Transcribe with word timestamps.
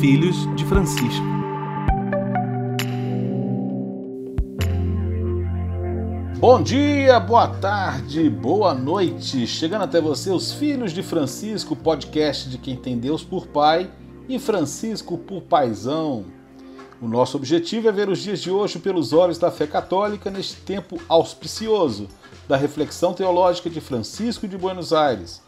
Filhos 0.00 0.34
de 0.56 0.64
Francisco. 0.64 1.22
Bom 6.38 6.62
dia, 6.62 7.20
boa 7.20 7.46
tarde, 7.48 8.30
boa 8.30 8.72
noite. 8.72 9.46
Chegando 9.46 9.82
até 9.82 10.00
você, 10.00 10.30
os 10.30 10.54
Filhos 10.54 10.94
de 10.94 11.02
Francisco, 11.02 11.76
podcast 11.76 12.48
de 12.48 12.56
quem 12.56 12.76
tem 12.76 12.98
Deus 12.98 13.22
por 13.22 13.46
Pai 13.48 13.90
e 14.26 14.38
Francisco 14.38 15.18
por 15.18 15.42
Paisão. 15.42 16.24
O 16.98 17.06
nosso 17.06 17.36
objetivo 17.36 17.86
é 17.86 17.92
ver 17.92 18.08
os 18.08 18.20
dias 18.20 18.40
de 18.40 18.50
hoje 18.50 18.78
pelos 18.78 19.12
olhos 19.12 19.36
da 19.36 19.50
fé 19.50 19.66
católica 19.66 20.30
neste 20.30 20.56
tempo 20.62 20.98
auspicioso 21.10 22.08
da 22.48 22.56
reflexão 22.56 23.12
teológica 23.12 23.68
de 23.68 23.82
Francisco 23.82 24.48
de 24.48 24.56
Buenos 24.56 24.94
Aires. 24.94 25.42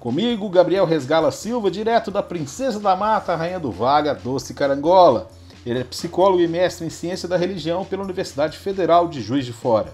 Comigo, 0.00 0.48
Gabriel 0.48 0.84
Resgala 0.84 1.30
Silva, 1.30 1.70
direto 1.70 2.10
da 2.10 2.22
Princesa 2.22 2.78
da 2.78 2.94
Mata, 2.94 3.34
Rainha 3.34 3.58
do 3.58 3.70
Vale, 3.70 4.08
a 4.08 4.14
Doce 4.14 4.54
Carangola. 4.54 5.30
Ele 5.64 5.80
é 5.80 5.84
psicólogo 5.84 6.40
e 6.40 6.48
mestre 6.48 6.86
em 6.86 6.90
ciência 6.90 7.28
da 7.28 7.36
religião 7.36 7.84
pela 7.84 8.04
Universidade 8.04 8.56
Federal 8.56 9.08
de 9.08 9.20
Juiz 9.20 9.44
de 9.44 9.52
Fora. 9.52 9.92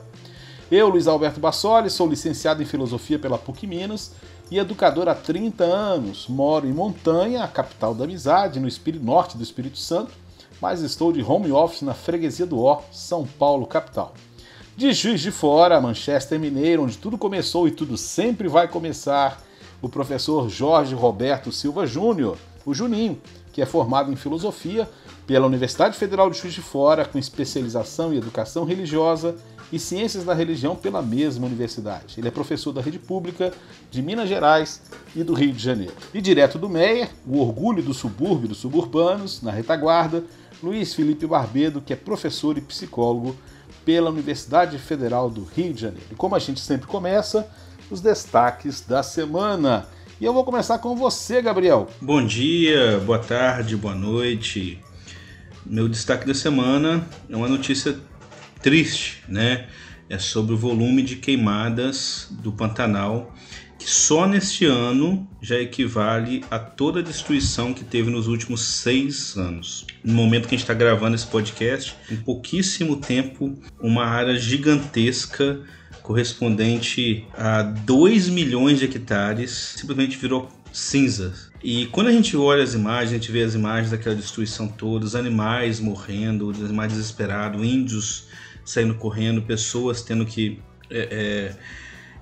Eu, 0.70 0.88
Luiz 0.88 1.06
Alberto 1.06 1.40
Bassoli, 1.40 1.90
sou 1.90 2.08
licenciado 2.08 2.62
em 2.62 2.66
filosofia 2.66 3.18
pela 3.18 3.38
PUC 3.38 3.66
Minas 3.66 4.12
e 4.50 4.58
educador 4.58 5.08
há 5.08 5.14
30 5.14 5.64
anos. 5.64 6.26
Moro 6.28 6.66
em 6.66 6.72
Montanha, 6.72 7.44
a 7.44 7.48
capital 7.48 7.94
da 7.94 8.04
amizade, 8.04 8.60
no 8.60 8.68
espírito 8.68 9.04
norte 9.04 9.36
do 9.36 9.42
Espírito 9.42 9.78
Santo, 9.78 10.12
mas 10.60 10.80
estou 10.80 11.12
de 11.12 11.22
home 11.22 11.52
office 11.52 11.82
na 11.82 11.94
freguesia 11.94 12.46
do 12.46 12.62
Ó, 12.62 12.82
São 12.92 13.26
Paulo, 13.26 13.66
capital. 13.66 14.14
De 14.76 14.92
Juiz 14.92 15.20
de 15.20 15.30
Fora, 15.30 15.80
Manchester 15.80 16.38
Mineiro, 16.38 16.82
onde 16.82 16.98
tudo 16.98 17.16
começou 17.16 17.68
e 17.68 17.70
tudo 17.70 17.96
sempre 17.96 18.48
vai 18.48 18.66
começar 18.66 19.40
o 19.80 19.88
professor 19.88 20.48
Jorge 20.48 20.96
Roberto 20.96 21.52
Silva 21.52 21.86
Júnior, 21.86 22.36
o 22.66 22.74
Juninho, 22.74 23.16
que 23.52 23.62
é 23.62 23.66
formado 23.66 24.10
em 24.10 24.16
filosofia 24.16 24.90
pela 25.28 25.46
Universidade 25.46 25.96
Federal 25.96 26.28
de 26.28 26.38
Juiz 26.38 26.54
de 26.54 26.60
Fora, 26.60 27.04
com 27.04 27.16
especialização 27.16 28.12
em 28.12 28.16
educação 28.16 28.64
religiosa 28.64 29.36
e 29.72 29.78
ciências 29.78 30.24
da 30.24 30.34
religião 30.34 30.74
pela 30.74 31.00
mesma 31.00 31.46
universidade. 31.46 32.16
Ele 32.18 32.26
é 32.26 32.32
professor 32.32 32.72
da 32.72 32.80
rede 32.80 32.98
pública 32.98 33.52
de 33.92 34.02
Minas 34.02 34.28
Gerais 34.28 34.82
e 35.14 35.22
do 35.22 35.34
Rio 35.34 35.52
de 35.52 35.62
Janeiro. 35.62 35.94
E 36.12 36.20
direto 36.20 36.58
do 36.58 36.68
Meier, 36.68 37.10
o 37.24 37.38
orgulho 37.38 37.80
do 37.80 37.94
subúrbio 37.94 38.48
dos 38.48 38.58
suburbanos, 38.58 39.40
na 39.40 39.52
retaguarda, 39.52 40.24
Luiz 40.60 40.94
Felipe 40.94 41.28
Barbedo, 41.28 41.80
que 41.80 41.92
é 41.92 41.96
professor 41.96 42.58
e 42.58 42.60
psicólogo 42.60 43.36
pela 43.84 44.10
Universidade 44.10 44.78
Federal 44.78 45.28
do 45.28 45.44
Rio 45.44 45.74
de 45.74 45.82
Janeiro. 45.82 46.06
E 46.10 46.14
como 46.14 46.34
a 46.34 46.38
gente 46.38 46.60
sempre 46.60 46.86
começa, 46.86 47.48
os 47.90 48.00
destaques 48.00 48.80
da 48.80 49.02
semana. 49.02 49.86
E 50.20 50.24
eu 50.24 50.32
vou 50.32 50.44
começar 50.44 50.78
com 50.78 50.96
você, 50.96 51.42
Gabriel. 51.42 51.88
Bom 52.00 52.24
dia, 52.24 52.98
boa 53.04 53.18
tarde, 53.18 53.76
boa 53.76 53.94
noite. 53.94 54.80
Meu 55.66 55.88
destaque 55.88 56.26
da 56.26 56.34
semana 56.34 57.06
é 57.28 57.36
uma 57.36 57.48
notícia 57.48 57.98
triste, 58.62 59.22
né? 59.28 59.66
É 60.08 60.18
sobre 60.18 60.54
o 60.54 60.56
volume 60.56 61.02
de 61.02 61.16
queimadas 61.16 62.28
do 62.30 62.52
Pantanal, 62.52 63.33
que 63.84 63.90
só 63.90 64.26
neste 64.26 64.64
ano 64.64 65.28
já 65.42 65.60
equivale 65.60 66.42
a 66.50 66.58
toda 66.58 67.00
a 67.00 67.02
destruição 67.02 67.74
que 67.74 67.84
teve 67.84 68.10
nos 68.10 68.28
últimos 68.28 68.62
seis 68.62 69.36
anos. 69.36 69.86
No 70.02 70.14
momento 70.14 70.48
que 70.48 70.54
a 70.54 70.56
gente 70.56 70.62
está 70.64 70.72
gravando 70.72 71.14
esse 71.14 71.26
podcast, 71.26 71.94
em 72.10 72.16
pouquíssimo 72.16 72.96
tempo, 72.96 73.54
uma 73.78 74.06
área 74.06 74.38
gigantesca 74.38 75.60
correspondente 76.02 77.26
a 77.34 77.60
2 77.60 78.30
milhões 78.30 78.78
de 78.78 78.86
hectares, 78.86 79.74
simplesmente 79.76 80.16
virou 80.16 80.48
cinzas. 80.72 81.50
E 81.62 81.84
quando 81.88 82.06
a 82.06 82.12
gente 82.12 82.34
olha 82.38 82.62
as 82.62 82.72
imagens, 82.72 83.10
a 83.10 83.14
gente 83.16 83.30
vê 83.30 83.42
as 83.42 83.54
imagens 83.54 83.90
daquela 83.90 84.16
destruição 84.16 84.66
toda, 84.66 85.04
os 85.04 85.14
animais 85.14 85.78
morrendo, 85.78 86.48
os 86.48 86.64
animais 86.64 86.90
desesperados, 86.90 87.62
índios 87.62 88.28
saindo 88.64 88.94
correndo, 88.94 89.42
pessoas 89.42 90.00
tendo 90.00 90.24
que 90.24 90.58
é, 90.88 91.52
é, 91.52 91.56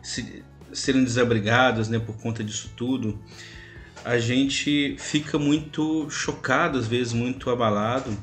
se, 0.03 0.43
serem 0.73 1.05
desabrigadas 1.05 1.89
né, 1.89 1.99
por 1.99 2.17
conta 2.17 2.43
disso 2.43 2.71
tudo, 2.77 3.19
a 4.05 4.19
gente 4.19 4.97
fica 4.99 5.39
muito 5.39 6.09
chocado, 6.11 6.79
às 6.79 6.87
vezes 6.87 7.13
muito 7.13 7.51
abalado, 7.51 8.17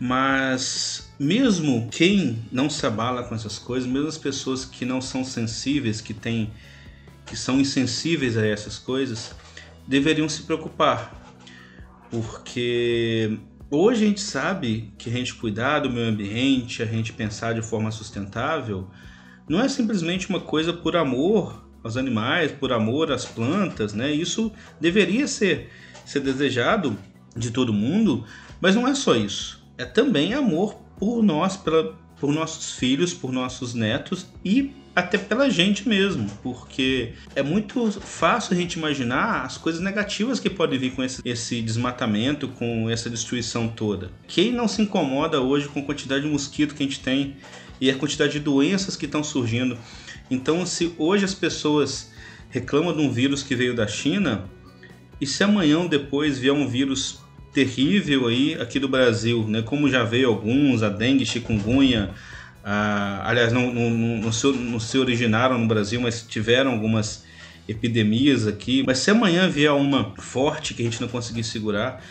mas 0.00 1.12
mesmo 1.18 1.88
quem 1.90 2.42
não 2.50 2.68
se 2.68 2.84
abala 2.84 3.22
com 3.22 3.34
essas 3.34 3.58
coisas, 3.58 3.88
mesmo 3.88 4.08
as 4.08 4.18
pessoas 4.18 4.64
que 4.64 4.84
não 4.84 5.00
são 5.00 5.24
sensíveis, 5.24 6.00
que 6.00 6.12
têm 6.12 6.50
que 7.26 7.36
são 7.36 7.58
insensíveis 7.58 8.36
a 8.36 8.46
essas 8.46 8.78
coisas, 8.78 9.34
deveriam 9.86 10.28
se 10.28 10.42
preocupar. 10.42 11.34
Porque 12.10 13.38
hoje 13.70 14.04
a 14.04 14.08
gente 14.08 14.20
sabe 14.20 14.92
que 14.98 15.08
a 15.08 15.12
gente 15.12 15.34
cuidar 15.34 15.80
do 15.80 15.90
meio 15.90 16.08
ambiente, 16.08 16.82
a 16.82 16.86
gente 16.86 17.14
pensar 17.14 17.54
de 17.54 17.62
forma 17.62 17.90
sustentável, 17.90 18.90
não 19.48 19.60
é 19.60 19.68
simplesmente 19.68 20.28
uma 20.28 20.40
coisa 20.40 20.72
por 20.72 20.96
amor 20.96 21.63
aos 21.84 21.96
animais, 21.96 22.50
por 22.50 22.72
amor 22.72 23.12
às 23.12 23.24
plantas, 23.24 23.92
né? 23.92 24.10
Isso 24.10 24.50
deveria 24.80 25.28
ser 25.28 25.70
ser 26.04 26.20
desejado 26.20 26.98
de 27.36 27.50
todo 27.50 27.72
mundo, 27.72 28.24
mas 28.60 28.74
não 28.74 28.86
é 28.86 28.94
só 28.94 29.14
isso. 29.14 29.62
É 29.76 29.84
também 29.84 30.34
amor 30.34 30.74
por 30.98 31.22
nós, 31.22 31.56
pela, 31.56 31.94
por 32.20 32.32
nossos 32.32 32.72
filhos, 32.72 33.12
por 33.12 33.32
nossos 33.32 33.74
netos 33.74 34.26
e 34.44 34.72
até 34.94 35.18
pela 35.18 35.50
gente 35.50 35.88
mesmo, 35.88 36.30
porque 36.40 37.14
é 37.34 37.42
muito 37.42 37.90
fácil 38.00 38.54
a 38.54 38.56
gente 38.56 38.74
imaginar 38.74 39.44
as 39.44 39.58
coisas 39.58 39.80
negativas 39.80 40.38
que 40.38 40.48
podem 40.48 40.78
vir 40.78 40.92
com 40.92 41.02
esse, 41.02 41.20
esse, 41.24 41.60
desmatamento, 41.60 42.46
com 42.46 42.88
essa 42.88 43.10
destruição 43.10 43.66
toda. 43.66 44.12
Quem 44.28 44.52
não 44.52 44.68
se 44.68 44.82
incomoda 44.82 45.40
hoje 45.40 45.68
com 45.68 45.80
a 45.80 45.82
quantidade 45.82 46.22
de 46.22 46.30
mosquito 46.30 46.76
que 46.76 46.84
a 46.84 46.86
gente 46.86 47.00
tem 47.00 47.36
e 47.80 47.90
a 47.90 47.96
quantidade 47.96 48.34
de 48.34 48.40
doenças 48.40 48.94
que 48.94 49.06
estão 49.06 49.24
surgindo? 49.24 49.76
Então, 50.34 50.66
se 50.66 50.92
hoje 50.98 51.24
as 51.24 51.34
pessoas 51.34 52.12
reclamam 52.50 52.94
de 52.94 53.00
um 53.00 53.10
vírus 53.10 53.42
que 53.42 53.54
veio 53.54 53.74
da 53.74 53.86
China, 53.86 54.44
e 55.20 55.26
se 55.26 55.42
amanhã 55.42 55.78
ou 55.78 55.88
depois 55.88 56.38
vier 56.38 56.52
um 56.52 56.66
vírus 56.66 57.20
terrível 57.52 58.26
aí 58.26 58.54
aqui 58.60 58.80
do 58.80 58.88
Brasil, 58.88 59.46
né? 59.48 59.62
Como 59.62 59.88
já 59.88 60.02
veio 60.02 60.28
alguns, 60.28 60.82
a 60.82 60.88
dengue, 60.88 61.24
chikungunya, 61.24 62.10
a, 62.64 63.28
aliás, 63.28 63.52
não, 63.52 63.72
não, 63.72 63.90
não, 63.90 64.32
se, 64.32 64.46
não 64.48 64.80
se 64.80 64.98
originaram 64.98 65.56
no 65.56 65.68
Brasil, 65.68 66.00
mas 66.00 66.22
tiveram 66.22 66.72
algumas 66.72 67.24
epidemias 67.68 68.46
aqui. 68.46 68.82
Mas 68.84 68.98
se 68.98 69.10
amanhã 69.10 69.48
vier 69.48 69.72
uma 69.72 70.12
forte 70.18 70.74
que 70.74 70.82
a 70.82 70.84
gente 70.84 71.00
não 71.00 71.08
conseguir 71.08 71.44
segurar 71.44 72.04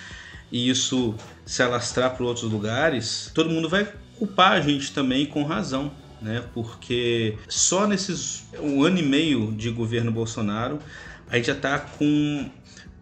e 0.52 0.70
isso 0.70 1.16
se 1.46 1.62
alastrar 1.62 2.16
para 2.16 2.26
outros 2.26 2.50
lugares, 2.50 3.30
todo 3.34 3.50
mundo 3.50 3.68
vai 3.68 3.88
culpar 4.18 4.54
a 4.54 4.62
gente 4.62 4.94
também 4.94 5.26
com 5.26 5.44
razão. 5.44 5.92
Né? 6.24 6.42
Porque 6.54 7.38
só 7.50 7.86
nesses 7.86 8.46
um 8.62 8.82
ano 8.82 8.98
e 8.98 9.04
meio 9.04 9.52
de 9.52 9.70
governo 9.70 10.10
Bolsonaro 10.10 10.80
a 11.30 11.36
gente 11.36 11.48
já 11.48 11.54
está 11.54 11.78
com 11.78 12.50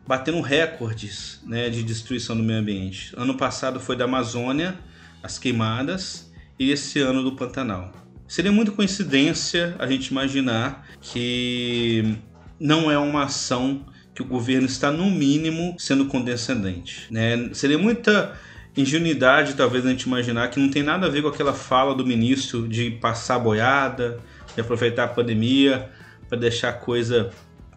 batendo 0.07 0.41
recordes 0.41 1.39
né, 1.45 1.69
de 1.69 1.83
destruição 1.83 2.35
do 2.35 2.41
meio 2.41 2.59
ambiente. 2.59 3.13
Ano 3.15 3.37
passado 3.37 3.79
foi 3.79 3.95
da 3.95 4.05
Amazônia, 4.05 4.75
as 5.21 5.37
queimadas, 5.37 6.31
e 6.57 6.71
esse 6.71 6.99
ano 6.99 7.23
do 7.23 7.33
Pantanal. 7.33 7.91
Seria 8.27 8.51
muita 8.51 8.71
coincidência 8.71 9.75
a 9.77 9.85
gente 9.85 10.07
imaginar 10.07 10.87
que 11.01 12.17
não 12.59 12.89
é 12.89 12.97
uma 12.97 13.25
ação 13.25 13.85
que 14.13 14.21
o 14.21 14.25
governo 14.25 14.65
está, 14.65 14.91
no 14.91 15.09
mínimo, 15.09 15.75
sendo 15.77 16.05
condescendente. 16.05 17.07
Né? 17.11 17.49
Seria 17.53 17.77
muita 17.77 18.37
ingenuidade, 18.75 19.55
talvez, 19.55 19.85
a 19.85 19.89
gente 19.89 20.03
imaginar 20.03 20.49
que 20.49 20.59
não 20.59 20.69
tem 20.69 20.83
nada 20.83 21.07
a 21.07 21.09
ver 21.09 21.21
com 21.21 21.27
aquela 21.27 21.53
fala 21.53 21.93
do 21.93 22.05
ministro 22.05 22.67
de 22.67 22.91
passar 22.91 23.39
boiada, 23.39 24.19
de 24.55 24.61
aproveitar 24.61 25.05
a 25.05 25.07
pandemia 25.07 25.89
para 26.29 26.37
deixar 26.37 26.69
a 26.69 26.73
coisa 26.73 27.31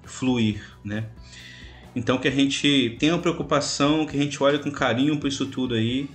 fluir. 0.05 0.63
Né? 0.85 1.05
Então 1.97 2.19
que 2.19 2.29
a 2.29 2.31
gente 2.31 2.97
tenha 2.99 3.15
uma 3.15 3.21
preocupação, 3.21 4.07
que 4.07 4.17
a 4.17 4.21
gente 4.21 4.43
olhe 4.43 4.59
com 4.59 4.71
carinho 4.71 5.17
para 5.19 5.29
isso 5.29 5.47
tudo 5.47 5.75
aí 5.75 6.09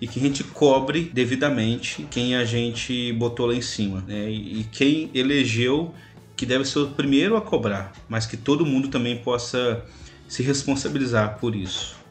e 0.00 0.08
que 0.08 0.18
a 0.18 0.22
gente 0.22 0.42
cobre 0.42 1.10
devidamente 1.12 2.06
quem 2.10 2.34
a 2.34 2.44
gente 2.44 3.12
botou 3.12 3.46
lá 3.46 3.54
em 3.54 3.62
cima, 3.62 4.02
né? 4.06 4.28
E 4.28 4.66
quem 4.72 5.08
elegeu 5.14 5.94
que 6.36 6.44
deve 6.44 6.64
ser 6.64 6.80
o 6.80 6.88
primeiro 6.88 7.36
a 7.36 7.40
cobrar, 7.40 7.92
mas 8.08 8.26
que 8.26 8.36
todo 8.36 8.66
mundo 8.66 8.88
também 8.88 9.18
possa 9.18 9.84
se 10.26 10.42
responsabilizar 10.42 11.38
por 11.38 11.54
isso. 11.54 12.01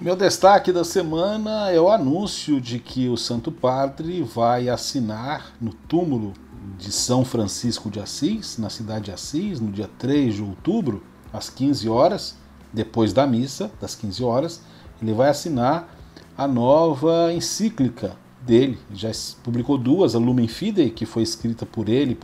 Meu 0.00 0.16
destaque 0.16 0.72
da 0.72 0.82
semana 0.82 1.70
é 1.70 1.80
o 1.80 1.88
anúncio 1.88 2.60
de 2.60 2.80
que 2.80 3.08
o 3.08 3.16
Santo 3.16 3.52
Padre 3.52 4.22
vai 4.22 4.68
assinar 4.68 5.52
no 5.60 5.72
túmulo 5.72 6.32
de 6.76 6.90
São 6.90 7.24
Francisco 7.24 7.88
de 7.88 8.00
Assis, 8.00 8.58
na 8.58 8.68
cidade 8.68 9.04
de 9.04 9.12
Assis, 9.12 9.60
no 9.60 9.70
dia 9.70 9.88
3 9.96 10.34
de 10.34 10.42
outubro, 10.42 11.00
às 11.32 11.48
15 11.48 11.88
horas, 11.88 12.36
depois 12.72 13.12
da 13.12 13.24
missa, 13.24 13.70
das 13.80 13.94
15 13.94 14.24
horas, 14.24 14.62
ele 15.00 15.12
vai 15.12 15.28
assinar 15.30 15.96
a 16.36 16.48
nova 16.48 17.32
encíclica 17.32 18.16
dele. 18.42 18.80
Já 18.92 19.12
publicou 19.44 19.78
duas, 19.78 20.16
a 20.16 20.18
Lumen 20.18 20.48
Fidei, 20.48 20.90
que 20.90 21.06
foi 21.06 21.22
escrita 21.22 21.64
por 21.64 21.88
ele, 21.88 22.18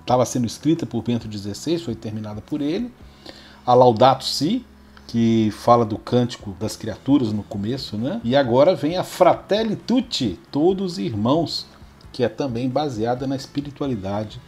estava 0.00 0.24
sendo 0.24 0.46
escrita 0.46 0.86
por 0.86 1.02
Bento 1.02 1.28
XVI, 1.30 1.80
foi 1.80 1.96
terminada 1.96 2.40
por 2.40 2.60
ele. 2.62 2.94
A 3.66 3.74
Laudato 3.74 4.24
Si, 4.24 4.64
que 5.06 5.50
fala 5.52 5.84
do 5.84 5.98
cântico 5.98 6.54
das 6.58 6.76
criaturas 6.76 7.32
no 7.32 7.42
começo, 7.42 7.96
né? 7.96 8.20
E 8.24 8.34
agora 8.34 8.74
vem 8.74 8.96
a 8.96 9.04
Fratelli 9.04 9.76
Tutti, 9.76 10.38
todos 10.50 10.98
irmãos, 10.98 11.66
que 12.12 12.24
é 12.24 12.28
também 12.28 12.68
baseada 12.68 13.26
na 13.26 13.36
espiritualidade 13.36 14.40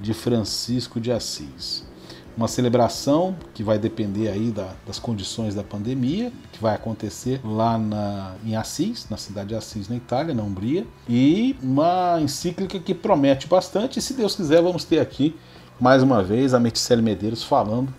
de 0.00 0.12
Francisco 0.14 1.00
de 1.00 1.12
Assis 1.12 1.88
uma 2.36 2.48
celebração 2.48 3.36
que 3.52 3.62
vai 3.62 3.78
depender 3.78 4.28
aí 4.28 4.50
da, 4.50 4.72
das 4.86 4.98
condições 4.98 5.54
da 5.54 5.62
pandemia, 5.62 6.32
que 6.52 6.58
vai 6.58 6.74
acontecer 6.74 7.40
lá 7.44 7.78
na, 7.78 8.34
em 8.44 8.56
Assis, 8.56 9.06
na 9.10 9.16
cidade 9.16 9.50
de 9.50 9.54
Assis, 9.54 9.88
na 9.88 9.96
Itália, 9.96 10.34
na 10.34 10.42
Umbria, 10.42 10.86
e 11.08 11.56
uma 11.62 12.18
encíclica 12.20 12.78
que 12.78 12.94
promete 12.94 13.46
bastante, 13.46 13.98
e 13.98 14.02
se 14.02 14.14
Deus 14.14 14.34
quiser 14.34 14.62
vamos 14.62 14.84
ter 14.84 15.00
aqui 15.00 15.34
mais 15.80 16.02
uma 16.02 16.22
vez 16.22 16.52
a 16.52 16.60
Meticele 16.60 17.00
Medeiros 17.00 17.42
falando 17.42 17.92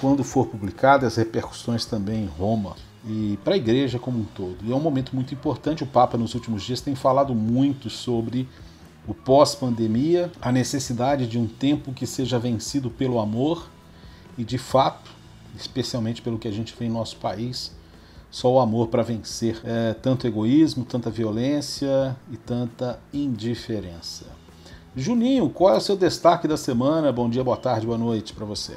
quando 0.00 0.24
for 0.24 0.46
publicada 0.46 1.06
as 1.06 1.16
repercussões 1.16 1.84
também 1.84 2.24
em 2.24 2.26
Roma 2.26 2.74
e 3.06 3.38
para 3.44 3.52
a 3.52 3.56
igreja 3.58 3.98
como 3.98 4.20
um 4.20 4.24
todo. 4.24 4.56
E 4.64 4.72
é 4.72 4.74
um 4.74 4.80
momento 4.80 5.14
muito 5.14 5.34
importante, 5.34 5.84
o 5.84 5.86
Papa 5.86 6.16
nos 6.16 6.34
últimos 6.34 6.62
dias 6.62 6.80
tem 6.80 6.94
falado 6.94 7.34
muito 7.34 7.90
sobre 7.90 8.48
o 9.06 9.12
pós-pandemia, 9.12 10.32
a 10.40 10.50
necessidade 10.50 11.26
de 11.26 11.38
um 11.38 11.46
tempo 11.46 11.92
que 11.92 12.06
seja 12.06 12.38
vencido 12.38 12.90
pelo 12.90 13.20
amor 13.20 13.68
e 14.38 14.42
de 14.42 14.56
fato, 14.56 15.10
especialmente 15.54 16.22
pelo 16.22 16.38
que 16.38 16.48
a 16.48 16.52
gente 16.52 16.74
vê 16.76 16.86
em 16.86 16.90
nosso 16.90 17.16
país, 17.18 17.70
só 18.30 18.50
o 18.50 18.58
amor 18.58 18.88
para 18.88 19.02
vencer 19.02 19.60
é, 19.62 19.92
tanto 19.92 20.26
egoísmo, 20.26 20.86
tanta 20.86 21.10
violência 21.10 22.16
e 22.30 22.36
tanta 22.38 22.98
indiferença. 23.12 24.45
Juninho, 24.98 25.50
qual 25.50 25.74
é 25.74 25.76
o 25.76 25.80
seu 25.80 25.94
destaque 25.94 26.48
da 26.48 26.56
semana? 26.56 27.12
Bom 27.12 27.28
dia, 27.28 27.44
boa 27.44 27.58
tarde, 27.58 27.86
boa 27.86 27.98
noite 27.98 28.32
para 28.32 28.46
você. 28.46 28.72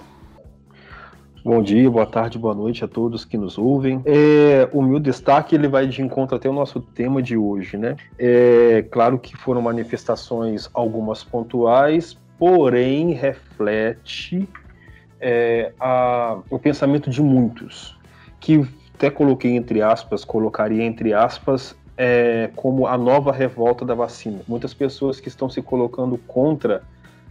Bom 1.46 1.64
dia, 1.64 1.90
boa 1.90 2.06
tarde, 2.06 2.38
boa 2.38 2.54
noite 2.54 2.84
a 2.84 2.90
todos 2.90 3.24
que 3.24 3.38
nos 3.38 3.58
ouvem. 3.58 4.02
É, 4.04 4.68
o 4.74 4.82
meu 4.82 5.00
destaque 5.00 5.56
ele 5.56 5.70
vai 5.70 5.88
de 5.88 6.02
encontro 6.02 6.36
até 6.36 6.50
o 6.50 6.52
nosso 6.52 6.82
tema 6.82 7.22
de 7.22 7.38
hoje, 7.38 7.78
né? 7.78 7.96
É 8.18 8.86
claro 8.92 9.18
que 9.18 9.38
foram 9.38 9.62
manifestações 9.62 10.70
algumas 10.74 11.24
pontuais, 11.24 12.18
porém 12.38 13.14
reflete 13.14 14.46
é, 15.22 15.72
a, 15.80 16.40
o 16.50 16.60
pensamento 16.60 17.10
de 17.10 17.22
muitos, 17.22 17.98
que 18.42 18.68
até 18.94 19.10
coloquei 19.10 19.56
entre 19.56 19.82
aspas, 19.82 20.26
colocaria 20.26 20.84
entre 20.84 21.14
aspas, 21.14 21.74
é, 22.02 22.50
como 22.56 22.88
a 22.88 22.98
nova 22.98 23.30
revolta 23.30 23.84
da 23.84 23.94
vacina. 23.94 24.40
Muitas 24.48 24.74
pessoas 24.74 25.20
que 25.20 25.28
estão 25.28 25.50
se 25.50 25.62
colocando 25.62 26.18
contra 26.18 26.82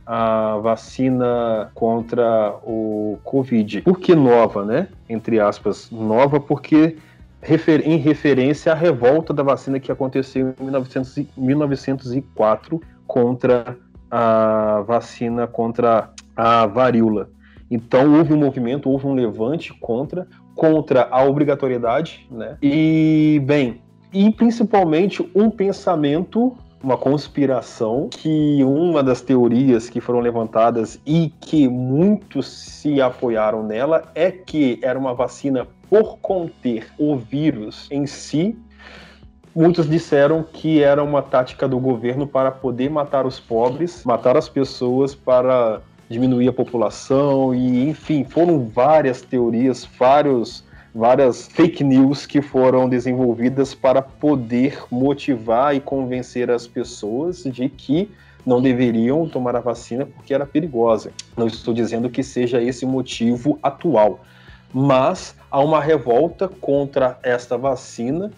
a 0.06 0.58
vacina 0.58 1.70
contra 1.74 2.54
o 2.62 3.18
Covid. 3.24 3.80
Por 3.80 3.98
que 3.98 4.14
nova, 4.14 4.66
né? 4.66 4.88
Entre 5.08 5.40
aspas, 5.40 5.90
nova 5.90 6.38
porque 6.38 6.98
refer 7.40 7.86
em 7.86 7.96
referência 7.96 8.72
à 8.72 8.74
revolta 8.74 9.32
da 9.32 9.42
vacina 9.42 9.80
que 9.80 9.90
aconteceu 9.90 10.54
em 10.60 10.64
1900, 10.64 11.24
1904 11.34 12.78
contra 13.06 13.74
a 14.10 14.84
vacina 14.86 15.46
contra 15.46 16.10
a 16.36 16.66
varíola. 16.66 17.30
Então 17.70 18.18
houve 18.18 18.34
um 18.34 18.38
movimento, 18.38 18.90
houve 18.90 19.06
um 19.06 19.14
levante 19.14 19.72
contra, 19.72 20.26
contra 20.54 21.08
a 21.10 21.22
obrigatoriedade, 21.24 22.26
né? 22.30 22.56
E 22.62 23.42
bem, 23.46 23.80
e 24.12 24.30
principalmente 24.30 25.28
um 25.34 25.50
pensamento, 25.50 26.56
uma 26.82 26.96
conspiração, 26.96 28.08
que 28.10 28.62
uma 28.64 29.02
das 29.02 29.20
teorias 29.20 29.90
que 29.90 30.00
foram 30.00 30.20
levantadas 30.20 31.00
e 31.06 31.32
que 31.40 31.68
muitos 31.68 32.46
se 32.46 33.00
apoiaram 33.00 33.62
nela 33.62 34.10
é 34.14 34.30
que 34.30 34.78
era 34.82 34.98
uma 34.98 35.14
vacina 35.14 35.66
por 35.90 36.18
conter 36.18 36.86
o 36.98 37.16
vírus 37.16 37.88
em 37.90 38.06
si. 38.06 38.56
Muitos 39.54 39.88
disseram 39.88 40.44
que 40.44 40.82
era 40.82 41.02
uma 41.02 41.20
tática 41.20 41.66
do 41.66 41.78
governo 41.78 42.26
para 42.26 42.50
poder 42.50 42.90
matar 42.90 43.26
os 43.26 43.40
pobres, 43.40 44.04
matar 44.04 44.36
as 44.36 44.48
pessoas 44.48 45.14
para 45.14 45.80
diminuir 46.08 46.48
a 46.48 46.52
população 46.52 47.54
e 47.54 47.88
enfim 47.88 48.24
foram 48.24 48.66
várias 48.68 49.20
teorias, 49.20 49.86
vários 49.98 50.64
várias 50.94 51.46
fake 51.48 51.84
news 51.84 52.26
que 52.26 52.40
foram 52.40 52.88
desenvolvidas 52.88 53.74
para 53.74 54.02
poder 54.02 54.82
motivar 54.90 55.74
e 55.74 55.80
convencer 55.80 56.50
as 56.50 56.66
pessoas 56.66 57.44
de 57.44 57.68
que 57.68 58.10
não 58.44 58.62
deveriam 58.62 59.28
tomar 59.28 59.54
a 59.56 59.60
vacina 59.60 60.06
porque 60.06 60.32
era 60.32 60.46
perigosa. 60.46 61.12
Não 61.36 61.46
estou 61.46 61.74
dizendo 61.74 62.08
que 62.08 62.22
seja 62.22 62.62
esse 62.62 62.84
o 62.84 62.88
motivo 62.88 63.58
atual, 63.62 64.20
mas 64.72 65.34
há 65.50 65.60
uma 65.60 65.80
revolta 65.80 66.48
contra 66.48 67.18
esta 67.22 67.58
vacina 67.58 68.30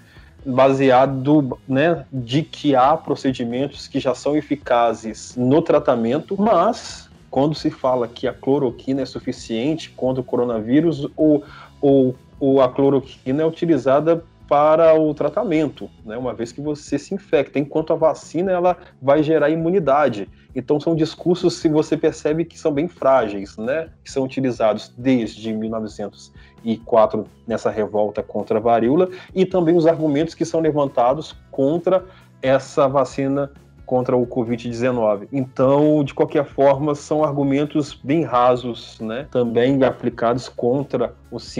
baseado 0.44 1.58
né, 1.68 2.04
de 2.12 2.42
que 2.42 2.74
há 2.74 2.96
procedimentos 2.96 3.86
que 3.86 4.00
já 4.00 4.14
são 4.14 4.36
eficazes 4.36 5.36
no 5.36 5.60
tratamento, 5.60 6.34
mas 6.40 7.08
quando 7.30 7.54
se 7.54 7.70
fala 7.70 8.08
que 8.08 8.26
a 8.26 8.32
cloroquina 8.32 9.02
é 9.02 9.06
suficiente 9.06 9.90
contra 9.90 10.20
o 10.20 10.24
coronavírus, 10.24 11.06
ou, 11.16 11.44
ou, 11.80 12.16
ou 12.40 12.60
a 12.60 12.68
cloroquina 12.68 13.42
é 13.42 13.46
utilizada 13.46 14.24
para 14.50 14.98
o 14.98 15.14
tratamento, 15.14 15.88
né? 16.04 16.16
uma 16.16 16.34
vez 16.34 16.50
que 16.50 16.60
você 16.60 16.98
se 16.98 17.14
infecta, 17.14 17.56
enquanto 17.56 17.92
a 17.92 17.96
vacina 17.96 18.50
ela 18.50 18.76
vai 19.00 19.22
gerar 19.22 19.48
imunidade. 19.48 20.28
Então 20.56 20.80
são 20.80 20.96
discursos 20.96 21.62
que 21.62 21.68
você 21.68 21.96
percebe 21.96 22.44
que 22.44 22.58
são 22.58 22.72
bem 22.72 22.88
frágeis, 22.88 23.56
né? 23.56 23.90
que 24.02 24.10
são 24.10 24.24
utilizados 24.24 24.92
desde 24.98 25.52
1904 25.52 27.28
nessa 27.46 27.70
revolta 27.70 28.24
contra 28.24 28.58
a 28.58 28.60
varíola, 28.60 29.08
e 29.32 29.46
também 29.46 29.76
os 29.76 29.86
argumentos 29.86 30.34
que 30.34 30.44
são 30.44 30.58
levantados 30.58 31.36
contra 31.52 32.04
essa 32.42 32.88
vacina 32.88 33.52
contra 33.90 34.16
o 34.16 34.24
Covid-19. 34.24 35.26
Então, 35.32 36.04
de 36.04 36.14
qualquer 36.14 36.44
forma, 36.44 36.94
são 36.94 37.24
argumentos 37.24 37.92
bem 37.92 38.22
rasos, 38.22 39.00
né? 39.00 39.26
também 39.32 39.82
aplicados 39.82 40.48
contra, 40.48 41.12
os 41.28 41.58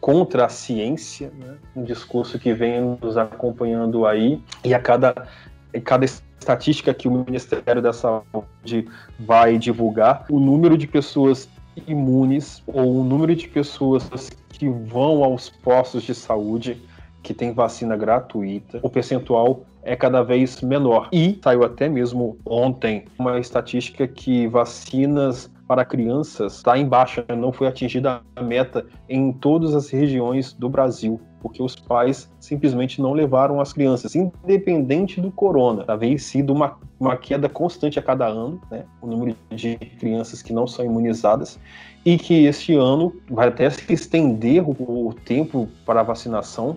contra 0.00 0.46
a 0.46 0.48
ciência, 0.48 1.32
né? 1.36 1.56
um 1.74 1.82
discurso 1.82 2.38
que 2.38 2.54
vem 2.54 2.96
nos 3.02 3.16
acompanhando 3.16 4.06
aí, 4.06 4.40
e 4.64 4.72
a 4.72 4.78
cada, 4.78 5.26
a 5.74 5.80
cada 5.80 6.04
estatística 6.04 6.94
que 6.94 7.08
o 7.08 7.10
Ministério 7.10 7.82
da 7.82 7.92
Saúde 7.92 8.86
vai 9.18 9.58
divulgar, 9.58 10.24
o 10.30 10.38
número 10.38 10.78
de 10.78 10.86
pessoas 10.86 11.48
imunes 11.88 12.62
ou 12.64 13.00
o 13.00 13.02
número 13.02 13.34
de 13.34 13.48
pessoas 13.48 14.30
que 14.50 14.68
vão 14.68 15.24
aos 15.24 15.50
postos 15.50 16.04
de 16.04 16.14
saúde 16.14 16.80
que 17.24 17.34
tem 17.34 17.52
vacina 17.52 17.96
gratuita, 17.96 18.78
o 18.82 18.90
percentual 18.90 19.64
é 19.82 19.96
cada 19.96 20.22
vez 20.22 20.60
menor. 20.60 21.08
E 21.12 21.38
saiu 21.42 21.64
até 21.64 21.88
mesmo 21.88 22.38
ontem 22.46 23.04
uma 23.18 23.38
estatística 23.38 24.06
que 24.06 24.46
vacinas 24.46 25.50
para 25.66 25.84
crianças 25.84 26.56
está 26.56 26.76
em 26.76 26.86
baixa, 26.86 27.24
não 27.36 27.50
foi 27.50 27.66
atingida 27.66 28.20
a 28.36 28.42
meta 28.42 28.84
em 29.08 29.32
todas 29.32 29.74
as 29.74 29.88
regiões 29.88 30.52
do 30.52 30.68
Brasil, 30.68 31.18
porque 31.40 31.62
os 31.62 31.74
pais 31.74 32.30
simplesmente 32.38 33.00
não 33.00 33.14
levaram 33.14 33.58
as 33.58 33.72
crianças, 33.72 34.14
independente 34.14 35.18
do 35.18 35.30
corona. 35.30 35.84
Havia 35.88 36.18
sido 36.18 36.52
uma, 36.52 36.78
uma 37.00 37.16
queda 37.16 37.48
constante 37.48 37.98
a 37.98 38.02
cada 38.02 38.26
ano, 38.26 38.60
né, 38.70 38.84
o 39.00 39.06
número 39.06 39.34
de 39.50 39.76
crianças 39.98 40.42
que 40.42 40.52
não 40.52 40.66
são 40.66 40.84
imunizadas, 40.84 41.58
e 42.04 42.18
que 42.18 42.44
este 42.44 42.74
ano 42.74 43.14
vai 43.30 43.48
até 43.48 43.70
se 43.70 43.90
estender 43.92 44.62
o, 44.62 44.72
o 45.08 45.14
tempo 45.24 45.68
para 45.86 46.00
a 46.00 46.04
vacinação, 46.04 46.76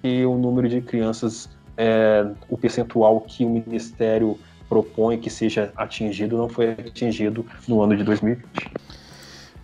porque 0.00 0.24
o 0.24 0.36
número 0.36 0.68
de 0.68 0.80
crianças, 0.80 1.48
é, 1.76 2.26
o 2.48 2.56
percentual 2.56 3.20
que 3.20 3.44
o 3.44 3.50
Ministério 3.50 4.38
propõe 4.68 5.18
que 5.18 5.30
seja 5.30 5.72
atingido 5.76 6.36
não 6.36 6.48
foi 6.48 6.70
atingido 6.72 7.44
no 7.66 7.82
ano 7.82 7.96
de 7.96 8.04
2020. 8.04 8.70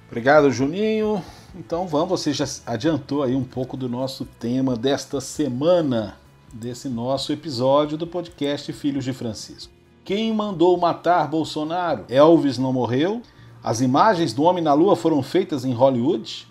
Obrigado, 0.09 0.51
Juninho. 0.51 1.23
Então 1.55 1.87
vamos, 1.87 2.21
você 2.21 2.33
já 2.33 2.45
adiantou 2.67 3.23
aí 3.23 3.35
um 3.35 3.45
pouco 3.45 3.77
do 3.77 3.89
nosso 3.89 4.25
tema 4.25 4.77
desta 4.77 5.21
semana, 5.21 6.17
desse 6.53 6.89
nosso 6.89 7.33
episódio 7.33 7.97
do 7.97 8.07
podcast 8.07 8.73
Filhos 8.73 9.05
de 9.05 9.13
Francisco. 9.13 9.73
Quem 10.05 10.33
mandou 10.33 10.77
matar 10.77 11.29
Bolsonaro? 11.29 12.05
Elvis 12.09 12.59
não 12.59 12.73
morreu? 12.73 13.23
As 13.63 13.81
imagens 13.81 14.33
do 14.33 14.43
homem 14.43 14.63
na 14.63 14.75
lua 14.75 14.97
foram 14.97 15.23
feitas 15.23 15.65
em 15.65 15.73
Hollywood? 15.73 16.47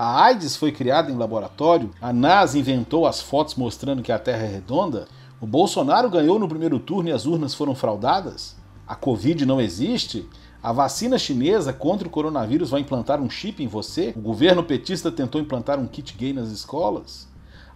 A 0.00 0.26
AIDS 0.26 0.54
foi 0.54 0.70
criada 0.70 1.10
em 1.10 1.16
laboratório? 1.16 1.90
A 2.00 2.12
NASA 2.12 2.56
inventou 2.56 3.04
as 3.04 3.20
fotos 3.20 3.56
mostrando 3.56 4.00
que 4.00 4.12
a 4.12 4.18
Terra 4.20 4.44
é 4.44 4.46
redonda? 4.46 5.08
O 5.40 5.46
Bolsonaro 5.46 6.08
ganhou 6.08 6.38
no 6.38 6.48
primeiro 6.48 6.78
turno 6.78 7.08
e 7.08 7.12
as 7.12 7.26
urnas 7.26 7.52
foram 7.52 7.74
fraudadas? 7.74 8.54
A 8.86 8.94
Covid 8.94 9.44
não 9.44 9.60
existe? 9.60 10.24
A 10.62 10.70
vacina 10.70 11.18
chinesa 11.18 11.72
contra 11.72 12.06
o 12.06 12.10
coronavírus 12.12 12.70
vai 12.70 12.80
implantar 12.80 13.20
um 13.20 13.28
chip 13.28 13.60
em 13.60 13.66
você? 13.66 14.14
O 14.14 14.20
governo 14.20 14.62
petista 14.62 15.10
tentou 15.10 15.40
implantar 15.40 15.80
um 15.80 15.88
kit 15.88 16.16
gay 16.16 16.32
nas 16.32 16.50
escolas? 16.50 17.26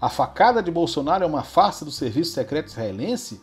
A 0.00 0.08
facada 0.08 0.62
de 0.62 0.70
Bolsonaro 0.70 1.24
é 1.24 1.26
uma 1.26 1.42
farsa 1.42 1.84
do 1.84 1.90
serviço 1.90 2.34
secreto 2.34 2.68
israelense? 2.68 3.40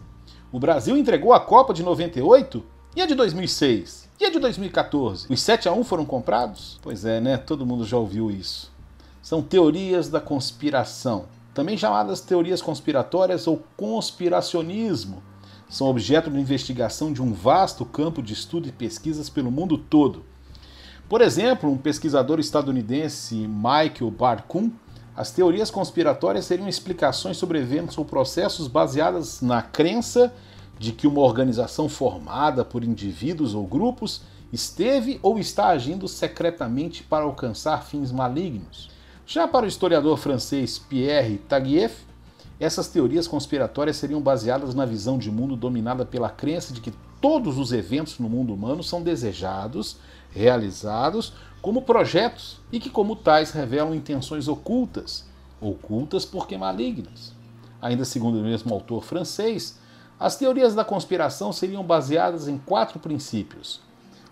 O 0.53 0.57
Brasil 0.57 0.95
entregou 0.95 1.33
a 1.33 1.41
Copa 1.41 1.73
de 1.73 1.83
98? 1.83 2.63
E 2.95 3.01
a 3.01 3.05
de 3.05 3.13
2006? 3.13 4.08
E 4.19 4.25
a 4.25 4.29
de 4.29 4.39
2014? 4.39 5.27
Os 5.29 5.41
7 5.41 5.69
a 5.69 5.73
1 5.73 5.83
foram 5.83 6.05
comprados? 6.05 6.79
Pois 6.81 7.05
é, 7.05 7.21
né? 7.21 7.37
Todo 7.37 7.65
mundo 7.65 7.85
já 7.85 7.97
ouviu 7.97 8.29
isso. 8.29 8.71
São 9.21 9.41
teorias 9.41 10.09
da 10.09 10.19
conspiração, 10.19 11.25
também 11.53 11.77
chamadas 11.77 12.21
teorias 12.21 12.61
conspiratórias 12.61 13.47
ou 13.47 13.63
conspiracionismo 13.75 15.23
são 15.69 15.87
objeto 15.87 16.31
de 16.31 16.39
investigação 16.39 17.13
de 17.13 17.21
um 17.21 17.31
vasto 17.31 17.85
campo 17.85 18.23
de 18.23 18.33
estudo 18.33 18.67
e 18.67 18.71
pesquisas 18.71 19.29
pelo 19.29 19.51
mundo 19.51 19.77
todo. 19.77 20.25
Por 21.07 21.21
exemplo, 21.21 21.71
um 21.71 21.77
pesquisador 21.77 22.39
estadunidense, 22.39 23.35
Michael 23.47 24.11
Barkun, 24.11 24.71
as 25.15 25.31
teorias 25.31 25.69
conspiratórias 25.69 26.45
seriam 26.45 26.67
explicações 26.67 27.37
sobre 27.37 27.59
eventos 27.59 27.97
ou 27.97 28.05
processos 28.05 28.67
baseadas 28.67 29.41
na 29.41 29.61
crença 29.61 30.33
de 30.79 30.93
que 30.93 31.05
uma 31.05 31.19
organização 31.19 31.89
formada 31.89 32.63
por 32.65 32.83
indivíduos 32.83 33.53
ou 33.53 33.67
grupos 33.67 34.21
esteve 34.51 35.19
ou 35.21 35.37
está 35.37 35.67
agindo 35.67 36.07
secretamente 36.07 37.03
para 37.03 37.25
alcançar 37.25 37.83
fins 37.83 38.11
malignos. 38.11 38.89
Já 39.27 39.47
para 39.47 39.65
o 39.65 39.69
historiador 39.69 40.17
francês 40.17 40.79
Pierre 40.79 41.37
Taguieff, 41.37 42.03
essas 42.59 42.87
teorias 42.87 43.27
conspiratórias 43.27 43.97
seriam 43.97 44.21
baseadas 44.21 44.73
na 44.73 44.85
visão 44.85 45.17
de 45.17 45.29
mundo 45.29 45.55
dominada 45.55 46.05
pela 46.05 46.29
crença 46.29 46.73
de 46.73 46.81
que 46.81 46.93
todos 47.21 47.57
os 47.57 47.71
eventos 47.71 48.17
no 48.17 48.29
mundo 48.29 48.53
humano 48.53 48.81
são 48.81 49.03
desejados, 49.03 49.97
realizados 50.31 51.33
como 51.61 51.81
projetos 51.81 52.59
e 52.71 52.79
que, 52.79 52.89
como 52.89 53.15
tais, 53.15 53.51
revelam 53.51 53.93
intenções 53.93 54.47
ocultas, 54.47 55.25
ocultas 55.59 56.25
porque 56.25 56.57
malignas. 56.57 57.33
Ainda 57.81 58.05
segundo 58.05 58.39
o 58.39 58.43
mesmo 58.43 58.73
autor 58.73 59.03
francês, 59.03 59.77
as 60.19 60.35
teorias 60.35 60.75
da 60.75 60.83
conspiração 60.83 61.53
seriam 61.53 61.83
baseadas 61.83 62.47
em 62.47 62.57
quatro 62.57 62.99
princípios. 62.99 63.79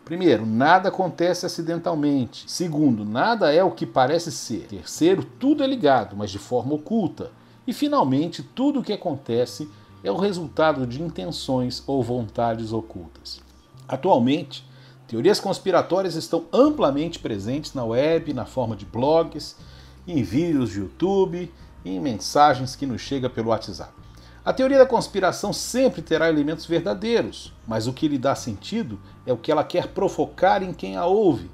Primeiro, 0.03 0.45
nada 0.45 0.89
acontece 0.89 1.45
acidentalmente. 1.45 2.43
Segundo, 2.49 3.05
nada 3.05 3.53
é 3.53 3.63
o 3.63 3.71
que 3.71 3.85
parece 3.85 4.31
ser. 4.31 4.67
Terceiro, 4.67 5.23
tudo 5.23 5.63
é 5.63 5.67
ligado, 5.67 6.15
mas 6.15 6.29
de 6.31 6.39
forma 6.39 6.73
oculta. 6.73 7.31
E 7.65 7.73
finalmente, 7.73 8.43
tudo 8.43 8.79
o 8.79 8.83
que 8.83 8.93
acontece 8.93 9.69
é 10.03 10.11
o 10.11 10.17
resultado 10.17 10.85
de 10.85 11.01
intenções 11.01 11.83
ou 11.87 12.03
vontades 12.03 12.71
ocultas. 12.73 13.41
Atualmente, 13.87 14.65
teorias 15.07 15.39
conspiratórias 15.39 16.15
estão 16.15 16.45
amplamente 16.51 17.19
presentes 17.19 17.73
na 17.73 17.83
web, 17.83 18.33
na 18.33 18.45
forma 18.45 18.75
de 18.75 18.85
blogs, 18.85 19.55
em 20.07 20.21
vídeos 20.21 20.71
de 20.71 20.79
YouTube 20.79 21.51
e 21.83 21.89
em 21.89 21.99
mensagens 21.99 22.75
que 22.75 22.85
nos 22.85 23.01
chegam 23.01 23.29
pelo 23.29 23.49
WhatsApp. 23.49 24.06
A 24.47 24.53
teoria 24.53 24.77
da 24.77 24.85
conspiração 24.85 25.51
sempre 25.51 26.01
terá 26.01 26.29
elementos 26.29 26.65
verdadeiros, 26.65 27.51
mas 27.67 27.85
o 27.85 27.91
que 27.91 28.07
lhe 28.07 28.17
dá 28.17 28.33
sentido 28.33 28.97
é 29.25 29.33
o 29.33 29.37
que 29.37 29.51
ela 29.51 29.61
quer 29.61 29.87
provocar 29.87 30.63
em 30.63 30.71
quem 30.71 30.95
a 30.95 31.05
ouve, 31.05 31.51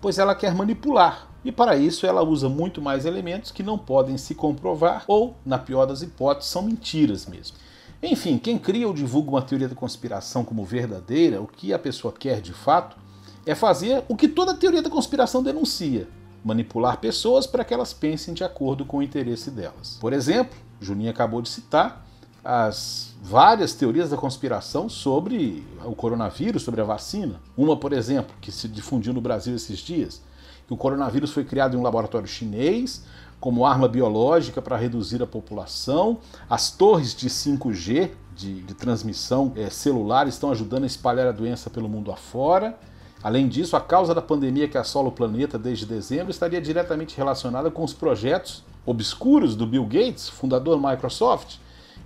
pois 0.00 0.16
ela 0.16 0.32
quer 0.32 0.54
manipular, 0.54 1.26
e 1.44 1.50
para 1.50 1.76
isso 1.76 2.06
ela 2.06 2.22
usa 2.22 2.48
muito 2.48 2.80
mais 2.80 3.04
elementos 3.04 3.50
que 3.50 3.64
não 3.64 3.76
podem 3.76 4.16
se 4.16 4.32
comprovar 4.32 5.02
ou, 5.08 5.36
na 5.44 5.58
pior 5.58 5.86
das 5.86 6.02
hipóteses, 6.02 6.48
são 6.48 6.62
mentiras 6.62 7.26
mesmo. 7.26 7.56
Enfim, 8.00 8.38
quem 8.38 8.56
cria 8.56 8.86
ou 8.86 8.94
divulga 8.94 9.30
uma 9.30 9.42
teoria 9.42 9.68
da 9.68 9.74
conspiração 9.74 10.44
como 10.44 10.64
verdadeira, 10.64 11.42
o 11.42 11.48
que 11.48 11.74
a 11.74 11.78
pessoa 11.80 12.14
quer 12.16 12.40
de 12.40 12.52
fato, 12.52 12.96
é 13.44 13.56
fazer 13.56 14.04
o 14.08 14.14
que 14.14 14.28
toda 14.28 14.54
teoria 14.54 14.82
da 14.82 14.88
conspiração 14.88 15.42
denuncia: 15.42 16.06
manipular 16.44 16.98
pessoas 16.98 17.44
para 17.44 17.64
que 17.64 17.74
elas 17.74 17.92
pensem 17.92 18.32
de 18.32 18.44
acordo 18.44 18.84
com 18.84 18.98
o 18.98 19.02
interesse 19.02 19.50
delas. 19.50 19.98
Por 20.00 20.12
exemplo, 20.12 20.56
Juninho 20.80 21.10
acabou 21.10 21.42
de 21.42 21.48
citar 21.48 22.05
as 22.46 23.12
várias 23.20 23.74
teorias 23.74 24.10
da 24.10 24.16
conspiração 24.16 24.88
sobre 24.88 25.66
o 25.84 25.96
coronavírus, 25.96 26.62
sobre 26.62 26.80
a 26.80 26.84
vacina. 26.84 27.40
Uma, 27.56 27.76
por 27.76 27.92
exemplo, 27.92 28.36
que 28.40 28.52
se 28.52 28.68
difundiu 28.68 29.12
no 29.12 29.20
Brasil 29.20 29.56
esses 29.56 29.80
dias, 29.80 30.22
que 30.64 30.72
o 30.72 30.76
coronavírus 30.76 31.32
foi 31.32 31.44
criado 31.44 31.76
em 31.76 31.80
um 31.80 31.82
laboratório 31.82 32.28
chinês 32.28 33.04
como 33.40 33.66
arma 33.66 33.88
biológica 33.88 34.62
para 34.62 34.76
reduzir 34.76 35.20
a 35.22 35.26
população. 35.26 36.18
As 36.48 36.70
torres 36.70 37.16
de 37.16 37.28
5G 37.28 38.12
de, 38.36 38.62
de 38.62 38.74
transmissão 38.74 39.52
é, 39.56 39.68
celular 39.68 40.28
estão 40.28 40.52
ajudando 40.52 40.84
a 40.84 40.86
espalhar 40.86 41.26
a 41.26 41.32
doença 41.32 41.68
pelo 41.68 41.88
mundo 41.88 42.12
afora. 42.12 42.78
Além 43.24 43.48
disso, 43.48 43.74
a 43.74 43.80
causa 43.80 44.14
da 44.14 44.22
pandemia 44.22 44.68
que 44.68 44.78
assola 44.78 45.08
o 45.08 45.12
planeta 45.12 45.58
desde 45.58 45.84
dezembro 45.84 46.30
estaria 46.30 46.60
diretamente 46.60 47.16
relacionada 47.16 47.72
com 47.72 47.82
os 47.82 47.92
projetos 47.92 48.64
obscuros 48.84 49.56
do 49.56 49.66
Bill 49.66 49.84
Gates, 49.84 50.28
fundador 50.28 50.80
da 50.80 50.90
Microsoft, 50.90 51.56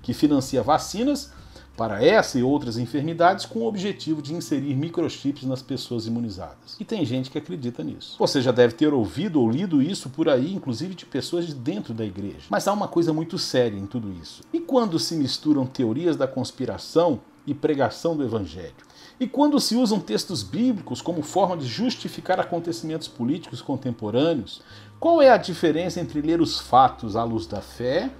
que 0.02 0.12
financia 0.12 0.62
vacinas 0.62 1.32
para 1.80 2.04
essa 2.04 2.38
e 2.38 2.42
outras 2.42 2.76
enfermidades 2.76 3.46
com 3.46 3.60
o 3.60 3.66
objetivo 3.66 4.20
de 4.20 4.34
inserir 4.34 4.74
microchips 4.74 5.44
nas 5.44 5.62
pessoas 5.62 6.06
imunizadas. 6.06 6.76
E 6.78 6.84
tem 6.84 7.06
gente 7.06 7.30
que 7.30 7.38
acredita 7.38 7.82
nisso. 7.82 8.16
Você 8.18 8.42
já 8.42 8.52
deve 8.52 8.74
ter 8.74 8.92
ouvido 8.92 9.40
ou 9.40 9.50
lido 9.50 9.80
isso 9.80 10.10
por 10.10 10.28
aí, 10.28 10.52
inclusive 10.52 10.94
de 10.94 11.06
pessoas 11.06 11.46
de 11.46 11.54
dentro 11.54 11.94
da 11.94 12.04
igreja. 12.04 12.48
Mas 12.50 12.68
há 12.68 12.72
uma 12.74 12.86
coisa 12.86 13.14
muito 13.14 13.38
séria 13.38 13.78
em 13.78 13.86
tudo 13.86 14.12
isso. 14.20 14.42
E 14.52 14.60
quando 14.60 14.98
se 14.98 15.16
misturam 15.16 15.64
teorias 15.64 16.16
da 16.16 16.28
conspiração 16.28 17.20
e 17.46 17.54
pregação 17.54 18.14
do 18.14 18.24
evangelho? 18.24 18.74
E 19.18 19.26
quando 19.26 19.58
se 19.58 19.74
usam 19.74 19.98
textos 20.00 20.42
bíblicos 20.42 21.00
como 21.00 21.22
forma 21.22 21.56
de 21.56 21.66
justificar 21.66 22.38
acontecimentos 22.38 23.08
políticos 23.08 23.62
contemporâneos, 23.62 24.60
qual 24.98 25.22
é 25.22 25.30
a 25.30 25.38
diferença 25.38 25.98
entre 25.98 26.20
ler 26.20 26.42
os 26.42 26.60
fatos 26.60 27.16
à 27.16 27.24
luz 27.24 27.46
da 27.46 27.62
fé 27.62 28.10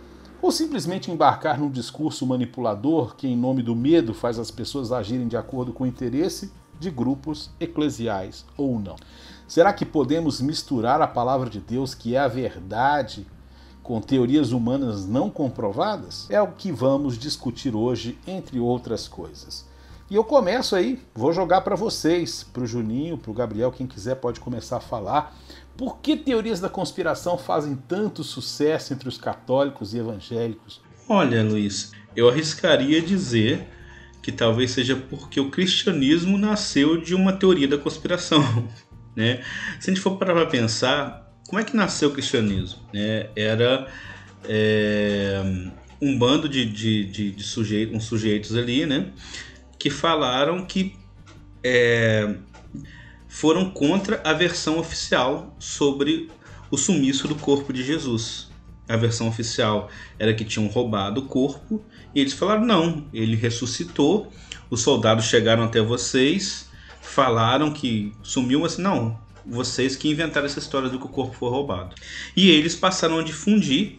ou 0.42 0.50
simplesmente 0.50 1.10
embarcar 1.10 1.58
num 1.58 1.70
discurso 1.70 2.26
manipulador 2.26 3.14
que, 3.16 3.28
em 3.28 3.36
nome 3.36 3.62
do 3.62 3.76
medo, 3.76 4.14
faz 4.14 4.38
as 4.38 4.50
pessoas 4.50 4.92
agirem 4.92 5.28
de 5.28 5.36
acordo 5.36 5.72
com 5.72 5.84
o 5.84 5.86
interesse 5.86 6.52
de 6.78 6.90
grupos 6.90 7.50
eclesiais 7.60 8.44
ou 8.56 8.80
não? 8.80 8.96
Será 9.46 9.72
que 9.72 9.84
podemos 9.84 10.40
misturar 10.40 11.02
a 11.02 11.06
palavra 11.06 11.50
de 11.50 11.60
Deus, 11.60 11.94
que 11.94 12.14
é 12.14 12.18
a 12.18 12.28
verdade, 12.28 13.26
com 13.82 14.00
teorias 14.00 14.52
humanas 14.52 15.06
não 15.06 15.28
comprovadas? 15.28 16.26
É 16.30 16.40
o 16.40 16.52
que 16.52 16.72
vamos 16.72 17.18
discutir 17.18 17.74
hoje, 17.74 18.18
entre 18.26 18.58
outras 18.60 19.08
coisas. 19.08 19.68
E 20.10 20.14
eu 20.16 20.24
começo 20.24 20.74
aí, 20.74 21.00
vou 21.14 21.32
jogar 21.32 21.60
para 21.60 21.76
vocês, 21.76 22.42
para 22.42 22.64
o 22.64 22.66
Juninho, 22.66 23.16
para 23.16 23.30
o 23.30 23.34
Gabriel, 23.34 23.70
quem 23.70 23.86
quiser 23.86 24.16
pode 24.16 24.40
começar 24.40 24.78
a 24.78 24.80
falar. 24.80 25.36
Por 25.80 25.96
que 26.02 26.14
teorias 26.14 26.60
da 26.60 26.68
conspiração 26.68 27.38
fazem 27.38 27.74
tanto 27.74 28.22
sucesso 28.22 28.92
entre 28.92 29.08
os 29.08 29.16
católicos 29.16 29.94
e 29.94 29.98
evangélicos? 29.98 30.82
Olha, 31.08 31.42
Luiz, 31.42 31.92
eu 32.14 32.28
arriscaria 32.28 33.00
dizer 33.00 33.66
que 34.22 34.30
talvez 34.30 34.72
seja 34.72 34.94
porque 34.94 35.40
o 35.40 35.50
cristianismo 35.50 36.36
nasceu 36.36 37.00
de 37.00 37.14
uma 37.14 37.32
teoria 37.32 37.66
da 37.66 37.78
conspiração. 37.78 38.42
Né? 39.16 39.42
Se 39.80 39.90
a 39.90 39.92
gente 39.92 40.00
for 40.00 40.16
parar 40.16 40.34
para 40.34 40.46
pensar, 40.46 41.28
como 41.48 41.60
é 41.60 41.64
que 41.64 41.74
nasceu 41.74 42.10
o 42.10 42.12
cristianismo? 42.12 42.78
Né? 42.92 43.28
Era 43.34 43.88
é, 44.44 45.42
um 46.00 46.16
bando 46.16 46.48
de, 46.48 46.64
de, 46.64 47.04
de, 47.06 47.32
de 47.32 47.42
sujeitos, 47.42 47.96
uns 47.96 48.04
sujeitos 48.04 48.56
ali, 48.56 48.86
né? 48.86 49.08
que 49.76 49.90
falaram 49.90 50.64
que 50.64 50.94
é, 51.64 52.36
foram 53.30 53.70
contra 53.70 54.20
a 54.24 54.32
versão 54.32 54.76
oficial 54.76 55.56
sobre 55.56 56.28
o 56.68 56.76
sumiço 56.76 57.28
do 57.28 57.36
corpo 57.36 57.72
de 57.72 57.84
Jesus. 57.84 58.50
A 58.88 58.96
versão 58.96 59.28
oficial 59.28 59.88
era 60.18 60.34
que 60.34 60.44
tinham 60.44 60.66
roubado 60.66 61.20
o 61.20 61.26
corpo 61.26 61.80
e 62.12 62.20
eles 62.20 62.32
falaram: 62.32 62.66
não, 62.66 63.06
ele 63.14 63.36
ressuscitou. 63.36 64.32
Os 64.68 64.82
soldados 64.82 65.26
chegaram 65.26 65.62
até 65.62 65.80
vocês, 65.80 66.68
falaram 67.00 67.72
que 67.72 68.12
sumiu, 68.20 68.60
mas 68.60 68.78
não, 68.78 69.18
vocês 69.46 69.94
que 69.94 70.08
inventaram 70.08 70.46
essa 70.46 70.58
história 70.58 70.88
do 70.88 70.98
que 70.98 71.06
o 71.06 71.08
corpo 71.08 71.34
foi 71.34 71.50
roubado. 71.50 71.94
E 72.36 72.50
eles 72.50 72.74
passaram 72.74 73.20
a 73.20 73.22
difundir 73.22 73.98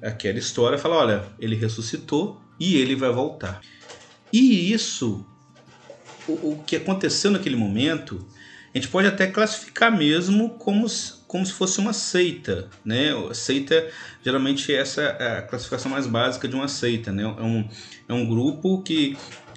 aquela 0.00 0.38
história, 0.38 0.78
falar: 0.78 0.96
olha, 0.96 1.24
ele 1.40 1.56
ressuscitou 1.56 2.40
e 2.58 2.76
ele 2.76 2.94
vai 2.94 3.10
voltar. 3.12 3.60
E 4.32 4.72
isso, 4.72 5.26
o, 6.28 6.52
o 6.52 6.62
que 6.64 6.76
aconteceu 6.76 7.32
naquele 7.32 7.56
momento, 7.56 8.24
a 8.72 8.78
gente 8.78 8.88
pode 8.88 9.08
até 9.08 9.26
classificar 9.26 9.96
mesmo 9.96 10.50
como, 10.50 10.86
como 11.26 11.44
se 11.44 11.52
fosse 11.52 11.80
uma 11.80 11.92
seita, 11.92 12.68
né? 12.84 13.10
Seita, 13.32 13.88
geralmente, 14.24 14.72
essa 14.72 15.02
é 15.02 15.38
a 15.38 15.42
classificação 15.42 15.90
mais 15.90 16.06
básica 16.06 16.46
de 16.46 16.54
uma 16.54 16.68
seita, 16.68 17.10
né? 17.12 17.24
É 17.24 17.42
um, 17.42 17.68
é 18.08 18.12
um 18.12 18.26
grupo 18.26 18.80
que 18.82 19.16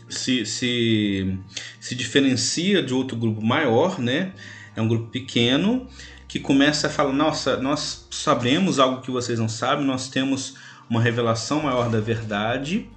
se, 0.10 0.46
se, 0.46 1.38
se 1.80 1.96
diferencia 1.96 2.82
de 2.82 2.94
outro 2.94 3.16
grupo 3.16 3.42
maior, 3.42 4.00
né? 4.00 4.34
É 4.76 4.82
um 4.82 4.88
grupo 4.88 5.10
pequeno 5.10 5.88
que 6.28 6.40
começa 6.40 6.88
a 6.88 6.90
falar: 6.90 7.14
nossa, 7.14 7.58
nós 7.58 8.08
sabemos 8.10 8.80
algo 8.80 9.02
que 9.02 9.12
vocês 9.12 9.38
não 9.38 9.50
sabem, 9.50 9.86
nós 9.86 10.10
temos 10.10 10.56
uma 10.90 11.02
revelação 11.02 11.64
maior 11.64 11.90
da 11.90 12.00
verdade 12.00 12.90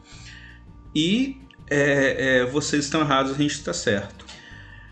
e 0.95 1.39
é, 1.69 2.41
é, 2.41 2.45
vocês 2.47 2.85
estão 2.85 3.03
errados, 3.03 3.33
a 3.33 3.37
gente 3.37 3.53
está 3.53 3.73
certo. 3.73 4.26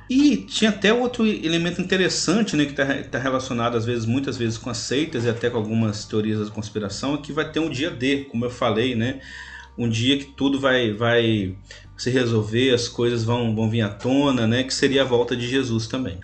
E 0.09 0.37
tinha 0.37 0.71
até 0.71 0.93
outro 0.93 1.27
elemento 1.27 1.81
interessante, 1.81 2.57
né, 2.57 2.67
que 2.67 2.73
está 2.73 2.85
tá 3.05 3.19
relacionado 3.19 3.77
às 3.77 3.87
vezes, 3.87 4.05
muitas 4.05 4.37
vezes 4.37 4.59
com 4.59 4.69
as 4.69 4.77
seitas 4.77 5.25
e 5.25 5.31
até 5.31 5.49
com 5.49 5.57
algumas 5.57 6.05
teorias 6.05 6.47
da 6.47 6.55
conspiração, 6.55 7.15
é 7.15 7.19
que 7.19 7.33
vai 7.33 7.51
ter 7.51 7.61
um 7.61 7.71
dia 7.71 7.91
D, 7.91 8.27
como 8.31 8.45
eu 8.45 8.51
falei, 8.51 8.95
né, 8.95 9.21
um 9.79 9.89
dia 9.89 10.19
que 10.19 10.27
tudo 10.27 10.61
vai, 10.61 10.93
vai 10.93 11.57
se 11.97 12.11
resolver, 12.11 12.75
as 12.75 12.87
coisas 12.87 13.25
vão, 13.25 13.55
vão 13.55 13.71
vir 13.71 13.81
à 13.81 13.89
tona, 13.89 14.47
né, 14.47 14.63
que 14.63 14.75
seria 14.75 15.03
a 15.03 15.07
volta 15.07 15.35
de 15.35 15.49
Jesus 15.49 15.87
também. 15.87 16.19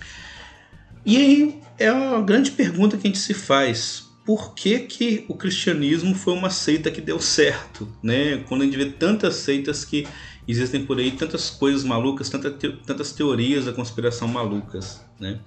E 1.05 1.17
aí 1.17 1.61
é 1.79 1.91
uma 1.91 2.21
grande 2.21 2.51
pergunta 2.51 2.97
que 2.99 3.07
a 3.07 3.11
gente 3.11 3.19
se 3.19 3.33
faz. 3.33 4.11
Por 4.25 4.55
que, 4.55 4.81
que 4.81 5.25
o 5.29 5.35
cristianismo 5.35 6.15
foi 6.15 6.35
uma 6.35 6.51
seita 6.51 6.91
que 6.91 7.01
deu 7.01 7.19
certo? 7.19 7.89
Né? 8.03 8.45
Quando 8.47 8.63
a 8.63 8.65
gente 8.65 8.77
vê 8.77 8.85
tantas 8.87 9.37
seitas 9.37 9.85
que 9.85 10.07
existem 10.51 10.85
por 10.85 10.99
aí, 10.99 11.11
tantas 11.11 11.51
coisas 11.51 11.85
malucas, 11.85 12.29
te 12.29 12.69
tantas 12.87 13.13
teorias 13.13 13.67
da 13.67 13.73
conspiração 13.73 14.27
malucas. 14.29 15.05
Né? 15.19 15.41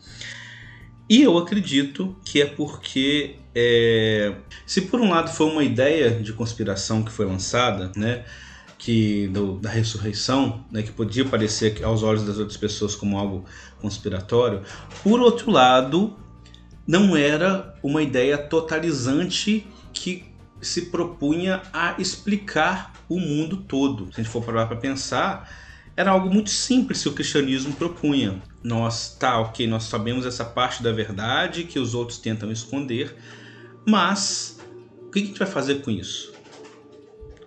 E 1.09 1.21
eu 1.21 1.37
acredito 1.37 2.15
que 2.23 2.41
é 2.41 2.45
porque, 2.45 3.35
é, 3.53 4.35
se 4.65 4.81
por 4.81 5.01
um 5.01 5.09
lado 5.09 5.29
foi 5.29 5.47
uma 5.47 5.63
ideia 5.63 6.11
de 6.11 6.31
conspiração 6.31 7.03
que 7.03 7.11
foi 7.11 7.25
lançada, 7.25 7.91
né, 7.95 8.23
que 8.77 9.27
do, 9.27 9.57
da 9.59 9.69
ressurreição, 9.69 10.65
né, 10.71 10.81
que 10.81 10.91
podia 10.91 11.25
parecer 11.25 11.83
aos 11.83 12.03
olhos 12.03 12.23
das 12.23 12.37
outras 12.37 12.57
pessoas 12.57 12.95
como 12.95 13.17
algo 13.17 13.45
conspiratório, 13.81 14.61
por 15.03 15.19
outro 15.19 15.51
lado, 15.51 16.15
não 16.87 17.15
era 17.15 17.75
uma 17.83 18.01
ideia 18.01 18.37
totalizante 18.37 19.67
que 19.91 20.25
se 20.61 20.83
propunha 20.83 21.61
a 21.73 21.95
explicar 21.99 22.92
o 23.15 23.19
mundo 23.19 23.57
todo. 23.57 24.05
Se 24.05 24.21
a 24.21 24.23
gente 24.23 24.31
for 24.31 24.43
parar 24.43 24.65
para 24.65 24.77
pensar, 24.77 25.49
era 25.95 26.11
algo 26.11 26.29
muito 26.29 26.49
simples 26.49 27.01
que 27.01 27.09
o 27.09 27.13
cristianismo 27.13 27.73
propunha. 27.73 28.41
Nós, 28.63 29.15
tá, 29.19 29.39
ok, 29.39 29.67
nós 29.67 29.83
sabemos 29.83 30.25
essa 30.25 30.45
parte 30.45 30.81
da 30.81 30.91
verdade 30.91 31.63
que 31.63 31.79
os 31.79 31.93
outros 31.93 32.17
tentam 32.17 32.51
esconder, 32.51 33.15
mas 33.85 34.59
o 35.01 35.11
que 35.11 35.19
a 35.19 35.25
gente 35.25 35.39
vai 35.39 35.47
fazer 35.47 35.81
com 35.81 35.91
isso? 35.91 36.33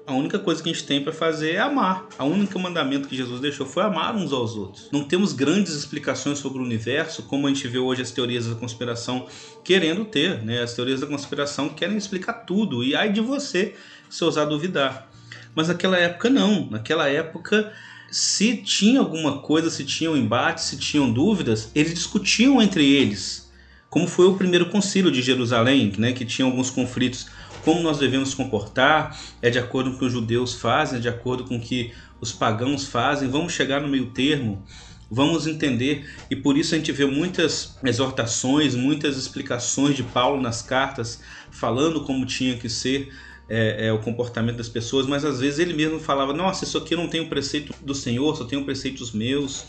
a 0.06 0.14
única 0.14 0.38
coisa 0.38 0.62
que 0.62 0.70
a 0.70 0.72
gente 0.72 0.86
tem 0.86 1.02
para 1.02 1.12
fazer 1.12 1.54
é 1.54 1.58
amar. 1.58 2.06
A 2.16 2.24
única 2.24 2.56
mandamento 2.58 3.08
que 3.08 3.16
Jesus 3.16 3.40
deixou 3.40 3.66
foi 3.66 3.82
amar 3.82 4.14
uns 4.14 4.32
aos 4.32 4.54
outros. 4.54 4.88
Não 4.92 5.02
temos 5.02 5.32
grandes 5.32 5.74
explicações 5.74 6.38
sobre 6.38 6.60
o 6.60 6.62
universo, 6.62 7.24
como 7.24 7.46
a 7.46 7.50
gente 7.50 7.66
vê 7.66 7.78
hoje 7.78 8.02
as 8.02 8.12
teorias 8.12 8.46
da 8.46 8.54
conspiração 8.54 9.26
querendo 9.64 10.04
ter, 10.04 10.42
né? 10.44 10.62
As 10.62 10.74
teorias 10.74 11.00
da 11.00 11.08
conspiração 11.08 11.68
querem 11.68 11.96
explicar 11.96 12.32
tudo 12.44 12.84
e 12.84 12.94
ai 12.94 13.12
de 13.12 13.20
você 13.20 13.74
se 14.08 14.22
ousar 14.22 14.46
duvidar. 14.46 15.10
Mas 15.56 15.68
naquela 15.68 15.96
época 15.96 16.28
não. 16.30 16.68
Naquela 16.70 17.08
época 17.08 17.72
se 18.10 18.58
tinha 18.58 19.00
alguma 19.00 19.38
coisa, 19.38 19.70
se 19.70 19.84
tinham 19.84 20.12
um 20.12 20.16
embates, 20.16 20.64
se 20.64 20.76
tinham 20.76 21.10
dúvidas, 21.10 21.70
eles 21.74 21.94
discutiam 21.94 22.62
entre 22.62 22.84
eles. 22.84 23.50
Como 23.90 24.06
foi 24.06 24.26
o 24.26 24.36
primeiro 24.36 24.66
concílio 24.66 25.10
de 25.10 25.22
Jerusalém, 25.22 25.92
né, 25.98 26.12
que 26.12 26.24
tinha 26.24 26.46
alguns 26.46 26.70
conflitos 26.70 27.26
como 27.64 27.82
nós 27.82 27.98
devemos 27.98 28.32
comportar, 28.32 29.18
é 29.42 29.50
de 29.50 29.58
acordo 29.58 29.90
com 29.90 29.96
o 29.96 29.98
que 29.98 30.04
os 30.04 30.12
judeus 30.12 30.54
fazem, 30.54 30.98
é 30.98 31.02
de 31.02 31.08
acordo 31.08 31.44
com 31.44 31.56
o 31.56 31.60
que 31.60 31.92
os 32.20 32.30
pagãos 32.30 32.86
fazem. 32.86 33.28
Vamos 33.28 33.54
chegar 33.54 33.80
no 33.80 33.88
meio 33.88 34.06
termo, 34.10 34.62
vamos 35.10 35.48
entender. 35.48 36.08
E 36.30 36.36
por 36.36 36.56
isso 36.56 36.74
a 36.74 36.78
gente 36.78 36.92
vê 36.92 37.06
muitas 37.06 37.76
exortações, 37.82 38.76
muitas 38.76 39.16
explicações 39.16 39.96
de 39.96 40.04
Paulo 40.04 40.40
nas 40.40 40.62
cartas, 40.62 41.20
falando 41.50 42.04
como 42.04 42.24
tinha 42.24 42.56
que 42.56 42.68
ser 42.68 43.12
é, 43.48 43.86
é, 43.86 43.92
o 43.92 43.98
comportamento 43.98 44.56
das 44.56 44.68
pessoas, 44.68 45.06
mas 45.06 45.24
às 45.24 45.40
vezes 45.40 45.58
ele 45.58 45.74
mesmo 45.74 46.00
falava: 46.00 46.32
Nossa, 46.32 46.64
isso 46.64 46.78
aqui 46.78 46.96
não 46.96 47.08
tem 47.08 47.20
o 47.20 47.28
preceito 47.28 47.74
do 47.80 47.94
Senhor, 47.94 48.36
só 48.36 48.44
tem 48.44 48.62
preceitos 48.64 49.12
meus. 49.12 49.66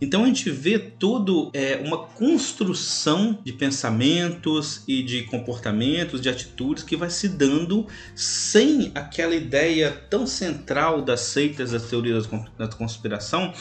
Então 0.00 0.24
a 0.24 0.26
gente 0.26 0.50
vê 0.50 0.80
todo 0.80 1.48
é, 1.54 1.76
uma 1.76 1.96
construção 1.96 3.38
de 3.44 3.52
pensamentos 3.52 4.82
e 4.88 5.00
de 5.00 5.22
comportamentos, 5.22 6.20
de 6.20 6.28
atitudes 6.28 6.82
que 6.82 6.96
vai 6.96 7.08
se 7.08 7.28
dando 7.28 7.86
sem 8.12 8.90
aquela 8.96 9.32
ideia 9.32 9.92
tão 10.10 10.26
central 10.26 11.02
das 11.02 11.20
seitas, 11.20 11.70
das 11.70 11.84
teorias 11.84 12.28
da 12.58 12.66
conspiração, 12.66 13.54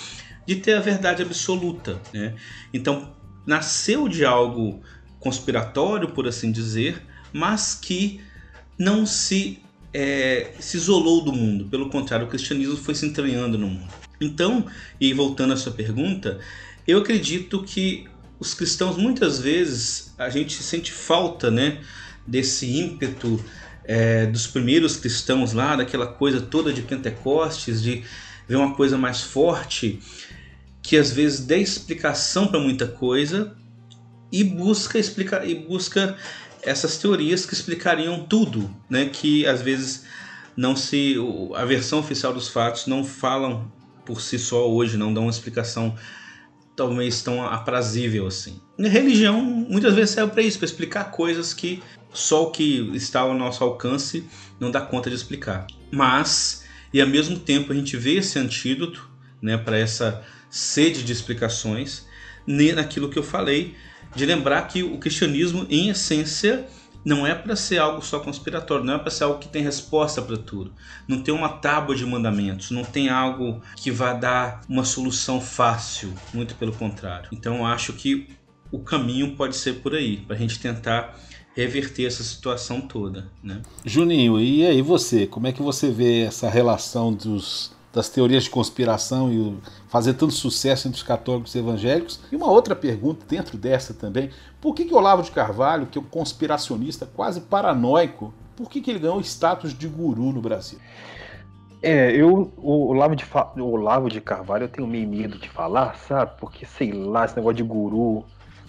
de 0.47 0.55
ter 0.55 0.73
a 0.73 0.79
verdade 0.79 1.21
absoluta. 1.21 2.01
Né? 2.11 2.33
Então 2.73 3.13
nasceu 3.45 4.09
de 4.09 4.25
algo 4.25 4.81
conspiratório, 5.19 6.09
por 6.09 6.27
assim 6.27 6.51
dizer, 6.51 7.03
mas 7.31 7.75
que 7.75 8.19
não 8.81 9.05
se, 9.05 9.59
é, 9.93 10.51
se 10.59 10.77
isolou 10.77 11.23
do 11.23 11.31
mundo. 11.31 11.65
Pelo 11.65 11.89
contrário, 11.89 12.25
o 12.25 12.29
cristianismo 12.29 12.75
foi 12.75 12.95
se 12.95 13.05
entranhando 13.05 13.57
no 13.57 13.67
mundo. 13.67 13.93
Então, 14.19 14.65
e 14.99 15.13
voltando 15.13 15.53
à 15.53 15.57
sua 15.57 15.71
pergunta, 15.71 16.39
eu 16.87 16.97
acredito 16.97 17.63
que 17.63 18.07
os 18.39 18.55
cristãos 18.55 18.97
muitas 18.97 19.39
vezes 19.39 20.13
a 20.17 20.29
gente 20.29 20.63
sente 20.63 20.91
falta, 20.91 21.51
né, 21.51 21.79
desse 22.25 22.75
ímpeto 22.75 23.43
é, 23.83 24.25
dos 24.25 24.47
primeiros 24.47 24.97
cristãos 24.97 25.53
lá, 25.53 25.75
daquela 25.75 26.07
coisa 26.07 26.41
toda 26.41 26.73
de 26.73 26.81
Pentecostes, 26.81 27.81
de 27.81 28.03
ver 28.47 28.55
uma 28.55 28.73
coisa 28.73 28.97
mais 28.97 29.21
forte, 29.21 29.99
que 30.81 30.97
às 30.97 31.11
vezes 31.11 31.45
dê 31.45 31.59
explicação 31.59 32.47
para 32.47 32.59
muita 32.59 32.87
coisa 32.87 33.55
e 34.31 34.43
busca 34.43 34.97
explicar 34.97 35.47
e 35.47 35.53
busca 35.53 36.15
essas 36.63 36.97
teorias 36.97 37.45
que 37.45 37.53
explicariam 37.53 38.25
tudo, 38.25 38.69
né? 38.89 39.05
Que 39.05 39.45
às 39.45 39.61
vezes 39.61 40.05
não 40.55 40.75
se 40.75 41.15
a 41.55 41.65
versão 41.65 41.99
oficial 41.99 42.33
dos 42.33 42.49
fatos 42.49 42.87
não 42.87 43.03
falam 43.03 43.71
por 44.05 44.21
si 44.21 44.37
só 44.37 44.69
hoje, 44.69 44.97
não 44.97 45.13
dão 45.13 45.23
uma 45.23 45.31
explicação 45.31 45.95
talvez 46.75 47.21
tão 47.21 47.43
aprazível 47.43 48.27
assim. 48.27 48.59
A 48.79 48.87
religião 48.87 49.41
muitas 49.41 49.93
vezes 49.93 50.11
serve 50.11 50.31
para 50.31 50.41
isso, 50.41 50.57
para 50.57 50.65
explicar 50.65 51.11
coisas 51.11 51.53
que 51.53 51.81
só 52.13 52.43
o 52.43 52.51
que 52.51 52.91
está 52.95 53.21
ao 53.21 53.33
nosso 53.33 53.63
alcance 53.63 54.25
não 54.59 54.71
dá 54.71 54.81
conta 54.81 55.09
de 55.09 55.15
explicar. 55.15 55.67
Mas, 55.91 56.65
e 56.93 57.01
ao 57.01 57.07
mesmo 57.07 57.39
tempo 57.39 57.71
a 57.71 57.75
gente 57.75 57.95
vê 57.97 58.15
esse 58.15 58.37
antídoto 58.39 59.09
né, 59.41 59.57
para 59.57 59.77
essa 59.77 60.23
sede 60.49 61.03
de 61.03 61.13
explicações 61.13 62.05
naquilo 62.45 63.09
que 63.09 63.17
eu 63.17 63.23
falei, 63.23 63.75
de 64.15 64.25
lembrar 64.25 64.67
que 64.67 64.83
o 64.83 64.97
cristianismo, 64.97 65.65
em 65.69 65.89
essência, 65.89 66.67
não 67.03 67.25
é 67.25 67.33
para 67.33 67.55
ser 67.55 67.79
algo 67.79 68.03
só 68.03 68.19
conspiratório, 68.19 68.85
não 68.85 68.93
é 68.93 68.97
para 68.97 69.09
ser 69.09 69.23
algo 69.23 69.39
que 69.39 69.47
tem 69.47 69.63
resposta 69.63 70.21
para 70.21 70.37
tudo. 70.37 70.71
Não 71.07 71.21
tem 71.21 71.33
uma 71.33 71.49
tábua 71.49 71.95
de 71.95 72.05
mandamentos, 72.05 72.71
não 72.71 72.83
tem 72.83 73.09
algo 73.09 73.61
que 73.75 73.91
vá 73.91 74.13
dar 74.13 74.61
uma 74.69 74.83
solução 74.83 75.41
fácil, 75.41 76.13
muito 76.33 76.55
pelo 76.55 76.73
contrário. 76.73 77.29
Então 77.31 77.65
acho 77.65 77.93
que 77.93 78.27
o 78.71 78.79
caminho 78.79 79.35
pode 79.35 79.55
ser 79.55 79.75
por 79.81 79.95
aí, 79.95 80.17
para 80.17 80.35
a 80.35 80.39
gente 80.39 80.59
tentar 80.59 81.19
reverter 81.55 82.05
essa 82.05 82.23
situação 82.23 82.79
toda, 82.79 83.29
né? 83.43 83.61
Juninho, 83.85 84.39
e 84.39 84.65
aí 84.65 84.81
você, 84.81 85.27
como 85.27 85.47
é 85.47 85.51
que 85.51 85.61
você 85.61 85.91
vê 85.91 86.21
essa 86.21 86.49
relação 86.49 87.11
dos 87.13 87.75
das 87.93 88.09
teorias 88.09 88.43
de 88.43 88.49
conspiração 88.49 89.31
e 89.31 89.57
fazer 89.87 90.13
tanto 90.13 90.33
sucesso 90.33 90.87
entre 90.87 90.97
os 90.97 91.03
católicos 91.03 91.53
e 91.55 91.59
evangélicos. 91.59 92.19
E 92.31 92.35
uma 92.35 92.49
outra 92.49 92.75
pergunta 92.75 93.25
dentro 93.27 93.57
dessa 93.57 93.93
também: 93.93 94.29
por 94.59 94.73
que, 94.73 94.85
que 94.85 94.93
Olavo 94.93 95.23
de 95.23 95.31
Carvalho, 95.31 95.87
que 95.87 95.97
é 95.97 96.01
um 96.01 96.05
conspiracionista 96.05 97.05
quase 97.05 97.41
paranoico, 97.41 98.33
por 98.55 98.69
que, 98.69 98.81
que 98.81 98.91
ele 98.91 98.99
ganhou 98.99 99.17
o 99.17 99.21
status 99.21 99.73
de 99.73 99.87
guru 99.87 100.31
no 100.31 100.41
Brasil? 100.41 100.79
É, 101.81 102.11
eu, 102.11 102.53
o 102.57 102.89
Olavo, 102.89 103.15
de, 103.15 103.25
o 103.57 103.65
Olavo 103.65 104.07
de 104.07 104.21
Carvalho, 104.21 104.65
eu 104.65 104.69
tenho 104.69 104.87
meio 104.87 105.07
medo 105.07 105.39
de 105.39 105.49
falar, 105.49 105.95
sabe? 105.95 106.33
Porque, 106.39 106.63
sei 106.63 106.91
lá, 106.91 107.25
esse 107.25 107.35
negócio 107.35 107.55
de 107.55 107.63
guru, 107.63 108.23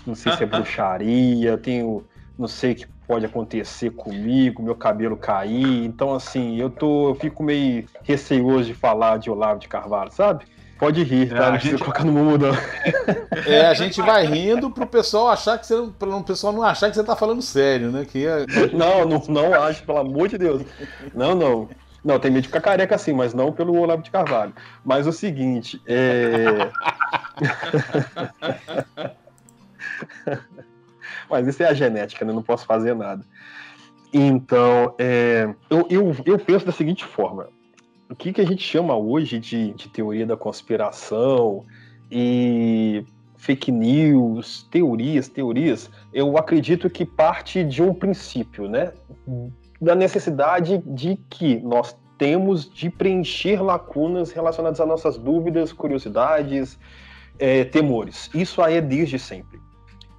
não 0.06 0.14
sei 0.14 0.32
se 0.32 0.42
é 0.42 0.46
bruxaria, 0.46 1.50
eu 1.50 1.58
tenho, 1.58 2.02
não 2.38 2.48
sei 2.48 2.74
que 2.74 2.86
pode 3.06 3.26
acontecer 3.26 3.90
comigo, 3.90 4.62
meu 4.62 4.74
cabelo 4.74 5.16
cair. 5.16 5.84
Então, 5.84 6.14
assim, 6.14 6.56
eu 6.56 6.70
tô, 6.70 7.10
eu 7.10 7.14
fico 7.14 7.42
meio 7.42 7.84
receioso 8.02 8.64
de 8.64 8.74
falar 8.74 9.18
de 9.18 9.30
Olavo 9.30 9.60
de 9.60 9.68
Carvalho, 9.68 10.10
sabe? 10.12 10.44
Pode 10.78 11.02
rir, 11.04 11.28
tá? 11.28 11.36
É, 11.36 11.40
não 11.40 11.52
precisa 11.52 11.76
gente... 11.76 11.84
colocar 11.84 12.04
no 12.04 12.12
mundo. 12.12 12.46
É, 13.46 13.66
a 13.66 13.74
gente 13.74 14.02
vai 14.02 14.26
rindo 14.26 14.70
pro 14.70 14.86
pessoal 14.86 15.28
achar 15.28 15.56
que 15.56 15.66
você. 15.66 15.88
Pro 15.98 16.24
pessoal 16.24 16.52
não 16.52 16.62
achar 16.62 16.90
que 16.90 16.96
você 16.96 17.04
tá 17.04 17.14
falando 17.14 17.40
sério, 17.40 17.92
né? 17.92 18.04
Que 18.04 18.26
é... 18.26 18.44
Não, 18.72 19.04
não, 19.06 19.22
não 19.28 19.54
acho, 19.62 19.84
pelo 19.84 19.98
amor 19.98 20.28
de 20.28 20.38
Deus. 20.38 20.62
Não, 21.14 21.34
não. 21.34 21.68
Não, 22.04 22.18
tem 22.18 22.32
medo 22.32 22.42
de 22.42 22.48
ficar 22.48 22.60
careca 22.60 22.96
assim, 22.96 23.12
mas 23.12 23.32
não 23.32 23.52
pelo 23.52 23.78
Olavo 23.78 24.02
de 24.02 24.10
Carvalho. 24.10 24.52
Mas 24.84 25.06
o 25.06 25.12
seguinte, 25.12 25.80
é. 25.86 26.68
Mas 31.32 31.48
isso 31.48 31.62
é 31.62 31.66
a 31.66 31.74
genética, 31.74 32.24
né? 32.24 32.32
Não 32.32 32.42
posso 32.42 32.66
fazer 32.66 32.94
nada. 32.94 33.24
Então, 34.12 34.94
é, 34.98 35.52
eu, 35.70 35.86
eu, 35.88 36.16
eu 36.26 36.38
penso 36.38 36.66
da 36.66 36.72
seguinte 36.72 37.04
forma. 37.04 37.48
o 38.10 38.14
que, 38.14 38.34
que 38.34 38.40
a 38.42 38.46
gente 38.46 38.62
chama 38.62 38.94
hoje 38.94 39.38
de, 39.38 39.72
de 39.72 39.88
teoria 39.88 40.26
da 40.26 40.36
conspiração 40.36 41.64
e 42.10 43.04
fake 43.38 43.72
news, 43.72 44.68
teorias, 44.70 45.28
teorias, 45.28 45.90
eu 46.12 46.36
acredito 46.36 46.90
que 46.90 47.06
parte 47.06 47.64
de 47.64 47.82
um 47.82 47.94
princípio, 47.94 48.68
né? 48.68 48.92
Da 49.80 49.94
necessidade 49.94 50.82
de 50.86 51.16
que 51.30 51.56
nós 51.60 51.96
temos 52.18 52.70
de 52.70 52.90
preencher 52.90 53.60
lacunas 53.62 54.30
relacionadas 54.30 54.80
às 54.80 54.86
nossas 54.86 55.16
dúvidas, 55.16 55.72
curiosidades, 55.72 56.78
é, 57.38 57.64
temores. 57.64 58.30
Isso 58.34 58.60
aí 58.60 58.76
é 58.76 58.80
desde 58.80 59.18
sempre. 59.18 59.58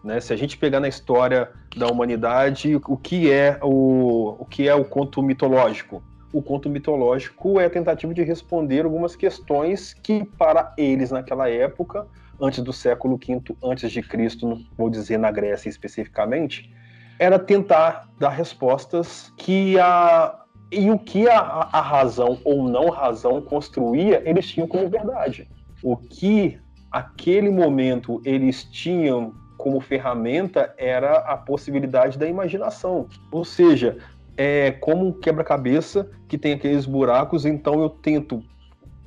Né? 0.04 0.20
Se 0.20 0.34
a 0.34 0.36
gente 0.36 0.58
pegar 0.58 0.80
na 0.80 0.88
história 0.88 1.50
da 1.76 1.88
humanidade, 1.88 2.76
o 2.76 2.98
que 2.98 3.32
é 3.32 3.58
o, 3.62 4.36
o 4.39 4.46
que 4.46 4.68
é 4.68 4.76
o 4.76 4.84
conto 4.84 5.24
mitológico? 5.24 6.04
O 6.34 6.42
conto 6.42 6.70
mitológico 6.70 7.60
é 7.60 7.66
a 7.66 7.70
tentativa 7.70 8.13
de 8.13 8.24
responder 8.24 8.86
algumas 8.86 9.16
questões 9.16 9.94
que 9.94 10.26
para 10.38 10.74
eles 10.78 11.12
naquela 11.12 11.50
época 11.50 12.08
antes 12.42 12.62
do 12.63 12.74
século 12.74 13.18
V 13.18 13.56
antes 13.63 13.92
de 13.92 14.02
Cristo, 14.02 14.60
vou 14.78 14.89
dizer 14.89 15.18
na 15.18 15.32
Grécia 15.32 15.70
especificamente, 15.70 16.74
era 17.20 17.38
tentar 17.38 18.10
dar 18.20 18.30
respostas 18.30 19.32
que 19.38 19.80
a 19.80 20.39
e 20.72 20.89
o 20.89 20.98
que 20.98 21.30
a, 21.30 21.39
a 21.72 21.82
razão 21.82 22.39
ou 22.44 22.68
não 22.68 22.89
razão 22.89 23.39
construía, 23.39 24.24
eles 24.26 24.48
tinham 24.48 24.68
como 24.68 24.89
verdade. 24.89 25.48
O 25.84 25.96
que 25.96 26.60
aquele 26.92 27.52
momento 27.52 28.20
eles 28.26 28.63
tinham 28.63 29.36
como 29.63 29.80
ferramenta 29.80 30.73
era 30.78 31.19
a 31.19 31.38
possibilidade 31.38 32.19
da 32.19 32.28
imaginação. 32.28 33.08
Ou 33.32 33.45
seja, 33.45 33.97
é 34.36 34.71
como 34.71 35.08
um 35.08 35.13
quebra-cabeça 35.13 36.12
que 36.28 36.38
tem 36.38 36.52
aqueles 36.52 36.86
buracos, 36.86 37.45
então 37.45 37.82
eu 37.82 37.89
tento 37.89 38.43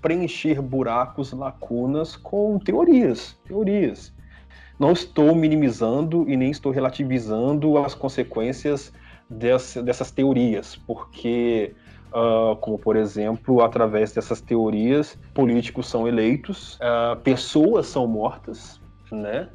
preencher 0.00 0.62
buracos, 0.62 1.30
lacunas 1.34 2.16
com 2.16 2.58
teorias, 2.58 3.38
teorias. 3.46 4.14
Não 4.78 4.92
estou 4.92 5.34
minimizando 5.34 6.24
e 6.26 6.38
nem 6.38 6.50
estou 6.50 6.72
relativizando 6.72 7.76
as 7.76 7.94
consequências 7.94 8.94
dessa, 9.28 9.82
dessas 9.82 10.10
teorias, 10.10 10.74
porque, 10.74 11.74
uh, 12.08 12.56
como 12.56 12.78
por 12.78 12.96
exemplo, 12.96 13.60
através 13.60 14.14
dessas 14.14 14.40
teorias, 14.40 15.18
políticos 15.34 15.86
são 15.86 16.08
eleitos, 16.08 16.76
uh, 16.76 17.20
pessoas 17.22 17.88
são 17.88 18.06
mortas, 18.06 18.80
né? 19.12 19.50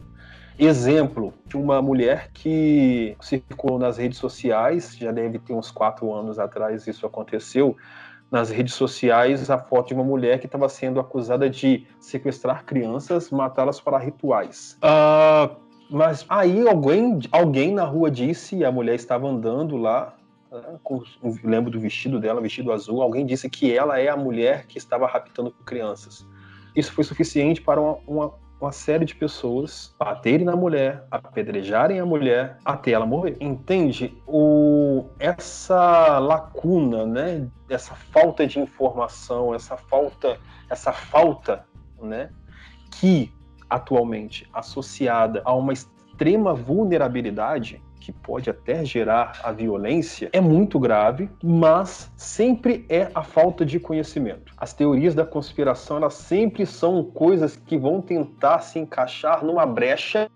Exemplo 0.64 1.34
de 1.48 1.58
uma 1.58 1.82
mulher 1.82 2.30
que 2.32 3.18
circulou 3.20 3.80
nas 3.80 3.98
redes 3.98 4.20
sociais, 4.20 4.96
já 4.96 5.12
deve 5.12 5.40
ter 5.40 5.54
uns 5.54 5.72
quatro 5.72 6.14
anos 6.14 6.38
atrás 6.38 6.86
isso 6.86 7.04
aconteceu, 7.04 7.76
nas 8.30 8.52
redes 8.52 8.76
sociais 8.76 9.50
a 9.50 9.58
foto 9.58 9.88
de 9.88 9.96
uma 9.96 10.04
mulher 10.04 10.40
que 10.40 10.46
estava 10.46 10.70
sendo 10.70 11.00
acusada 11.00 11.50
de 11.50 11.88
sequestrar 12.00 12.64
crianças, 12.64 13.32
matá-las 13.32 13.82
para 13.82 13.98
rituais. 13.98 14.78
Uh, 14.84 15.56
mas 15.90 16.28
aí 16.30 16.68
alguém, 16.68 17.18
alguém 17.32 17.74
na 17.74 17.84
rua 17.84 18.12
disse, 18.12 18.64
a 18.64 18.72
mulher 18.72 18.94
estava 18.94 19.28
andando 19.28 19.78
lá, 19.78 20.16
né, 20.52 20.78
com, 20.84 21.02
lembro 21.44 21.72
do 21.72 21.80
vestido 21.80 22.20
dela, 22.20 22.40
vestido 22.40 22.72
azul, 22.72 23.02
alguém 23.02 23.26
disse 23.26 23.50
que 23.50 23.76
ela 23.76 24.00
é 24.00 24.10
a 24.10 24.16
mulher 24.16 24.68
que 24.68 24.78
estava 24.78 25.08
raptando 25.08 25.50
crianças. 25.66 26.24
Isso 26.76 26.94
foi 26.94 27.04
suficiente 27.04 27.60
para 27.60 27.82
uma, 27.82 27.98
uma 28.06 28.34
uma 28.62 28.72
série 28.72 29.06
de 29.06 29.16
pessoas 29.16 29.94
baterem 29.98 30.46
na 30.46 30.56
mulher, 30.56 31.04
apedrejarem 31.10 32.00
a 32.00 32.06
mulher 32.06 32.58
até 32.64 32.92
ela 32.92 33.08
morrer. 33.08 33.36
Entende? 33.42 34.16
O, 34.28 35.06
essa 35.20 36.20
lacuna, 36.20 37.06
né? 37.06 37.48
Essa 37.68 37.96
falta 37.96 38.46
de 38.46 38.60
informação, 38.60 39.56
essa 39.56 39.76
falta, 39.76 40.38
essa 40.70 40.94
falta, 40.94 41.66
né? 42.00 42.30
Que 42.92 43.34
atualmente 43.68 44.48
associada 44.54 45.42
a 45.44 45.54
uma 45.56 45.74
extrema 45.74 46.54
vulnerabilidade 46.54 47.82
que 48.02 48.12
pode 48.12 48.50
até 48.50 48.84
gerar 48.84 49.40
a 49.44 49.52
violência, 49.52 50.30
é 50.34 50.42
muito 50.42 50.80
grave, 50.80 51.30
mas 51.42 52.12
sempre 52.18 52.84
é 52.90 53.10
a 53.14 53.24
falta 53.24 53.64
de 53.64 53.80
conhecimento. 53.80 54.54
As 54.58 54.74
teorias 54.74 55.14
da 55.14 55.24
conspiração, 55.24 55.98
elas 55.98 56.16
sempre 56.16 56.66
são 56.66 57.04
coisas 57.04 57.56
que 57.56 57.78
vão 57.78 58.02
tentar 58.02 58.60
se 58.60 58.80
encaixar 58.80 59.46
numa 59.46 59.66
brecha 59.66 60.30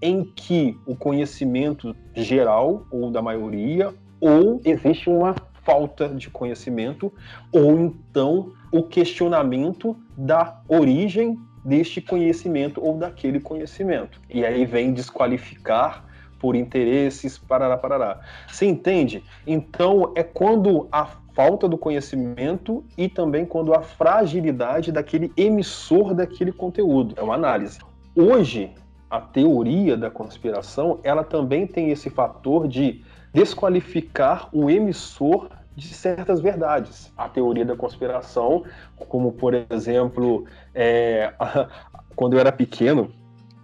em 0.00 0.24
que 0.24 0.78
o 0.86 0.94
conhecimento 0.94 1.94
geral, 2.14 2.86
ou 2.90 3.10
da 3.10 3.20
maioria, 3.20 3.92
ou 4.20 4.60
existe 4.64 5.10
uma 5.10 5.34
falta 5.62 6.08
de 6.08 6.30
conhecimento, 6.30 7.12
ou 7.52 7.78
então 7.78 8.52
o 8.72 8.84
questionamento 8.84 9.96
da 10.16 10.60
origem 10.68 11.38
deste 11.64 12.00
conhecimento 12.00 12.82
ou 12.82 12.96
daquele 12.96 13.40
conhecimento. 13.40 14.20
E 14.30 14.44
aí 14.44 14.64
vem 14.64 14.92
desqualificar 14.92 16.08
por 16.40 16.56
interesses, 16.56 17.38
parará, 17.38 17.76
parará. 17.76 18.20
Você 18.48 18.66
entende? 18.66 19.22
Então, 19.46 20.12
é 20.16 20.22
quando 20.24 20.88
a 20.90 21.04
falta 21.04 21.68
do 21.68 21.78
conhecimento 21.78 22.84
e 22.98 23.08
também 23.08 23.46
quando 23.46 23.72
a 23.72 23.82
fragilidade 23.82 24.90
daquele 24.90 25.32
emissor 25.36 26.14
daquele 26.14 26.50
conteúdo. 26.50 27.14
É 27.16 27.22
uma 27.22 27.34
análise. 27.34 27.78
Hoje, 28.16 28.72
a 29.08 29.20
teoria 29.20 29.96
da 29.96 30.10
conspiração, 30.10 30.98
ela 31.02 31.22
também 31.22 31.66
tem 31.66 31.90
esse 31.90 32.10
fator 32.10 32.66
de 32.66 33.04
desqualificar 33.32 34.48
o 34.52 34.68
emissor 34.70 35.48
de 35.76 35.88
certas 35.88 36.40
verdades. 36.40 37.12
A 37.16 37.28
teoria 37.28 37.64
da 37.64 37.76
conspiração, 37.76 38.64
como 39.08 39.32
por 39.32 39.54
exemplo, 39.70 40.44
é, 40.74 41.32
quando 42.16 42.34
eu 42.34 42.40
era 42.40 42.50
pequeno, 42.50 43.12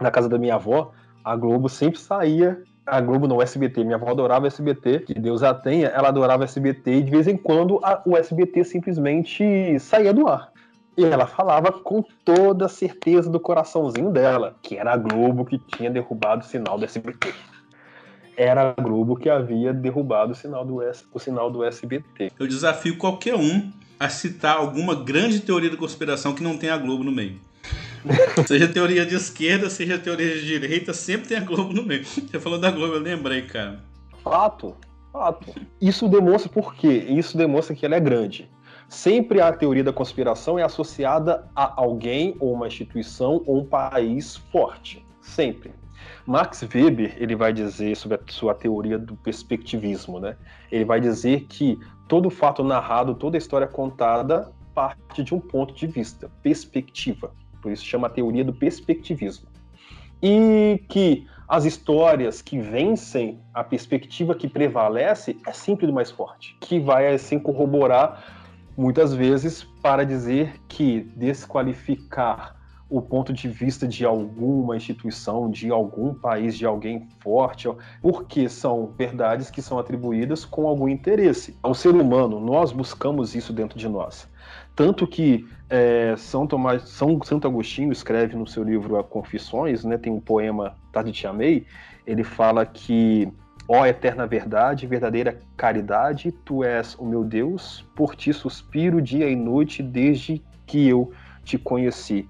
na 0.01 0.11
casa 0.11 0.29
da 0.29 0.39
minha 0.39 0.55
avó, 0.55 0.93
a 1.27 1.35
Globo 1.35 1.69
sempre 1.69 1.99
saía. 1.99 2.63
A 2.87 3.01
Globo 3.01 3.27
não, 3.27 3.39
o 3.39 3.43
SBT. 3.43 3.83
Minha 3.83 3.97
avó 3.97 4.11
adorava 4.11 4.47
SBT, 4.47 5.01
que 5.01 5.15
Deus 5.15 5.43
a 5.43 5.53
tenha. 5.53 5.89
Ela 5.89 6.07
adorava 6.07 6.45
SBT 6.45 6.93
e 6.93 7.03
de 7.03 7.11
vez 7.11 7.27
em 7.27 7.37
quando 7.37 7.81
a, 7.83 8.01
o 8.07 8.17
SBT 8.17 8.63
simplesmente 8.63 9.77
saía 9.81 10.15
do 10.15 10.29
ar. 10.29 10.53
E 10.97 11.05
ela 11.05 11.27
falava 11.27 11.73
com 11.73 12.05
toda 12.25 12.67
a 12.67 12.69
certeza 12.69 13.29
do 13.29 13.41
coraçãozinho 13.41 14.13
dela, 14.13 14.55
que 14.63 14.77
era 14.77 14.93
a 14.93 14.97
Globo 14.97 15.45
que 15.45 15.59
tinha 15.59 15.91
derrubado 15.91 16.45
o 16.45 16.47
sinal 16.47 16.79
do 16.79 16.85
SBT. 16.85 17.35
Era 18.37 18.73
a 18.77 18.81
Globo 18.81 19.17
que 19.17 19.29
havia 19.29 19.75
derrubado 19.75 20.31
o 20.31 20.35
sinal 20.35 20.65
do, 20.65 20.79
o 21.13 21.19
sinal 21.19 21.51
do 21.51 21.65
SBT. 21.65 22.31
Eu 22.39 22.47
desafio 22.47 22.97
qualquer 22.99 23.35
um 23.35 23.73
a 23.99 24.09
citar 24.09 24.59
alguma 24.59 24.95
grande 24.95 25.41
teoria 25.41 25.71
da 25.71 25.77
conspiração 25.77 26.37
que 26.37 26.43
não 26.43 26.57
tenha 26.57 26.75
a 26.75 26.79
Globo 26.79 27.03
no 27.03 27.11
meio. 27.11 27.41
seja 28.47 28.69
teoria 28.69 29.05
de 29.05 29.15
esquerda, 29.15 29.69
seja 29.71 29.99
teoria 29.99 30.35
de 30.35 30.47
direita, 30.47 30.93
sempre 30.93 31.29
tem 31.29 31.39
a 31.39 31.41
Globo 31.41 31.73
no 31.73 31.83
meio. 31.83 32.05
Você 32.05 32.39
falou 32.41 32.59
da 32.59 32.71
Globo, 32.71 32.95
eu 32.95 33.01
lembrei, 33.01 33.43
cara. 33.43 33.81
Fato, 34.23 34.75
fato. 35.13 35.55
Isso 35.81 36.09
demonstra 36.09 36.51
por 36.51 36.75
quê? 36.75 37.07
Isso 37.09 37.37
demonstra 37.37 37.75
que 37.75 37.85
ela 37.85 37.97
é 37.97 38.01
grande. 38.01 38.51
Sempre 38.89 39.41
a 39.41 39.53
teoria 39.53 39.83
da 39.83 39.93
conspiração 39.93 40.59
é 40.59 40.63
associada 40.63 41.49
a 41.55 41.81
alguém, 41.81 42.37
ou 42.39 42.53
uma 42.53 42.69
instituição, 42.69 43.43
ou 43.47 43.59
um 43.59 43.65
país 43.65 44.37
forte. 44.53 45.05
Sempre. 45.21 45.73
Max 46.25 46.63
Weber 46.63 47.17
ele 47.19 47.35
vai 47.35 47.53
dizer 47.53 47.97
sobre 47.97 48.17
a 48.17 48.21
sua 48.29 48.55
teoria 48.55 48.99
do 48.99 49.17
perspectivismo, 49.17 50.21
né? 50.21 50.37
Ele 50.71 50.85
vai 50.85 51.01
dizer 51.01 51.47
que 51.49 51.79
todo 52.07 52.31
fato 52.31 52.63
narrado, 52.63 53.15
toda 53.15 53.37
história 53.37 53.67
contada 53.67 54.53
parte 54.77 55.23
de 55.23 55.35
um 55.35 55.41
ponto 55.41 55.75
de 55.75 55.87
vista, 55.87 56.31
perspectiva. 56.43 57.33
Por 57.67 57.73
isso 57.73 57.85
chama 57.85 58.07
a 58.07 58.11
teoria 58.11 58.45
do 58.45 58.53
perspectivismo. 58.53 59.49
E 60.23 60.85
que 60.89 61.27
as 61.49 61.65
histórias 61.65 62.41
que 62.41 62.61
vencem, 62.61 63.41
a 63.53 63.65
perspectiva 63.65 64.37
que 64.37 64.47
prevalece 64.47 65.37
é 65.45 65.53
sempre 65.53 65.85
do 65.85 65.93
mais 65.93 66.09
forte, 66.09 66.57
que 66.61 66.79
vai 66.79 67.13
assim 67.13 67.41
corroborar 67.41 68.23
muitas 68.77 69.13
vezes 69.13 69.65
para 69.83 70.07
dizer 70.07 70.61
que 70.69 71.01
desqualificar 71.17 72.55
o 72.89 73.03
ponto 73.03 73.33
de 73.33 73.49
vista 73.49 73.85
de 73.85 74.05
alguma 74.05 74.77
instituição, 74.77 75.51
de 75.51 75.69
algum 75.69 76.15
país, 76.15 76.57
de 76.57 76.65
alguém 76.65 77.09
forte, 77.19 77.69
porque 78.01 78.49
são 78.49 78.93
verdades 78.97 79.51
que 79.51 79.61
são 79.61 79.77
atribuídas 79.77 80.45
com 80.45 80.69
algum 80.69 80.89
interesse. 80.89 81.59
Ao 81.65 81.75
ser 81.75 81.97
humano, 81.97 82.39
nós 82.39 82.71
buscamos 82.71 83.35
isso 83.35 83.53
dentro 83.53 83.77
de 83.77 83.89
nós. 83.89 84.29
Tanto 84.77 85.07
que 85.07 85.49
é, 85.71 86.15
São, 86.19 86.47
Tomás, 86.47 86.83
São 86.91 87.21
Santo 87.23 87.49
Agostinho 87.49 87.91
escreve 87.91 88.37
no 88.37 88.47
seu 88.47 88.63
livro 88.63 88.99
a 88.99 89.03
Confissões, 89.03 89.85
né, 89.85 89.97
tem 89.97 90.13
um 90.13 90.21
poema 90.21 90.77
Tarde 90.93 91.13
Te 91.13 91.27
Amei, 91.27 91.67
ele 92.07 92.23
fala 92.23 92.65
que 92.67 93.33
ó 93.67 93.87
eterna 93.87 94.27
verdade, 94.27 94.87
verdadeira 94.87 95.39
caridade, 95.57 96.31
tu 96.31 96.63
és 96.63 96.95
o 96.99 97.07
meu 97.07 97.25
Deus, 97.25 97.85
por 97.97 98.15
ti 98.15 98.35
suspiro 98.35 99.01
dia 99.01 99.29
e 99.29 99.35
noite 99.35 99.83
desde 99.83 100.43
que 100.67 100.87
eu 100.87 101.11
te 101.43 101.57
conheci. 101.59 102.29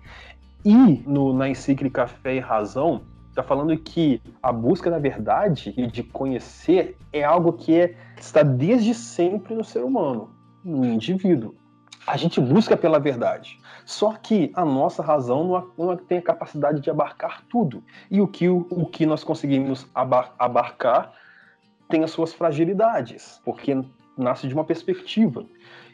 E 0.65 1.03
no, 1.07 1.33
na 1.33 1.49
encíclica 1.49 2.07
Fé 2.07 2.37
e 2.37 2.41
Razão, 2.41 3.03
está 3.29 3.43
falando 3.43 3.77
que 3.77 4.23
a 4.43 4.51
busca 4.53 4.91
da 4.91 4.99
verdade 4.99 5.75
e 5.77 5.87
de 5.87 6.03
conhecer 6.03 6.97
é 7.13 7.23
algo 7.23 7.53
que 7.53 7.75
é, 7.75 7.95
está 8.19 8.43
desde 8.43 8.95
sempre 8.95 9.55
no 9.55 9.65
ser 9.65 9.85
humano, 9.85 10.31
no 10.65 10.87
indivíduo. 10.87 11.55
A 12.07 12.17
gente 12.17 12.41
busca 12.41 12.77
pela 12.77 13.01
verdade. 13.01 13.59
Só 13.85 14.13
que 14.13 14.53
a 14.55 14.65
nossa 14.65 15.03
razão 15.03 15.73
não, 15.77 15.97
tem 15.97 16.19
a 16.19 16.23
capacidade 16.23 16.81
de 16.81 16.89
abarcar 16.89 17.43
tudo. 17.49 17.83
E 18.11 18.21
o 18.21 18.29
que, 18.29 18.49
o, 18.49 18.87
que 18.87 19.05
nós 19.05 19.25
conseguimos 19.25 19.87
abar, 19.95 20.35
abarcar 20.39 21.13
tem 21.89 22.05
as 22.05 22.11
suas 22.11 22.33
fragilidades, 22.33 23.41
porque 23.45 23.81
nasce 24.17 24.47
de 24.47 24.55
uma 24.55 24.65
perspectiva. 24.65 25.45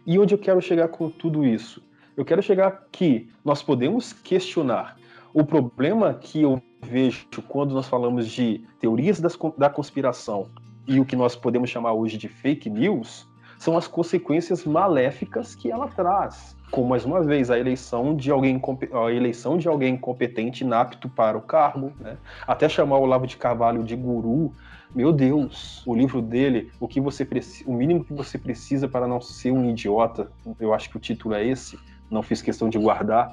E 0.07 0.19
onde 0.19 0.35
eu 0.35 0.39
quero 0.39 0.61
chegar 0.61 0.89
com 0.89 1.09
tudo 1.11 1.45
isso? 1.45 1.83
Eu 2.17 2.25
quero 2.25 2.43
chegar 2.43 2.87
que 2.93 3.31
nós 3.45 3.63
podemos 3.63 4.13
questionar. 4.13 4.97
O 5.33 5.45
problema 5.45 6.13
que 6.13 6.43
eu 6.43 6.63
vejo 6.83 7.27
quando 7.49 7.75
nós 7.75 7.89
falamos 7.89 8.29
de 8.29 8.63
teorias 8.81 9.19
das, 9.19 9.39
da 9.57 9.71
conspiração 9.71 10.51
e 10.87 11.01
o 11.01 11.07
que 11.07 11.17
nós 11.17 11.35
podemos 11.35 11.71
chamar 11.71 11.95
hoje 11.95 12.19
de 12.19 12.29
fake 12.29 12.69
news 12.69 13.27
são 13.63 13.79
as 13.79 13.87
consequências 13.87 14.65
maléficas 14.65 15.55
que 15.55 15.71
ela 15.71 15.87
traz. 15.87 16.57
Como 16.73 16.89
mais 16.89 17.05
uma 17.05 17.23
vez 17.23 17.49
a 17.49 17.57
eleição 17.57 18.17
de 18.17 18.29
alguém 18.29 18.61
a 18.93 19.13
eleição 19.13 19.57
de 19.57 19.69
alguém 19.69 19.97
competente, 19.97 20.65
inapto 20.65 21.09
para 21.09 21.39
o 21.39 21.41
cargo, 21.41 21.93
né? 22.01 22.17
até 22.45 22.69
chamar 22.69 22.99
o 22.99 23.03
Olavo 23.03 23.25
de 23.25 23.37
Carvalho 23.37 23.85
de 23.85 23.95
guru. 23.95 24.53
Meu 24.93 25.13
Deus, 25.13 25.81
o 25.87 25.95
livro 25.95 26.21
dele, 26.21 26.73
o 26.81 26.89
que 26.89 27.01
você 27.01 27.25
o 27.65 27.73
mínimo 27.73 28.05
que 28.05 28.13
você 28.13 28.37
precisa 28.37 28.89
para 28.89 29.07
não 29.07 29.21
ser 29.21 29.53
um 29.53 29.71
idiota. 29.71 30.29
Eu 30.59 30.75
acho 30.75 30.91
que 30.91 30.97
o 30.97 31.01
título 31.01 31.37
é 31.37 31.47
esse. 31.47 31.79
Não 32.11 32.21
fiz 32.21 32.43
questão 32.43 32.69
de 32.69 32.79
guardar 32.79 33.31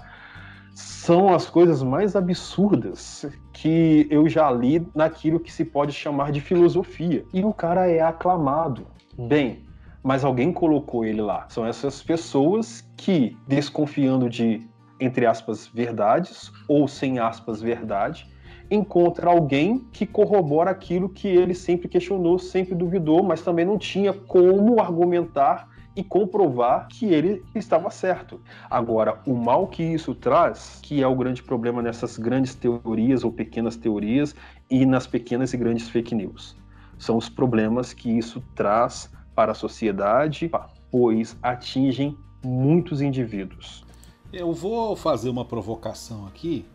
são 0.75 1.33
as 1.33 1.49
coisas 1.49 1.83
mais 1.83 2.15
absurdas 2.15 3.25
que 3.51 4.07
eu 4.09 4.29
já 4.29 4.49
li 4.49 4.87
naquilo 4.95 5.39
que 5.39 5.51
se 5.51 5.65
pode 5.65 5.91
chamar 5.91 6.31
de 6.31 6.39
filosofia. 6.39 7.25
E 7.33 7.43
o 7.43 7.51
cara 7.51 7.87
é 7.87 7.99
aclamado. 7.99 8.87
Bem, 9.17 9.67
mas 10.03 10.23
alguém 10.23 10.51
colocou 10.51 11.05
ele 11.05 11.21
lá. 11.21 11.45
São 11.49 11.65
essas 11.65 12.01
pessoas 12.01 12.87
que, 12.95 13.37
desconfiando 13.47 14.29
de, 14.29 14.67
entre 14.99 15.25
aspas, 15.25 15.67
verdades, 15.67 16.51
ou 16.67 16.87
sem 16.87 17.19
aspas, 17.19 17.61
verdade, 17.61 18.27
encontra 18.71 19.29
alguém 19.29 19.79
que 19.91 20.05
corrobora 20.05 20.71
aquilo 20.71 21.09
que 21.09 21.27
ele 21.27 21.53
sempre 21.53 21.87
questionou, 21.87 22.37
sempre 22.37 22.75
duvidou, 22.75 23.23
mas 23.23 23.41
também 23.41 23.65
não 23.65 23.77
tinha 23.77 24.13
como 24.13 24.79
argumentar 24.79 25.67
e 25.95 26.03
comprovar 26.03 26.87
que 26.87 27.07
ele 27.07 27.43
estava 27.55 27.89
certo. 27.89 28.39
Agora, 28.69 29.19
o 29.25 29.33
mal 29.33 29.67
que 29.67 29.83
isso 29.83 30.13
traz, 30.13 30.79
que 30.81 31.01
é 31.01 31.07
o 31.07 31.15
grande 31.15 31.43
problema 31.43 31.81
nessas 31.81 32.17
grandes 32.17 32.55
teorias 32.55 33.23
ou 33.23 33.31
pequenas 33.31 33.75
teorias 33.75 34.35
e 34.69 34.85
nas 34.85 35.07
pequenas 35.07 35.53
e 35.53 35.57
grandes 35.57 35.89
fake 35.89 36.15
news, 36.15 36.55
são 36.97 37.17
os 37.17 37.27
problemas 37.27 37.91
que 37.91 38.17
isso 38.17 38.41
traz 38.55 39.11
para 39.39 39.53
a 39.53 39.55
sociedade, 39.55 40.51
pois 40.91 41.37
atingem 41.41 42.17
muitos 42.43 42.99
indivíduos. 42.99 43.85
Eu 44.33 44.51
vou 44.51 44.97
fazer 44.97 45.29
uma 45.29 45.45
provocação 45.45 46.27
aqui, 46.27 46.65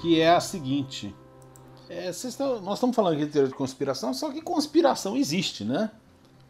que 0.00 0.18
é 0.18 0.30
a 0.30 0.40
seguinte. 0.40 1.14
É, 1.90 2.08
estão, 2.08 2.58
nós 2.62 2.78
estamos 2.78 2.96
falando 2.96 3.16
aqui 3.16 3.26
de 3.26 3.32
teoria 3.32 3.50
de 3.50 3.54
conspiração, 3.54 4.14
só 4.14 4.32
que 4.32 4.40
conspiração 4.40 5.14
existe, 5.14 5.62
né? 5.62 5.90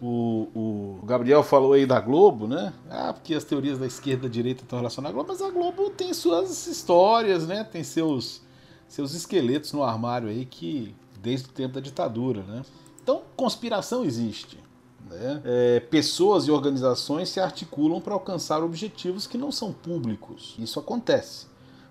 O, 0.00 1.00
o, 1.00 1.00
Gabriel 1.04 1.42
falou 1.42 1.72
aí 1.72 1.84
da 1.84 1.98
Globo, 1.98 2.46
né? 2.46 2.72
Ah, 2.88 3.12
porque 3.12 3.34
as 3.34 3.42
teorias 3.42 3.76
da 3.76 3.88
esquerda 3.88 4.26
e 4.26 4.28
da 4.28 4.32
direita 4.32 4.62
estão 4.62 4.78
relacionadas 4.78 5.10
à 5.10 5.14
Globo, 5.16 5.32
mas 5.32 5.42
a 5.42 5.50
Globo 5.50 5.90
tem 5.90 6.14
suas 6.14 6.68
histórias, 6.68 7.44
né? 7.44 7.64
Tem 7.64 7.82
seus, 7.82 8.40
seus 8.86 9.14
esqueletos 9.14 9.72
no 9.72 9.82
armário 9.82 10.28
aí 10.28 10.46
que 10.46 10.94
desde 11.20 11.48
o 11.48 11.52
tempo 11.52 11.74
da 11.74 11.80
ditadura, 11.80 12.44
né? 12.44 12.62
Então, 13.02 13.22
conspiração 13.36 14.04
existe. 14.04 14.64
Né? 15.08 15.40
É, 15.44 15.80
pessoas 15.80 16.46
e 16.46 16.50
organizações 16.50 17.28
se 17.28 17.40
articulam 17.40 18.00
para 18.00 18.14
alcançar 18.14 18.62
objetivos 18.62 19.26
que 19.26 19.38
não 19.38 19.52
são 19.52 19.72
públicos. 19.72 20.54
Isso 20.58 20.78
acontece. 20.80 21.46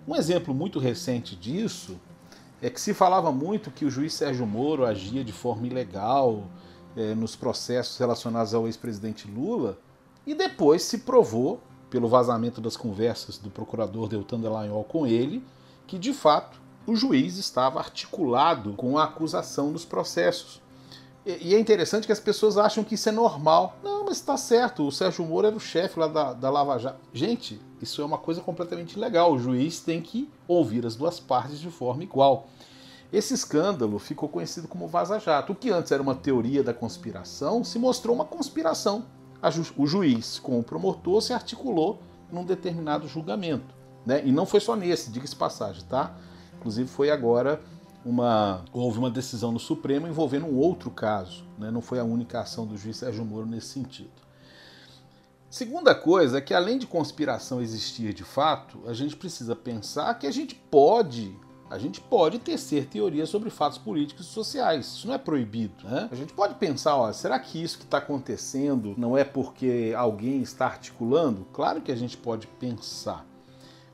Um 0.06 0.14
exemplo 0.14 0.54
muito 0.54 0.78
recente 0.78 1.34
disso 1.34 1.96
é 2.60 2.70
que 2.70 2.80
se 2.80 2.94
falava 2.94 3.32
muito 3.32 3.70
que 3.70 3.84
o 3.84 3.90
juiz 3.90 4.14
Sérgio 4.14 4.46
Moro 4.46 4.84
agia 4.84 5.24
de 5.24 5.32
forma 5.32 5.66
ilegal 5.66 6.44
é, 6.96 7.14
nos 7.14 7.36
processos 7.36 7.98
relacionados 7.98 8.54
ao 8.54 8.66
ex-presidente 8.66 9.28
Lula, 9.28 9.78
e 10.26 10.34
depois 10.34 10.82
se 10.82 10.98
provou, 10.98 11.60
pelo 11.88 12.08
vazamento 12.08 12.60
das 12.60 12.76
conversas 12.76 13.38
do 13.38 13.50
procurador 13.50 14.08
Deltan 14.08 14.40
Dallagnol 14.40 14.82
com 14.84 15.06
ele, 15.06 15.44
que 15.86 15.98
de 15.98 16.12
fato 16.12 16.60
o 16.86 16.96
juiz 16.96 17.36
estava 17.36 17.78
articulado 17.78 18.72
com 18.72 18.98
a 18.98 19.04
acusação 19.04 19.70
nos 19.70 19.84
processos. 19.84 20.60
E 21.26 21.56
é 21.56 21.58
interessante 21.58 22.06
que 22.06 22.12
as 22.12 22.20
pessoas 22.20 22.56
acham 22.56 22.84
que 22.84 22.94
isso 22.94 23.08
é 23.08 23.12
normal. 23.12 23.76
Não, 23.82 24.04
mas 24.04 24.18
está 24.18 24.36
certo, 24.36 24.86
o 24.86 24.92
Sérgio 24.92 25.24
Moro 25.24 25.48
era 25.48 25.56
o 25.56 25.60
chefe 25.60 25.98
lá 25.98 26.06
da, 26.06 26.32
da 26.32 26.48
Lava 26.48 26.78
Jato. 26.78 27.00
Gente, 27.12 27.60
isso 27.82 28.00
é 28.00 28.04
uma 28.04 28.16
coisa 28.16 28.40
completamente 28.40 28.96
legal. 28.96 29.32
O 29.32 29.38
juiz 29.38 29.80
tem 29.80 30.00
que 30.00 30.30
ouvir 30.46 30.86
as 30.86 30.94
duas 30.94 31.18
partes 31.18 31.58
de 31.58 31.68
forma 31.68 32.04
igual. 32.04 32.46
Esse 33.12 33.34
escândalo 33.34 33.98
ficou 33.98 34.28
conhecido 34.28 34.68
como 34.68 34.86
Vaza 34.86 35.18
Jato. 35.18 35.52
O 35.52 35.56
que 35.56 35.70
antes 35.70 35.90
era 35.90 36.00
uma 36.00 36.14
teoria 36.14 36.62
da 36.62 36.72
conspiração 36.72 37.64
se 37.64 37.76
mostrou 37.76 38.14
uma 38.14 38.24
conspiração. 38.24 39.04
Ju 39.50 39.64
o 39.76 39.86
juiz 39.86 40.38
com 40.38 40.60
o 40.60 40.62
promotor 40.62 41.20
se 41.20 41.32
articulou 41.32 42.00
num 42.30 42.44
determinado 42.44 43.08
julgamento. 43.08 43.74
Né? 44.04 44.22
E 44.24 44.30
não 44.30 44.46
foi 44.46 44.60
só 44.60 44.76
nesse, 44.76 45.10
diga-se 45.10 45.34
passagem, 45.34 45.82
tá? 45.88 46.14
Inclusive 46.58 46.88
foi 46.88 47.10
agora 47.10 47.60
uma 48.06 48.64
houve 48.72 48.98
uma 48.98 49.10
decisão 49.10 49.50
no 49.50 49.58
Supremo 49.58 50.06
envolvendo 50.06 50.46
um 50.46 50.56
outro 50.56 50.90
caso, 50.90 51.44
né? 51.58 51.70
não 51.70 51.80
foi 51.80 51.98
a 51.98 52.04
única 52.04 52.40
ação 52.40 52.64
do 52.64 52.76
juiz 52.76 52.96
Sérgio 52.96 53.24
Moro 53.24 53.46
nesse 53.46 53.68
sentido. 53.68 54.10
Segunda 55.50 55.94
coisa 55.94 56.38
é 56.38 56.40
que 56.40 56.54
além 56.54 56.78
de 56.78 56.86
conspiração 56.86 57.60
existir 57.60 58.12
de 58.14 58.24
fato, 58.24 58.78
a 58.86 58.92
gente 58.92 59.16
precisa 59.16 59.56
pensar 59.56 60.14
que 60.14 60.26
a 60.26 60.30
gente 60.30 60.54
pode 60.54 61.36
a 61.68 61.78
gente 61.78 62.00
pode 62.00 62.38
tecer 62.38 62.86
teorias 62.86 63.28
sobre 63.28 63.50
fatos 63.50 63.76
políticos 63.76 64.26
e 64.26 64.28
sociais. 64.28 64.86
Isso 64.86 65.08
não 65.08 65.14
é 65.14 65.18
proibido. 65.18 65.74
Né? 65.82 66.08
A 66.12 66.14
gente 66.14 66.32
pode 66.32 66.54
pensar, 66.54 66.94
ó, 66.96 67.12
será 67.12 67.40
que 67.40 67.60
isso 67.60 67.78
que 67.78 67.84
está 67.84 67.98
acontecendo 67.98 68.94
não 68.96 69.18
é 69.18 69.24
porque 69.24 69.92
alguém 69.96 70.42
está 70.42 70.66
articulando? 70.66 71.44
Claro 71.52 71.80
que 71.80 71.90
a 71.90 71.96
gente 71.96 72.16
pode 72.16 72.46
pensar. 72.46 73.26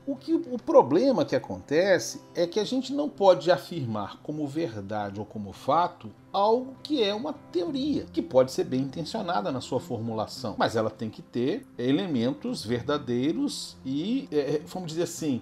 O, 0.05 0.17
que, 0.17 0.33
o 0.33 0.57
problema 0.57 1.23
que 1.23 1.35
acontece 1.35 2.21
é 2.35 2.45
que 2.45 2.59
a 2.59 2.65
gente 2.65 2.91
não 2.91 3.07
pode 3.07 3.49
afirmar 3.49 4.19
como 4.21 4.45
verdade 4.45 5.17
ou 5.17 5.25
como 5.25 5.53
fato 5.53 6.11
algo 6.31 6.75
que 6.83 7.01
é 7.01 7.13
uma 7.13 7.31
teoria, 7.31 8.05
que 8.11 8.21
pode 8.21 8.51
ser 8.51 8.65
bem 8.65 8.81
intencionada 8.81 9.49
na 9.49 9.61
sua 9.61 9.79
formulação, 9.79 10.55
mas 10.57 10.75
ela 10.75 10.89
tem 10.89 11.09
que 11.09 11.21
ter 11.21 11.65
elementos 11.77 12.65
verdadeiros 12.65 13.77
e, 13.85 14.27
é, 14.29 14.55
é 14.55 14.61
vamos 14.65 14.89
dizer 14.89 15.03
assim, 15.03 15.41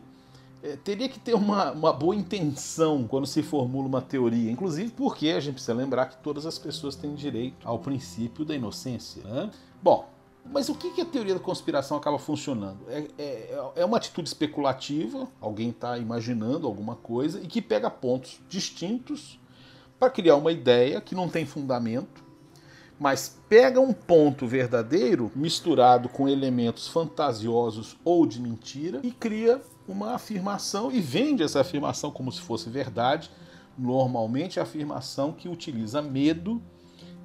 é, 0.61 0.75
teria 0.75 1.09
que 1.09 1.19
ter 1.19 1.33
uma, 1.33 1.71
uma 1.71 1.91
boa 1.91 2.15
intenção 2.15 3.07
quando 3.07 3.25
se 3.25 3.41
formula 3.41 3.87
uma 3.87 4.01
teoria, 4.01 4.51
inclusive 4.51 4.91
porque 4.91 5.29
a 5.29 5.39
gente 5.39 5.55
precisa 5.55 5.73
lembrar 5.73 6.05
que 6.05 6.17
todas 6.17 6.45
as 6.45 6.59
pessoas 6.59 6.95
têm 6.95 7.15
direito 7.15 7.67
ao 7.67 7.79
princípio 7.79 8.45
da 8.45 8.55
inocência. 8.55 9.23
Né? 9.23 9.49
Bom, 9.81 10.07
mas 10.45 10.69
o 10.69 10.75
que, 10.75 10.91
que 10.91 11.01
a 11.01 11.05
teoria 11.05 11.33
da 11.33 11.39
conspiração 11.39 11.97
acaba 11.97 12.19
funcionando? 12.19 12.79
É, 12.89 13.07
é, 13.17 13.71
é 13.77 13.85
uma 13.85 13.97
atitude 13.97 14.27
especulativa, 14.27 15.27
alguém 15.39 15.69
está 15.69 15.97
imaginando 15.97 16.67
alguma 16.67 16.95
coisa 16.95 17.39
e 17.41 17.47
que 17.47 17.61
pega 17.61 17.89
pontos 17.89 18.39
distintos 18.49 19.39
para 19.99 20.09
criar 20.09 20.35
uma 20.35 20.51
ideia 20.51 20.99
que 20.99 21.13
não 21.13 21.29
tem 21.29 21.45
fundamento, 21.45 22.23
mas 22.99 23.39
pega 23.47 23.79
um 23.79 23.93
ponto 23.93 24.45
verdadeiro 24.45 25.31
misturado 25.35 26.09
com 26.09 26.27
elementos 26.27 26.87
fantasiosos 26.87 27.97
ou 28.03 28.25
de 28.25 28.41
mentira 28.41 28.99
e 29.03 29.11
cria 29.11 29.61
uma 29.87 30.13
afirmação 30.13 30.91
e 30.91 30.99
vende 30.99 31.43
essa 31.43 31.61
afirmação 31.61 32.11
como 32.11 32.31
se 32.31 32.41
fosse 32.41 32.69
verdade. 32.69 33.31
Normalmente, 33.77 34.59
a 34.59 34.63
afirmação 34.63 35.31
que 35.31 35.49
utiliza 35.49 36.01
medo 36.01 36.61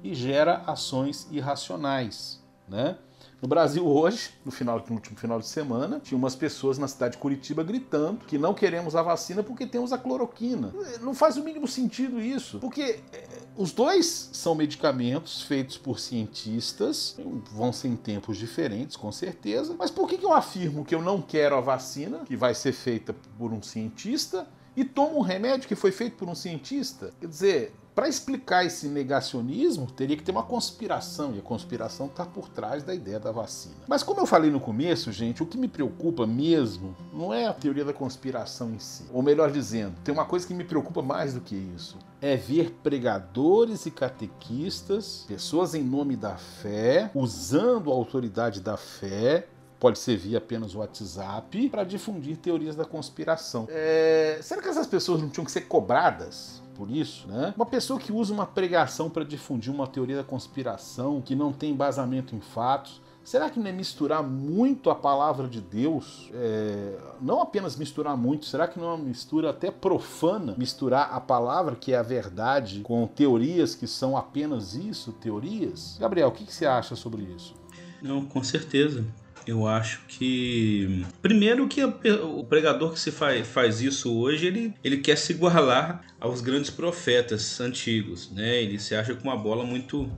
e 0.03 0.13
gera 0.13 0.63
ações 0.65 1.27
irracionais. 1.31 2.43
Né? 2.67 2.97
No 3.41 3.47
Brasil 3.47 3.85
hoje, 3.85 4.31
no, 4.43 4.51
final, 4.51 4.83
no 4.87 4.95
último 4.95 5.15
final 5.15 5.39
de 5.39 5.47
semana, 5.47 5.99
tinha 5.99 6.17
umas 6.17 6.35
pessoas 6.35 6.79
na 6.79 6.87
cidade 6.87 7.13
de 7.13 7.17
Curitiba 7.19 7.63
gritando 7.63 8.25
que 8.25 8.35
não 8.35 8.51
queremos 8.53 8.95
a 8.95 9.03
vacina 9.03 9.43
porque 9.43 9.67
temos 9.67 9.93
a 9.93 9.97
cloroquina. 9.97 10.73
Não 11.01 11.13
faz 11.13 11.37
o 11.37 11.43
mínimo 11.43 11.67
sentido 11.67 12.19
isso, 12.19 12.57
porque 12.59 12.99
é, 13.13 13.27
os 13.55 13.71
dois 13.71 14.31
são 14.33 14.55
medicamentos 14.55 15.43
feitos 15.43 15.77
por 15.77 15.99
cientistas, 15.99 17.15
vão 17.51 17.71
ser 17.71 17.89
em 17.89 17.95
tempos 17.95 18.37
diferentes, 18.37 18.95
com 18.95 19.11
certeza. 19.11 19.75
Mas 19.77 19.91
por 19.91 20.09
que 20.09 20.23
eu 20.23 20.33
afirmo 20.33 20.83
que 20.83 20.95
eu 20.95 21.01
não 21.01 21.21
quero 21.21 21.55
a 21.55 21.61
vacina, 21.61 22.19
que 22.25 22.35
vai 22.35 22.55
ser 22.55 22.71
feita 22.71 23.15
por 23.37 23.53
um 23.53 23.61
cientista, 23.61 24.47
e 24.75 24.83
tomo 24.83 25.19
um 25.19 25.21
remédio 25.21 25.67
que 25.67 25.75
foi 25.75 25.91
feito 25.91 26.15
por 26.17 26.27
um 26.27 26.35
cientista? 26.35 27.13
Quer 27.19 27.27
dizer, 27.27 27.75
para 27.97 28.07
explicar 28.07 28.63
esse 28.63 28.87
negacionismo, 28.87 29.89
teria 29.89 30.15
que 30.15 30.21
ter 30.21 30.29
uma 30.29 30.43
conspiração, 30.43 31.33
e 31.33 31.39
a 31.39 31.41
conspiração 31.41 32.05
está 32.05 32.23
por 32.23 32.47
trás 32.47 32.83
da 32.83 32.93
ideia 32.93 33.19
da 33.19 33.31
vacina. 33.31 33.73
Mas 33.87 34.03
como 34.03 34.19
eu 34.19 34.27
falei 34.27 34.51
no 34.51 34.59
começo, 34.59 35.11
gente, 35.11 35.41
o 35.41 35.47
que 35.47 35.57
me 35.57 35.67
preocupa 35.67 36.27
mesmo 36.27 36.95
não 37.11 37.33
é 37.33 37.47
a 37.47 37.53
teoria 37.53 37.83
da 37.83 37.93
conspiração 37.93 38.69
em 38.69 38.77
si. 38.77 39.05
Ou 39.11 39.23
melhor 39.23 39.49
dizendo, 39.49 39.95
tem 40.03 40.13
uma 40.13 40.25
coisa 40.25 40.45
que 40.45 40.53
me 40.53 40.63
preocupa 40.63 41.01
mais 41.01 41.33
do 41.33 41.41
que 41.41 41.55
isso. 41.55 41.97
É 42.21 42.35
ver 42.35 42.69
pregadores 42.83 43.87
e 43.87 43.89
catequistas, 43.89 45.25
pessoas 45.27 45.73
em 45.73 45.81
nome 45.81 46.15
da 46.15 46.37
fé, 46.37 47.09
usando 47.15 47.91
a 47.91 47.95
autoridade 47.95 48.61
da 48.61 48.77
fé 48.77 49.47
pode 49.79 49.99
ser 49.99 50.17
via 50.17 50.37
apenas 50.37 50.75
o 50.75 50.79
WhatsApp 50.79 51.69
para 51.69 51.83
difundir 51.83 52.37
teorias 52.37 52.75
da 52.75 52.85
conspiração. 52.85 53.67
É... 53.69 54.39
Será 54.41 54.61
que 54.61 54.67
essas 54.67 54.87
pessoas 54.87 55.21
não 55.21 55.29
tinham 55.29 55.45
que 55.45 55.51
ser 55.51 55.61
cobradas? 55.61 56.61
Por 56.77 56.91
isso, 56.91 57.27
né? 57.27 57.53
Uma 57.55 57.65
pessoa 57.65 57.99
que 57.99 58.11
usa 58.11 58.33
uma 58.33 58.45
pregação 58.45 59.09
para 59.09 59.23
difundir 59.23 59.73
uma 59.73 59.87
teoria 59.87 60.17
da 60.17 60.23
conspiração 60.23 61.21
que 61.21 61.35
não 61.35 61.51
tem 61.51 61.71
embasamento 61.71 62.35
em 62.35 62.39
fatos, 62.39 63.01
Será 63.27 63.49
que 63.49 63.59
não 63.59 63.67
é 63.67 63.73
misturar 63.73 64.23
muito 64.23 64.89
a 64.89 64.95
palavra 64.95 65.49
de 65.49 65.59
Deus? 65.59 66.29
É, 66.33 66.97
não 67.19 67.41
apenas 67.41 67.75
misturar 67.75 68.15
muito, 68.15 68.45
será 68.45 68.69
que 68.69 68.79
não 68.79 68.91
é 68.91 68.93
uma 68.93 69.03
mistura 69.03 69.49
até 69.49 69.69
profana? 69.69 70.55
Misturar 70.57 71.09
a 71.11 71.19
palavra, 71.19 71.75
que 71.75 71.91
é 71.91 71.97
a 71.97 72.01
verdade, 72.01 72.79
com 72.79 73.05
teorias 73.05 73.75
que 73.75 73.85
são 73.85 74.15
apenas 74.15 74.75
isso, 74.75 75.11
teorias? 75.11 75.97
Gabriel, 75.99 76.29
o 76.29 76.31
que, 76.31 76.45
que 76.45 76.53
você 76.53 76.65
acha 76.65 76.95
sobre 76.95 77.23
isso? 77.23 77.53
Não, 78.01 78.25
com 78.25 78.41
certeza. 78.41 79.03
Eu 79.47 79.65
acho 79.65 80.01
que. 80.07 81.05
Primeiro 81.21 81.67
que 81.69 81.81
o 81.81 82.43
pregador 82.43 82.91
que 82.91 82.99
se 82.99 83.11
faz, 83.11 83.47
faz 83.47 83.81
isso 83.81 84.13
hoje, 84.13 84.45
ele, 84.45 84.73
ele 84.83 84.97
quer 84.97 85.17
se 85.17 85.31
igualar 85.31 86.05
aos 86.19 86.41
grandes 86.41 86.69
profetas 86.69 87.61
antigos. 87.61 88.29
Né? 88.29 88.61
Ele 88.61 88.77
se 88.77 88.93
acha 88.93 89.15
com 89.15 89.23
uma 89.23 89.37
bola 89.37 89.65
muito 89.65 90.11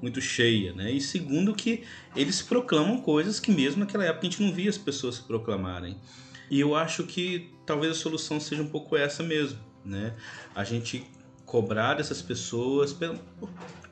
muito 0.00 0.18
cheia, 0.18 0.72
né? 0.72 0.90
E 0.90 0.98
segundo 0.98 1.54
que 1.54 1.84
eles 2.16 2.40
proclamam 2.40 3.02
coisas 3.02 3.38
que 3.38 3.50
mesmo 3.50 3.80
naquela 3.80 4.02
época 4.04 4.26
a 4.26 4.30
gente 4.30 4.42
não 4.42 4.50
via 4.50 4.70
as 4.70 4.78
pessoas 4.78 5.16
se 5.16 5.22
proclamarem. 5.22 5.98
E 6.50 6.58
eu 6.58 6.74
acho 6.74 7.04
que 7.04 7.50
talvez 7.66 7.92
a 7.92 7.94
solução 7.94 8.40
seja 8.40 8.62
um 8.62 8.68
pouco 8.68 8.96
essa 8.96 9.22
mesmo, 9.22 9.58
né? 9.84 10.14
A 10.54 10.64
gente 10.64 11.04
cobrar 11.44 11.94
dessas 11.94 12.22
pessoas, 12.22 12.96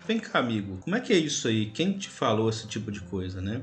vem 0.07 0.19
cá, 0.19 0.39
amigo, 0.39 0.79
como 0.79 0.97
é 0.97 1.01
que 1.01 1.13
é 1.13 1.19
isso 1.19 1.47
aí? 1.47 1.67
Quem 1.67 1.99
te 1.99 2.09
falou 2.09 2.49
esse 2.49 2.67
tipo 2.67 2.91
de 2.91 3.01
coisa, 3.03 3.43
né? 3.43 3.63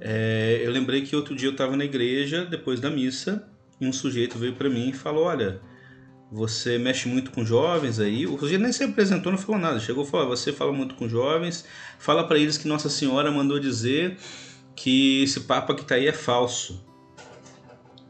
É, 0.00 0.60
eu 0.62 0.70
lembrei 0.70 1.02
que 1.02 1.16
outro 1.16 1.34
dia 1.34 1.48
eu 1.48 1.52
estava 1.52 1.76
na 1.76 1.84
igreja 1.84 2.44
depois 2.44 2.80
da 2.80 2.90
missa 2.90 3.48
e 3.80 3.86
um 3.86 3.92
sujeito 3.92 4.38
veio 4.38 4.54
para 4.54 4.68
mim 4.68 4.90
e 4.90 4.92
falou, 4.92 5.24
olha, 5.24 5.60
você 6.30 6.76
mexe 6.76 7.08
muito 7.08 7.30
com 7.30 7.44
jovens 7.44 8.00
aí. 8.00 8.26
O 8.26 8.38
sujeito 8.38 8.62
nem 8.62 8.72
se 8.72 8.84
apresentou, 8.84 9.30
não 9.30 9.38
falou 9.38 9.60
nada. 9.60 9.78
Chegou 9.78 10.04
e 10.04 10.06
falou: 10.06 10.28
você 10.28 10.52
fala 10.52 10.72
muito 10.72 10.94
com 10.94 11.08
jovens, 11.08 11.64
fala 11.98 12.26
para 12.26 12.38
eles 12.38 12.58
que 12.58 12.66
Nossa 12.66 12.88
Senhora 12.88 13.30
mandou 13.30 13.58
dizer 13.58 14.16
que 14.74 15.22
esse 15.22 15.40
Papa 15.40 15.74
que 15.74 15.82
está 15.82 15.94
aí 15.94 16.06
é 16.06 16.12
falso. 16.12 16.84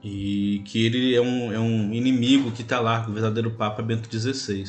E 0.02 0.62
que 0.64 0.86
ele 0.86 1.14
é 1.14 1.20
um, 1.20 1.52
é 1.52 1.58
um 1.58 1.92
inimigo 1.92 2.52
que 2.52 2.62
está 2.62 2.78
lá, 2.80 3.04
o 3.08 3.12
verdadeiro 3.12 3.50
Papa 3.50 3.82
Bento 3.82 4.08
XVI. 4.10 4.64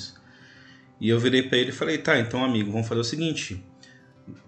E 1.00 1.10
eu 1.10 1.20
virei 1.20 1.44
para 1.44 1.58
ele 1.58 1.70
e 1.70 1.74
falei: 1.74 1.98
tá, 1.98 2.20
então 2.20 2.44
amigo, 2.44 2.72
vamos 2.72 2.88
fazer 2.88 3.02
o 3.02 3.04
seguinte. 3.04 3.64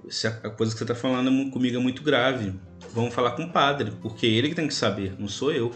Se 0.09 0.27
a 0.27 0.31
coisa 0.31 0.71
que 0.71 0.77
você 0.77 0.83
está 0.83 0.95
falando 0.95 1.29
é 1.29 1.51
comigo 1.51 1.77
é 1.77 1.79
muito 1.79 2.01
grave, 2.03 2.53
vamos 2.93 3.13
falar 3.13 3.31
com 3.31 3.43
o 3.43 3.51
padre, 3.51 3.91
porque 4.01 4.25
ele 4.25 4.49
que 4.49 4.55
tem 4.55 4.67
que 4.67 4.73
saber, 4.73 5.15
não 5.19 5.27
sou 5.27 5.51
eu. 5.51 5.71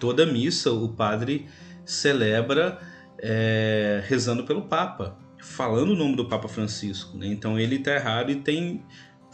Toda 0.00 0.26
missa, 0.26 0.72
o 0.72 0.88
padre 0.88 1.46
celebra 1.84 2.78
é, 3.18 4.02
rezando 4.06 4.44
pelo 4.44 4.62
Papa, 4.62 5.16
falando 5.40 5.90
o 5.90 5.96
nome 5.96 6.16
do 6.16 6.28
Papa 6.28 6.48
Francisco. 6.48 7.16
Né? 7.16 7.28
Então 7.28 7.58
ele 7.58 7.76
está 7.76 7.94
errado 7.94 8.30
e 8.30 8.36
tem 8.36 8.84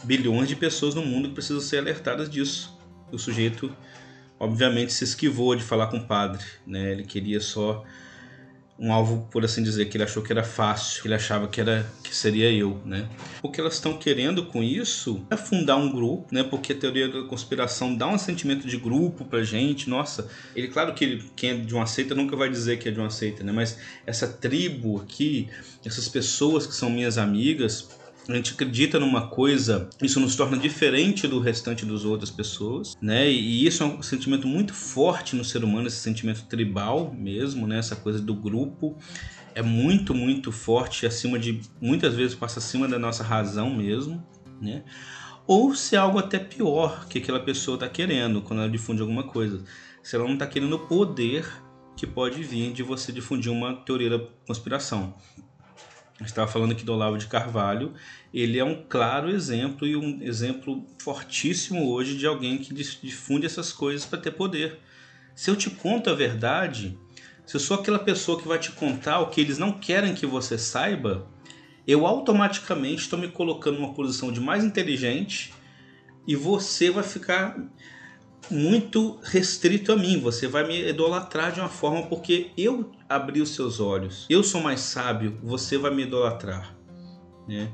bilhões 0.03 0.47
de 0.47 0.55
pessoas 0.55 0.95
no 0.95 1.03
mundo 1.03 1.29
que 1.29 1.33
precisam 1.33 1.61
ser 1.61 1.79
alertadas 1.79 2.29
disso. 2.29 2.77
O 3.11 3.17
sujeito, 3.17 3.75
obviamente, 4.39 4.93
se 4.93 5.03
esquivou 5.03 5.55
de 5.55 5.63
falar 5.63 5.87
com 5.87 5.97
o 5.97 6.05
padre. 6.05 6.43
Né? 6.65 6.91
Ele 6.91 7.03
queria 7.03 7.39
só 7.39 7.83
um 8.79 8.93
alvo, 8.93 9.27
por 9.29 9.43
assim 9.43 9.61
dizer, 9.61 9.85
que 9.85 9.97
ele 9.97 10.05
achou 10.05 10.23
que 10.23 10.31
era 10.31 10.43
fácil, 10.43 11.01
que 11.01 11.07
ele 11.07 11.15
achava 11.15 11.47
que 11.47 11.59
era 11.59 11.85
que 12.01 12.15
seria 12.15 12.49
eu, 12.49 12.81
né? 12.85 13.09
O 13.43 13.51
que 13.51 13.59
elas 13.59 13.73
estão 13.73 13.97
querendo 13.97 14.45
com 14.45 14.63
isso 14.63 15.25
é 15.29 15.35
fundar 15.35 15.75
um 15.75 15.91
grupo, 15.91 16.27
né? 16.31 16.43
Porque 16.43 16.71
a 16.71 16.75
teoria 16.75 17.09
da 17.09 17.23
conspiração 17.23 17.93
dá 17.93 18.07
um 18.07 18.17
sentimento 18.17 18.65
de 18.65 18.77
grupo 18.77 19.25
pra 19.25 19.43
gente. 19.43 19.89
Nossa, 19.89 20.29
ele 20.55 20.69
claro 20.69 20.93
que 20.93 21.23
quem 21.35 21.49
é 21.49 21.55
de 21.55 21.75
uma 21.75 21.85
seita 21.85 22.15
nunca 22.15 22.37
vai 22.37 22.49
dizer 22.49 22.79
que 22.79 22.87
é 22.87 22.91
de 22.91 22.99
uma 22.99 23.09
seita, 23.09 23.43
né? 23.43 23.51
Mas 23.51 23.77
essa 24.05 24.27
tribo 24.27 25.01
aqui, 25.01 25.49
essas 25.85 26.07
pessoas 26.07 26.65
que 26.65 26.73
são 26.73 26.89
minhas 26.89 27.17
amigas, 27.17 27.89
a 28.33 28.37
gente 28.37 28.53
acredita 28.53 28.99
numa 28.99 29.27
coisa, 29.27 29.89
isso 30.01 30.19
nos 30.19 30.35
torna 30.35 30.57
diferente 30.57 31.27
do 31.27 31.39
restante 31.39 31.85
das 31.85 32.05
outras 32.05 32.29
pessoas, 32.29 32.95
né? 33.01 33.29
E 33.29 33.65
isso 33.65 33.83
é 33.83 33.85
um 33.85 34.01
sentimento 34.01 34.47
muito 34.47 34.73
forte 34.73 35.35
no 35.35 35.43
ser 35.43 35.63
humano, 35.63 35.87
esse 35.87 35.97
sentimento 35.97 36.45
tribal 36.45 37.13
mesmo, 37.17 37.65
né? 37.67 37.79
Essa 37.79 37.95
coisa 37.95 38.21
do 38.21 38.33
grupo 38.33 38.97
é 39.55 39.61
muito, 39.61 40.13
muito 40.13 40.51
forte, 40.51 41.05
acima 41.05 41.39
de 41.39 41.61
muitas 41.81 42.15
vezes 42.15 42.35
passa 42.35 42.59
acima 42.59 42.87
da 42.87 42.99
nossa 42.99 43.23
razão 43.23 43.69
mesmo, 43.75 44.23
né? 44.61 44.83
Ou 45.47 45.73
se 45.73 45.95
é 45.95 45.99
algo 45.99 46.19
até 46.19 46.37
pior 46.37 47.07
que 47.07 47.17
aquela 47.17 47.39
pessoa 47.39 47.75
está 47.75 47.89
querendo 47.89 48.41
quando 48.41 48.59
ela 48.59 48.69
difunde 48.69 49.01
alguma 49.01 49.23
coisa. 49.23 49.63
Se 50.03 50.15
ela 50.15 50.25
não 50.25 50.33
está 50.33 50.45
querendo 50.45 50.75
o 50.75 50.79
poder 50.79 51.45
que 51.97 52.05
pode 52.05 52.43
vir 52.43 52.71
de 52.71 52.83
você 52.83 53.11
difundir 53.11 53.51
uma 53.51 53.73
teoria 53.73 54.11
da 54.11 54.19
conspiração 54.45 55.15
estava 56.25 56.51
falando 56.51 56.71
aqui 56.73 56.83
do 56.83 56.93
Olavo 56.93 57.17
de 57.17 57.27
Carvalho, 57.27 57.93
ele 58.33 58.59
é 58.59 58.63
um 58.63 58.83
claro 58.87 59.29
exemplo 59.29 59.87
e 59.87 59.95
um 59.95 60.21
exemplo 60.21 60.85
fortíssimo 61.01 61.89
hoje 61.89 62.17
de 62.17 62.27
alguém 62.27 62.57
que 62.57 62.73
difunde 62.73 63.45
essas 63.45 63.71
coisas 63.71 64.05
para 64.05 64.19
ter 64.19 64.31
poder. 64.31 64.79
Se 65.33 65.49
eu 65.49 65.55
te 65.55 65.69
conto 65.69 66.09
a 66.09 66.13
verdade, 66.13 66.97
se 67.45 67.55
eu 67.55 67.59
sou 67.59 67.79
aquela 67.79 67.99
pessoa 67.99 68.39
que 68.39 68.47
vai 68.47 68.59
te 68.59 68.71
contar 68.71 69.21
o 69.21 69.27
que 69.27 69.39
eles 69.39 69.57
não 69.57 69.71
querem 69.71 70.13
que 70.13 70.25
você 70.25 70.57
saiba, 70.57 71.27
eu 71.87 72.05
automaticamente 72.05 73.03
estou 73.03 73.17
me 73.17 73.29
colocando 73.29 73.79
numa 73.79 73.93
posição 73.93 74.31
de 74.31 74.39
mais 74.39 74.63
inteligente 74.63 75.53
e 76.27 76.35
você 76.35 76.91
vai 76.91 77.03
ficar 77.03 77.57
muito 78.51 79.19
restrito 79.23 79.91
a 79.91 79.95
mim. 79.95 80.19
Você 80.19 80.47
vai 80.47 80.67
me 80.67 80.89
idolatrar 80.89 81.51
de 81.51 81.59
uma 81.59 81.69
forma 81.69 82.05
porque 82.07 82.51
eu 82.57 82.91
abri 83.09 83.41
os 83.41 83.55
seus 83.55 83.79
olhos. 83.79 84.27
Eu 84.29 84.43
sou 84.43 84.61
mais 84.61 84.81
sábio, 84.81 85.39
você 85.43 85.77
vai 85.77 85.93
me 85.93 86.03
idolatrar. 86.03 86.75
Né? 87.47 87.71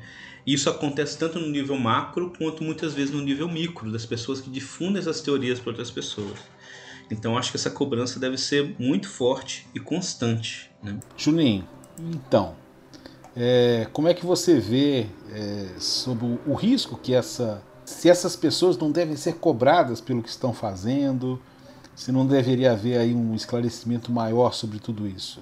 Isso 0.48 0.70
acontece 0.70 1.18
tanto 1.18 1.40
no 1.40 1.48
nível 1.48 1.78
macro 1.78 2.32
quanto 2.38 2.64
muitas 2.64 2.94
vezes 2.94 3.14
no 3.14 3.22
nível 3.22 3.50
micro, 3.50 3.92
das 3.92 4.06
pessoas 4.06 4.40
que 4.40 4.50
difundem 4.50 5.00
essas 5.00 5.20
teorias 5.20 5.60
para 5.60 5.72
outras 5.72 5.92
pessoas. 5.92 6.40
Então 7.12 7.38
acho 7.38 7.52
que 7.52 7.58
essa 7.58 7.70
cobrança 7.70 8.20
deve 8.20 8.38
ser 8.38 8.76
muito 8.80 9.10
forte 9.10 9.68
e 9.76 9.80
constante. 9.80 10.72
Né? 10.82 10.98
Juninho, 11.18 11.68
então, 12.00 12.56
é, 13.36 13.88
como 13.92 14.08
é 14.08 14.14
que 14.14 14.26
você 14.26 14.60
vê 14.60 15.08
é, 15.32 15.76
sobre 15.78 16.40
o 16.48 16.54
risco 16.54 16.98
que 16.98 17.14
essa 17.14 17.62
se 17.86 18.10
essas 18.10 18.36
pessoas 18.36 18.78
não 18.78 18.92
devem 18.92 19.16
ser 19.16 19.36
cobradas 19.36 20.02
pelo 20.02 20.24
que 20.24 20.30
estão 20.30 20.52
fazendo, 20.52 21.40
se 21.96 22.12
não 22.12 22.28
deveria 22.28 22.74
haver 22.74 23.00
aí 23.00 23.16
um 23.16 23.34
esclarecimento 23.34 24.12
maior 24.12 24.54
sobre 24.54 24.80
tudo 24.80 25.08
isso. 25.08 25.42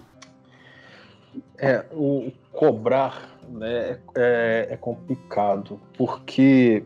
É, 1.57 1.85
o 1.91 2.31
cobrar 2.51 3.37
né, 3.49 3.97
é, 4.15 4.67
é 4.69 4.77
complicado, 4.77 5.79
porque 5.97 6.83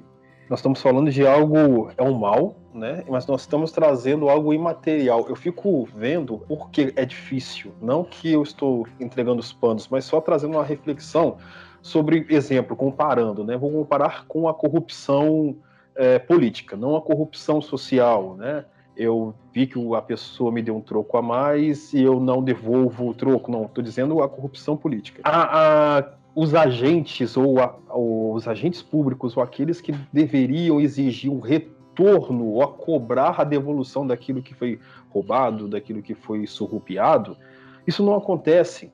nós 0.50 0.60
estamos 0.60 0.82
falando 0.82 1.12
de 1.12 1.28
algo, 1.28 1.92
é 1.98 2.02
um 2.02 2.18
mal, 2.18 2.56
né? 2.74 3.04
Mas 3.10 3.28
nós 3.28 3.42
estamos 3.42 3.72
trazendo 3.72 4.30
algo 4.30 4.54
imaterial. 4.54 5.26
Eu 5.28 5.36
fico 5.36 5.86
vendo 5.94 6.40
porque 6.48 6.94
é 6.96 7.06
difícil. 7.06 7.74
Não 7.82 8.04
que 8.04 8.32
eu 8.32 8.44
estou 8.44 8.88
entregando 9.00 9.42
os 9.42 9.52
panos, 9.52 9.90
mas 9.90 10.06
só 10.06 10.22
trazendo 10.22 10.54
uma 10.54 10.64
reflexão 10.64 11.38
sobre, 11.82 12.26
exemplo, 12.30 12.76
comparando, 12.78 13.44
né? 13.44 13.58
Vou 13.58 13.72
comparar 13.72 14.26
com 14.26 14.48
a 14.48 14.54
corrupção 14.54 15.56
é, 15.96 16.18
política, 16.20 16.78
não 16.78 16.96
a 16.96 17.02
corrupção 17.02 17.62
social, 17.62 18.36
né? 18.36 18.64
Eu 18.98 19.34
vi 19.54 19.68
que 19.68 19.80
a 19.96 20.02
pessoa 20.02 20.52
me 20.52 20.62
deu 20.62 20.76
um 20.76 20.82
troco 20.82 21.18
a 21.18 21.22
mais 21.22 21.94
e 21.94 22.02
eu 22.02 22.20
não 22.20 22.44
devolvo 22.44 23.08
o 23.08 23.14
troco. 23.14 23.52
Não, 23.52 23.66
estou 23.66 23.84
dizendo 23.84 24.22
a 24.24 24.28
corrupção 24.28 24.76
política. 24.76 25.22
A, 25.24 26.00
a, 26.00 26.06
os 26.36 26.56
agentes 26.56 27.38
ou, 27.38 27.60
a, 27.60 27.76
ou 27.90 28.34
os 28.34 28.48
agentes 28.48 28.82
públicos 28.82 29.38
ou 29.38 29.44
aqueles 29.44 29.80
que 29.80 29.94
deveriam 30.12 30.82
exigir 30.82 31.32
um 31.32 31.40
retorno 31.40 32.46
ou 32.46 32.64
a 32.64 32.68
cobrar 32.68 33.40
a 33.40 33.44
devolução 33.44 34.06
daquilo 34.06 34.42
que 34.42 34.54
foi 34.54 34.80
roubado, 35.10 35.68
daquilo 35.68 36.02
que 36.02 36.16
foi 36.16 36.48
surrupiado, 36.48 37.38
isso 37.86 38.04
não 38.04 38.16
acontece 38.16 38.92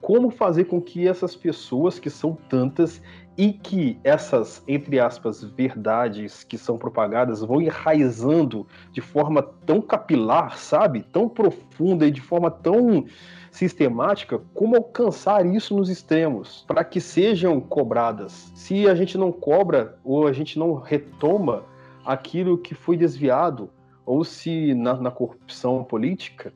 como 0.00 0.30
fazer 0.30 0.64
com 0.64 0.80
que 0.80 1.06
essas 1.06 1.36
pessoas, 1.36 1.98
que 1.98 2.08
são 2.08 2.36
tantas, 2.48 3.02
e 3.36 3.52
que 3.52 3.98
essas, 4.04 4.62
entre 4.68 5.00
aspas, 5.00 5.42
verdades 5.42 6.44
que 6.44 6.58
são 6.58 6.76
propagadas 6.76 7.40
vão 7.40 7.60
enraizando 7.60 8.66
de 8.92 9.00
forma 9.00 9.42
tão 9.42 9.80
capilar, 9.80 10.58
sabe? 10.58 11.02
Tão 11.02 11.28
profunda 11.28 12.06
e 12.06 12.10
de 12.10 12.20
forma 12.20 12.50
tão 12.50 13.06
sistemática, 13.50 14.40
como 14.52 14.76
alcançar 14.76 15.44
isso 15.46 15.74
nos 15.76 15.88
extremos, 15.88 16.64
para 16.66 16.84
que 16.84 17.00
sejam 17.00 17.60
cobradas. 17.60 18.52
Se 18.54 18.86
a 18.88 18.94
gente 18.94 19.16
não 19.16 19.32
cobra 19.32 19.98
ou 20.04 20.26
a 20.26 20.32
gente 20.32 20.58
não 20.58 20.74
retoma 20.74 21.64
aquilo 22.04 22.58
que 22.58 22.74
foi 22.74 22.96
desviado, 22.96 23.70
ou 24.04 24.24
se 24.24 24.74
na, 24.74 24.94
na 24.94 25.10
corrupção 25.10 25.84
política, 25.84 26.52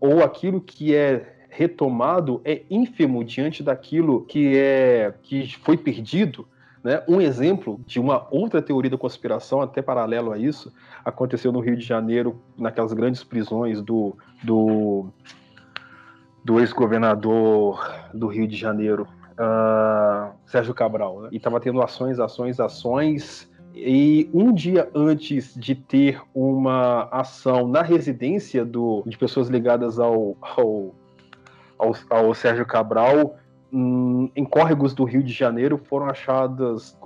ou 0.00 0.22
aquilo 0.22 0.60
que 0.60 0.94
é 0.94 1.35
retomado 1.56 2.42
é 2.44 2.62
ínfimo 2.70 3.24
diante 3.24 3.62
daquilo 3.62 4.26
que 4.26 4.56
é 4.58 5.14
que 5.22 5.56
foi 5.64 5.76
perdido, 5.76 6.46
Né? 6.84 7.02
Um 7.08 7.20
exemplo 7.20 7.80
de 7.84 7.98
uma 7.98 8.28
outra 8.30 8.62
teoria 8.62 8.90
da 8.90 8.98
conspiração, 8.98 9.60
até 9.60 9.82
paralelo 9.82 10.30
a 10.30 10.38
isso, 10.38 10.72
aconteceu 11.04 11.50
no 11.50 11.58
Rio 11.58 11.76
de 11.76 11.84
Janeiro, 11.84 12.40
naquelas 12.56 12.92
grandes 12.92 13.24
prisões 13.24 13.82
do, 13.82 14.14
do, 14.44 15.08
do 16.44 16.60
ex-governador 16.60 17.92
do 18.14 18.28
Rio 18.28 18.46
de 18.46 18.54
Janeiro, 18.54 19.08
uh, 19.32 20.32
Sérgio 20.44 20.74
Cabral. 20.74 21.22
Né? 21.22 21.30
E 21.32 21.38
estava 21.38 21.58
tendo 21.58 21.82
ações, 21.82 22.20
ações, 22.20 22.60
ações. 22.60 23.50
E 23.74 24.30
um 24.32 24.52
dia 24.52 24.88
antes 24.94 25.54
de 25.56 25.74
ter 25.74 26.20
uma 26.32 27.08
ação 27.10 27.66
na 27.66 27.82
residência 27.82 28.64
do, 28.64 29.02
de 29.04 29.18
pessoas 29.18 29.48
ligadas 29.48 29.98
ao, 29.98 30.36
ao, 30.40 30.94
ao, 31.78 31.94
ao 32.10 32.34
Sérgio 32.34 32.66
Cabral, 32.66 33.36
hum, 33.72 34.30
em 34.34 34.44
córregos 34.44 34.94
do 34.94 35.04
Rio 35.04 35.22
de 35.22 35.32
Janeiro 35.32 35.78
foram 35.78 36.06
achadas 36.06 36.98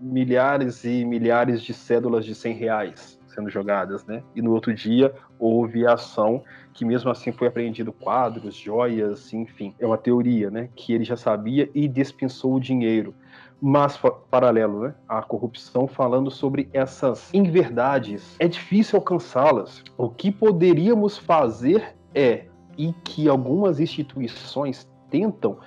milhares 0.00 0.84
e 0.84 1.04
milhares 1.04 1.62
de 1.62 1.72
cédulas 1.72 2.24
de 2.24 2.34
100 2.34 2.54
reais 2.54 3.18
sendo 3.38 3.48
jogadas, 3.48 4.04
né? 4.04 4.22
E 4.34 4.42
no 4.42 4.52
outro 4.52 4.74
dia 4.74 5.14
houve 5.38 5.86
a 5.86 5.94
ação 5.94 6.42
que 6.74 6.84
mesmo 6.84 7.08
assim 7.10 7.30
foi 7.30 7.46
apreendido 7.46 7.92
quadros, 7.92 8.56
joias, 8.56 9.32
enfim. 9.32 9.74
É 9.78 9.86
uma 9.86 9.96
teoria, 9.96 10.50
né? 10.50 10.68
Que 10.74 10.92
ele 10.92 11.04
já 11.04 11.16
sabia 11.16 11.70
e 11.72 11.86
dispensou 11.86 12.54
o 12.54 12.60
dinheiro. 12.60 13.14
Mas 13.60 14.00
paralelo, 14.30 14.82
né? 14.82 14.94
A 15.08 15.22
corrupção 15.22 15.86
falando 15.86 16.30
sobre 16.30 16.68
essas 16.72 17.32
inverdades. 17.32 18.36
É 18.40 18.48
difícil 18.48 18.98
alcançá-las. 18.98 19.84
O 19.96 20.08
que 20.10 20.32
poderíamos 20.32 21.16
fazer 21.16 21.96
é 22.14 22.46
e 22.78 22.94
que 23.04 23.28
algumas 23.28 23.80
instituições 23.80 24.88
tentam 25.10 25.58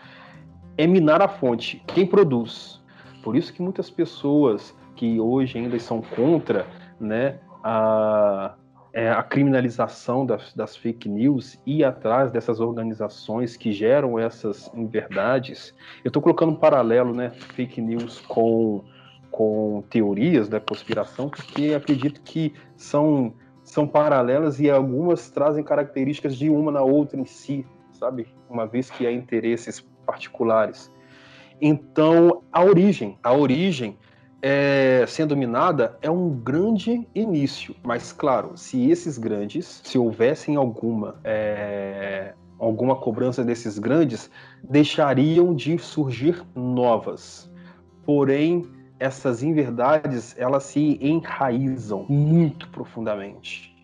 é 0.77 0.87
minar 0.87 1.21
a 1.21 1.27
fonte, 1.27 1.83
quem 1.87 2.07
produz. 2.07 2.81
Por 3.21 3.35
isso 3.35 3.53
que 3.53 3.61
muitas 3.61 3.89
pessoas 3.89 4.75
que 4.95 5.19
hoje 5.19 5.57
ainda 5.57 5.77
são 5.79 6.01
contra 6.01 6.65
né, 6.99 7.39
a, 7.63 8.55
é, 8.93 9.09
a 9.09 9.23
criminalização 9.23 10.25
das, 10.25 10.53
das, 10.53 10.75
fake 10.75 11.07
news 11.07 11.59
e 11.65 11.83
atrás 11.83 12.31
dessas 12.31 12.59
organizações 12.59 13.55
que 13.55 13.71
geram 13.71 14.17
essas 14.17 14.71
inverdades. 14.73 15.73
Eu 16.03 16.09
estou 16.09 16.21
colocando 16.21 16.51
um 16.51 16.55
paralelo, 16.55 17.13
né, 17.13 17.31
fake 17.31 17.81
news 17.81 18.19
com, 18.21 18.83
com 19.29 19.83
teorias 19.89 20.49
da 20.49 20.59
conspiração, 20.59 21.29
porque 21.29 21.73
acredito 21.75 22.21
que 22.21 22.53
são, 22.75 23.33
são 23.63 23.87
paralelas 23.87 24.59
e 24.59 24.69
algumas 24.69 25.29
trazem 25.29 25.63
características 25.63 26.35
de 26.35 26.49
uma 26.49 26.71
na 26.71 26.81
outra 26.81 27.19
em 27.19 27.25
si, 27.25 27.65
sabe? 27.93 28.27
Uma 28.49 28.65
vez 28.65 28.89
que 28.89 29.05
há 29.05 29.11
interesses 29.11 29.85
particulares. 30.05 30.91
Então, 31.61 32.41
a 32.51 32.63
origem, 32.63 33.17
a 33.23 33.33
origem 33.33 33.97
é, 34.41 35.05
sendo 35.07 35.37
minada 35.37 35.97
é 36.01 36.09
um 36.09 36.29
grande 36.29 37.07
início, 37.13 37.75
mas 37.83 38.11
claro, 38.11 38.57
se 38.57 38.89
esses 38.89 39.17
grandes, 39.17 39.81
se 39.83 39.97
houvessem 39.97 40.55
alguma 40.55 41.19
é, 41.23 42.33
alguma 42.57 42.95
cobrança 42.95 43.43
desses 43.43 43.79
grandes, 43.79 44.29
deixariam 44.63 45.53
de 45.53 45.77
surgir 45.79 46.43
novas. 46.55 47.51
Porém, 48.05 48.67
essas 49.01 49.41
inverdades 49.41 50.37
elas 50.37 50.63
se 50.65 50.99
enraizam 51.01 52.05
muito 52.07 52.69
profundamente. 52.69 53.75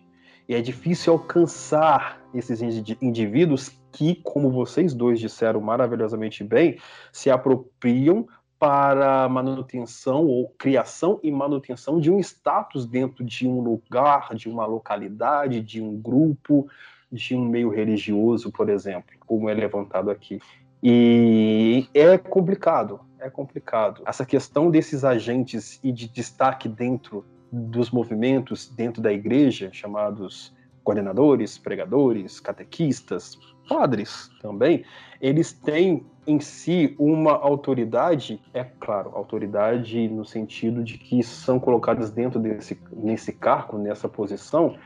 E 0.48 0.54
é 0.54 0.62
difícil 0.62 1.12
alcançar 1.12 2.22
esses 2.32 2.62
indivíduos 3.02 3.76
que, 3.90 4.14
como 4.22 4.48
vocês 4.48 4.94
dois 4.94 5.18
disseram 5.18 5.60
maravilhosamente 5.60 6.44
bem, 6.44 6.78
se 7.12 7.30
apropriam 7.30 8.28
para 8.60 9.28
manutenção 9.28 10.24
ou 10.24 10.50
criação 10.56 11.18
e 11.20 11.32
manutenção 11.32 12.00
de 12.00 12.12
um 12.12 12.20
status 12.20 12.86
dentro 12.86 13.24
de 13.24 13.46
um 13.46 13.60
lugar, 13.60 14.32
de 14.36 14.48
uma 14.48 14.66
localidade, 14.66 15.60
de 15.60 15.82
um 15.82 16.00
grupo, 16.00 16.68
de 17.10 17.34
um 17.34 17.44
meio 17.44 17.70
religioso, 17.70 18.52
por 18.52 18.68
exemplo, 18.68 19.16
como 19.26 19.48
é 19.48 19.54
levantado 19.54 20.12
aqui. 20.12 20.40
E 20.80 21.88
é 21.92 22.16
complicado, 22.16 23.00
é 23.20 23.30
complicado. 23.30 24.02
Essa 24.06 24.24
questão 24.24 24.70
desses 24.70 25.04
agentes 25.04 25.80
e 25.82 25.92
de 25.92 26.08
destaque 26.08 26.68
dentro 26.68 27.24
dos 27.50 27.90
movimentos 27.90 28.68
dentro 28.68 29.00
da 29.00 29.12
igreja, 29.12 29.70
chamados 29.72 30.54
coordenadores, 30.84 31.58
pregadores, 31.58 32.40
catequistas, 32.40 33.38
padres 33.68 34.30
também, 34.40 34.84
eles 35.20 35.52
têm 35.52 36.06
em 36.26 36.40
si 36.40 36.94
uma 36.98 37.32
autoridade, 37.32 38.40
é 38.54 38.64
claro, 38.64 39.10
autoridade 39.14 40.08
no 40.08 40.24
sentido 40.24 40.82
de 40.82 40.96
que 40.96 41.22
são 41.22 41.58
colocados 41.58 42.10
dentro 42.10 42.38
desse 42.38 42.78
nesse 42.92 43.32
cargo, 43.32 43.78
nessa 43.78 44.08
posição, 44.08 44.78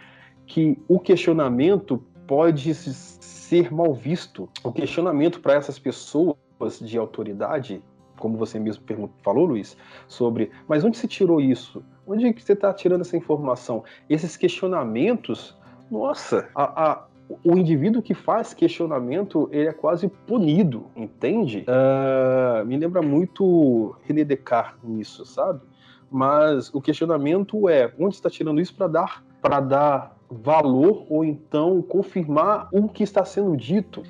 que 0.47 0.77
o 0.89 0.99
questionamento 0.99 2.05
pode 2.27 2.75
ser 2.75 3.73
mal 3.73 3.95
visto. 3.95 4.49
O 4.65 4.73
questionamento 4.73 5.41
para 5.41 5.55
essas 5.55 5.79
pessoas 5.79 6.37
de 6.81 6.97
autoridade 6.97 7.83
como 8.23 8.39
você 8.39 8.57
mesmo 8.57 8.85
falou, 9.21 9.47
Luiz, 9.47 9.77
sobre, 10.07 10.53
mas 10.69 10.85
onde 10.85 10.97
se 10.97 11.09
tirou 11.09 11.41
isso? 11.41 11.83
Onde 12.07 12.25
é 12.25 12.33
que 12.33 12.41
você 12.41 12.53
está 12.53 12.73
tirando 12.73 13.01
essa 13.01 13.17
informação? 13.17 13.83
Esses 14.09 14.37
questionamentos, 14.37 15.59
nossa, 15.91 16.49
a, 16.55 16.91
a, 16.93 17.05
o 17.43 17.57
indivíduo 17.59 18.01
que 18.01 18.15
faz 18.15 18.55
questionamento, 18.55 19.49
ele 19.51 19.69
é 19.69 19.73
quase 19.73 20.07
punido, 20.07 20.87
entende? 20.95 21.67
Uh, 21.67 22.65
me 22.65 22.77
lembra 22.77 23.03
muito 23.03 23.97
René 24.05 24.23
Descartes 24.23 24.79
nisso, 24.85 25.27
sabe? 25.27 25.61
Mas 26.09 26.73
o 26.73 26.81
questionamento 26.81 27.69
é, 27.69 27.93
onde 27.99 28.15
está 28.15 28.31
tirando 28.31 28.61
isso 28.61 28.73
para 28.77 28.87
dar 28.87 29.25
para 29.41 29.59
dar 29.59 30.17
valor 30.31 31.05
ou 31.11 31.25
então 31.25 31.83
confirmar 31.83 32.69
o 32.71 32.89
que 32.89 33.03
está 33.03 33.25
sendo 33.25 33.57
dito? 33.57 34.05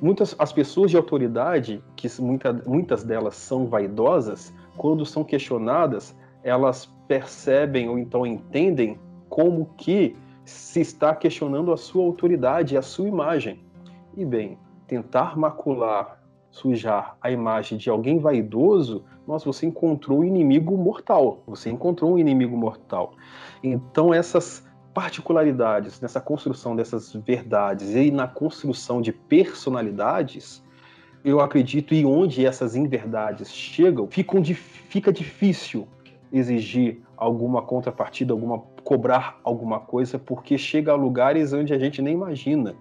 Muitas 0.00 0.34
as 0.38 0.52
pessoas 0.52 0.90
de 0.90 0.96
autoridade, 0.96 1.82
que 1.94 2.08
muita, 2.20 2.52
muitas 2.66 3.04
delas 3.04 3.34
são 3.36 3.66
vaidosas, 3.66 4.52
quando 4.76 5.04
são 5.04 5.22
questionadas, 5.22 6.16
elas 6.42 6.86
percebem 7.06 7.88
ou 7.88 7.98
então 7.98 8.26
entendem 8.26 8.98
como 9.28 9.66
que 9.76 10.16
se 10.44 10.80
está 10.80 11.14
questionando 11.14 11.72
a 11.72 11.76
sua 11.76 12.04
autoridade, 12.04 12.76
a 12.76 12.82
sua 12.82 13.06
imagem. 13.06 13.60
E 14.16 14.24
bem, 14.24 14.58
tentar 14.86 15.38
macular, 15.38 16.20
sujar 16.50 17.16
a 17.20 17.30
imagem 17.30 17.78
de 17.78 17.90
alguém 17.90 18.18
vaidoso, 18.18 19.04
nossa, 19.26 19.44
você 19.44 19.66
encontrou 19.66 20.20
um 20.20 20.24
inimigo 20.24 20.76
mortal. 20.76 21.42
Você 21.46 21.70
encontrou 21.70 22.14
um 22.14 22.18
inimigo 22.18 22.56
mortal. 22.56 23.12
Então 23.62 24.12
essas 24.12 24.66
particularidades 24.92 26.00
nessa 26.00 26.20
construção 26.20 26.74
dessas 26.74 27.12
verdades 27.12 27.94
e 27.94 28.10
na 28.10 28.26
construção 28.26 29.00
de 29.00 29.12
personalidades, 29.12 30.62
eu 31.24 31.40
acredito, 31.40 31.94
e 31.94 32.04
onde 32.04 32.44
essas 32.44 32.74
inverdades 32.74 33.52
chegam, 33.52 34.08
fica 34.08 35.12
difícil 35.12 35.86
exigir 36.32 37.02
alguma 37.16 37.62
contrapartida, 37.62 38.32
alguma 38.32 38.58
cobrar 38.82 39.38
alguma 39.44 39.80
coisa, 39.80 40.18
porque 40.18 40.56
chega 40.56 40.92
a 40.92 40.96
lugares 40.96 41.52
onde 41.52 41.72
a 41.74 41.78
gente 41.78 42.00
nem 42.00 42.14
imagina 42.14 42.74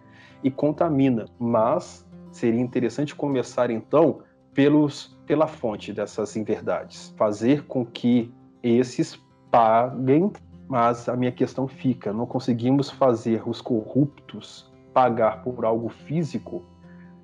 e 0.44 0.50
contamina. 0.50 1.26
Mas 1.38 2.08
seria 2.32 2.62
interessante 2.62 3.14
começar 3.14 3.70
então 3.70 4.20
pelos, 4.54 5.18
pela 5.26 5.48
fonte 5.48 5.92
dessas 5.92 6.36
inverdades, 6.36 7.14
fazer 7.18 7.66
com 7.66 7.86
que 7.86 8.32
esses 8.64 9.20
paguem 9.52 10.32
mas 10.70 11.10
a 11.10 11.16
minha 11.16 11.32
questão 11.32 11.68
fica: 11.68 12.14
não 12.14 12.28
conseguimos 12.28 12.92
fazer 12.92 13.42
os 13.50 13.60
corruptos 13.60 14.70
pagar 14.94 15.42
por 15.44 15.66
algo 15.66 15.90
físico. 15.90 16.64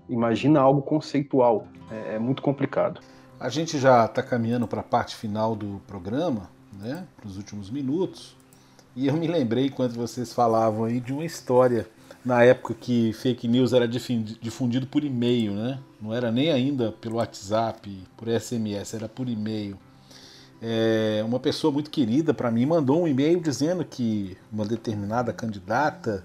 Imagina 0.09 0.59
algo 0.59 0.81
conceitual. 0.81 1.67
É, 1.91 2.15
é 2.15 2.19
muito 2.19 2.41
complicado. 2.41 2.99
A 3.39 3.49
gente 3.49 3.77
já 3.77 4.05
está 4.05 4.23
caminhando 4.23 4.67
para 4.67 4.81
a 4.81 4.83
parte 4.83 5.15
final 5.15 5.55
do 5.55 5.79
programa, 5.85 6.49
né? 6.73 7.05
Para 7.15 7.27
os 7.27 7.37
últimos 7.37 7.69
minutos. 7.69 8.35
E 8.95 9.07
eu 9.07 9.13
me 9.13 9.27
lembrei 9.27 9.69
quando 9.69 9.93
vocês 9.93 10.33
falavam 10.33 10.85
aí 10.85 10.99
de 10.99 11.13
uma 11.13 11.25
história 11.25 11.87
na 12.23 12.43
época 12.43 12.73
que 12.73 13.13
fake 13.13 13.47
news 13.47 13.73
era 13.73 13.87
difundido 13.87 14.87
por 14.87 15.03
e-mail, 15.03 15.53
né? 15.53 15.79
Não 16.01 16.13
era 16.13 16.31
nem 16.31 16.49
ainda 16.51 16.91
pelo 16.93 17.17
WhatsApp, 17.17 18.03
por 18.17 18.27
SMS, 18.27 18.95
era 18.95 19.07
por 19.07 19.29
e-mail. 19.29 19.77
É, 20.61 21.21
uma 21.25 21.39
pessoa 21.39 21.71
muito 21.71 21.91
querida 21.91 22.33
para 22.33 22.49
mim 22.49 22.65
mandou 22.65 23.03
um 23.03 23.07
e-mail 23.07 23.39
dizendo 23.39 23.83
que 23.83 24.37
uma 24.51 24.65
determinada 24.65 25.33
candidata 25.33 26.23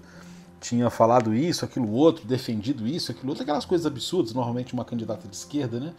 tinha 0.59 0.89
falado 0.89 1.33
isso, 1.33 1.65
aquilo 1.65 1.91
outro, 1.91 2.25
defendido 2.25 2.87
isso, 2.87 3.11
aquilo 3.11 3.29
outro, 3.29 3.43
aquelas 3.43 3.65
coisas 3.65 3.85
absurdas, 3.85 4.33
normalmente 4.33 4.73
uma 4.73 4.85
candidata 4.85 5.27
de 5.27 5.35
esquerda, 5.35 5.79
né? 5.79 5.93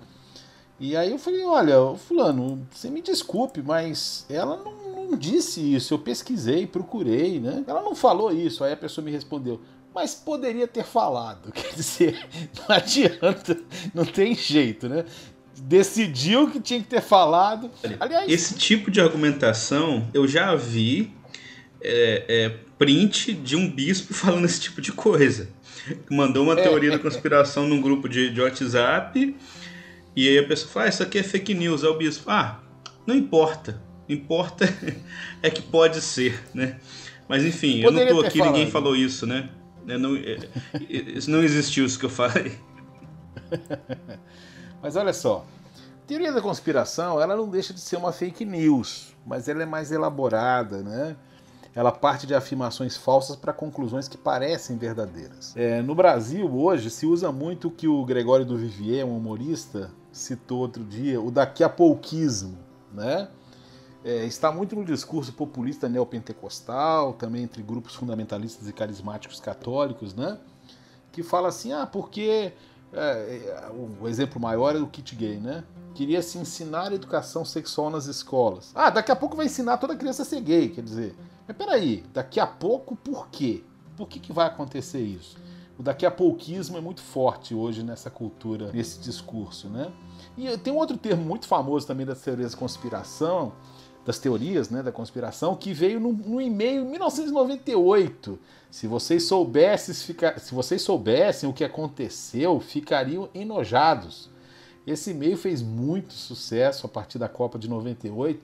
E 0.80 0.96
aí 0.96 1.10
eu 1.10 1.18
falei, 1.18 1.44
olha, 1.44 1.96
fulano, 1.96 2.66
você 2.70 2.88
me 2.88 3.02
desculpe, 3.02 3.62
mas 3.62 4.24
ela 4.28 4.56
não, 4.56 5.10
não 5.10 5.16
disse 5.16 5.60
isso, 5.74 5.94
eu 5.94 5.98
pesquisei, 5.98 6.66
procurei, 6.66 7.38
né? 7.38 7.62
Ela 7.66 7.82
não 7.82 7.94
falou 7.94 8.32
isso, 8.32 8.64
aí 8.64 8.72
a 8.72 8.76
pessoa 8.76 9.04
me 9.04 9.10
respondeu, 9.10 9.60
mas 9.94 10.14
poderia 10.14 10.66
ter 10.66 10.84
falado. 10.84 11.50
Quer 11.54 11.74
dizer, 11.74 12.28
não 12.56 12.76
adianta, 12.76 13.60
não 13.94 14.04
tem 14.04 14.34
jeito, 14.34 14.88
né? 14.88 15.04
Decidiu 15.62 16.50
que 16.50 16.60
tinha 16.60 16.80
que 16.80 16.86
ter 16.86 17.00
falado. 17.00 17.70
Aliás, 18.00 18.30
esse 18.30 18.54
tipo 18.54 18.90
de 18.90 19.00
argumentação 19.00 20.08
eu 20.12 20.26
já 20.26 20.54
vi 20.54 21.12
é, 21.80 22.24
é, 22.28 22.48
print 22.78 23.32
de 23.32 23.56
um 23.56 23.70
bispo 23.70 24.12
falando 24.14 24.44
esse 24.44 24.60
tipo 24.60 24.80
de 24.80 24.92
coisa. 24.92 25.48
Mandou 26.10 26.44
uma 26.44 26.58
é. 26.58 26.62
teoria 26.62 26.90
da 26.90 26.98
conspiração 26.98 27.66
num 27.66 27.80
grupo 27.80 28.08
de, 28.08 28.30
de 28.30 28.40
WhatsApp 28.40 29.36
e 30.14 30.28
aí 30.28 30.38
a 30.38 30.46
pessoa 30.46 30.70
fala: 30.70 30.86
ah, 30.86 30.88
Isso 30.88 31.02
aqui 31.02 31.18
é 31.18 31.22
fake 31.22 31.54
news. 31.54 31.82
É 31.82 31.88
o 31.88 31.96
bispo: 31.96 32.30
Ah, 32.30 32.60
não 33.06 33.14
importa. 33.14 33.80
Importa 34.08 34.68
é 35.42 35.50
que 35.50 35.62
pode 35.62 36.00
ser, 36.00 36.40
né? 36.52 36.78
Mas 37.28 37.44
enfim, 37.44 37.82
Poderia 37.82 38.10
eu 38.10 38.14
não 38.14 38.22
tô 38.22 38.28
aqui, 38.28 38.38
falado. 38.38 38.54
ninguém 38.54 38.70
falou 38.70 38.96
isso, 38.96 39.26
né? 39.26 39.48
Não, 39.86 40.16
é, 40.16 40.38
não 41.26 41.42
existiu 41.42 41.84
isso 41.84 41.98
que 41.98 42.04
eu 42.04 42.10
falei. 42.10 42.52
Mas 44.82 44.96
olha 44.96 45.12
só, 45.12 45.44
teoria 46.06 46.32
da 46.32 46.42
conspiração, 46.42 47.20
ela 47.20 47.36
não 47.36 47.48
deixa 47.48 47.72
de 47.72 47.80
ser 47.80 47.96
uma 47.96 48.12
fake 48.12 48.44
news, 48.44 49.14
mas 49.24 49.48
ela 49.48 49.62
é 49.62 49.66
mais 49.66 49.92
elaborada, 49.92 50.82
né? 50.82 51.16
Ela 51.74 51.90
parte 51.90 52.26
de 52.26 52.34
afirmações 52.34 52.96
falsas 52.96 53.36
para 53.36 53.52
conclusões 53.52 54.08
que 54.08 54.18
parecem 54.18 54.76
verdadeiras. 54.76 55.54
É, 55.56 55.80
no 55.80 55.94
Brasil, 55.94 56.52
hoje, 56.52 56.90
se 56.90 57.06
usa 57.06 57.32
muito 57.32 57.68
o 57.68 57.70
que 57.70 57.88
o 57.88 58.04
Gregório 58.04 58.44
do 58.44 58.58
Vivier, 58.58 59.06
um 59.06 59.16
humorista, 59.16 59.90
citou 60.10 60.58
outro 60.58 60.84
dia, 60.84 61.18
o 61.18 61.30
daqui 61.30 61.64
a 61.64 61.68
pouquismo, 61.68 62.58
né? 62.92 63.28
É, 64.04 64.26
está 64.26 64.50
muito 64.50 64.74
no 64.74 64.84
discurso 64.84 65.32
populista 65.32 65.88
neopentecostal, 65.88 67.12
também 67.12 67.44
entre 67.44 67.62
grupos 67.62 67.94
fundamentalistas 67.94 68.68
e 68.68 68.72
carismáticos 68.72 69.38
católicos, 69.38 70.12
né? 70.12 70.38
Que 71.12 71.22
fala 71.22 71.48
assim, 71.48 71.72
ah, 71.72 71.86
porque 71.86 72.52
é, 72.92 73.00
é, 73.00 73.70
o 74.00 74.08
exemplo 74.08 74.40
maior 74.40 74.76
é 74.76 74.78
o 74.78 74.86
kit 74.86 75.14
gay, 75.16 75.38
né? 75.38 75.64
Queria 75.94 76.22
se 76.22 76.38
ensinar 76.38 76.92
educação 76.92 77.44
sexual 77.44 77.90
nas 77.90 78.06
escolas. 78.06 78.70
Ah, 78.74 78.90
daqui 78.90 79.10
a 79.10 79.16
pouco 79.16 79.36
vai 79.36 79.46
ensinar 79.46 79.78
toda 79.78 79.96
criança 79.96 80.22
a 80.22 80.24
ser 80.24 80.40
gay, 80.40 80.68
quer 80.68 80.82
dizer. 80.82 81.14
Mas 81.46 81.56
peraí, 81.56 82.04
daqui 82.12 82.40
a 82.40 82.46
pouco 82.46 82.96
por 82.96 83.28
quê? 83.28 83.62
Por 83.96 84.08
que, 84.08 84.18
que 84.18 84.32
vai 84.32 84.46
acontecer 84.46 85.00
isso? 85.00 85.36
O 85.78 85.82
daqui 85.82 86.04
a 86.04 86.10
pouquismo 86.10 86.76
é 86.76 86.80
muito 86.80 87.02
forte 87.02 87.54
hoje 87.54 87.82
nessa 87.82 88.10
cultura, 88.10 88.70
nesse 88.72 89.00
discurso, 89.00 89.68
né? 89.68 89.90
E 90.36 90.56
tem 90.58 90.72
um 90.72 90.76
outro 90.76 90.96
termo 90.96 91.24
muito 91.24 91.46
famoso 91.46 91.86
também 91.86 92.06
das 92.06 92.20
teorias 92.20 92.52
da 92.52 92.58
conspiração, 92.58 93.52
das 94.04 94.18
teorias 94.18 94.68
né, 94.70 94.82
da 94.82 94.90
conspiração, 94.90 95.54
que 95.54 95.72
veio 95.72 96.00
no, 96.00 96.12
no 96.12 96.40
e-mail 96.40 96.82
em 96.82 96.90
1998. 96.90 98.38
Se 98.70 98.86
vocês, 98.86 99.24
soubessem, 99.24 99.94
fica, 99.94 100.38
se 100.38 100.54
vocês 100.54 100.82
soubessem 100.82 101.48
o 101.48 101.52
que 101.52 101.64
aconteceu, 101.64 102.58
ficariam 102.58 103.28
enojados. 103.34 104.30
Esse 104.86 105.12
e-mail 105.12 105.36
fez 105.36 105.62
muito 105.62 106.12
sucesso 106.12 106.86
a 106.86 106.88
partir 106.88 107.18
da 107.18 107.28
Copa 107.28 107.58
de 107.58 107.68
98 107.68 108.42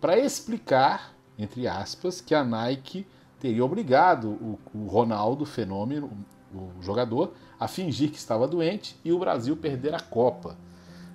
para 0.00 0.18
explicar, 0.18 1.14
entre 1.38 1.66
aspas, 1.68 2.20
que 2.20 2.34
a 2.34 2.42
Nike 2.42 3.06
teria 3.38 3.64
obrigado 3.64 4.28
o, 4.30 4.58
o 4.74 4.86
Ronaldo, 4.86 5.44
fenômeno, 5.44 6.10
o 6.54 6.82
jogador, 6.82 7.34
a 7.58 7.68
fingir 7.68 8.10
que 8.10 8.16
estava 8.16 8.48
doente 8.48 8.96
e 9.04 9.12
o 9.12 9.18
Brasil 9.18 9.56
perder 9.56 9.94
a 9.94 10.00
Copa. 10.00 10.56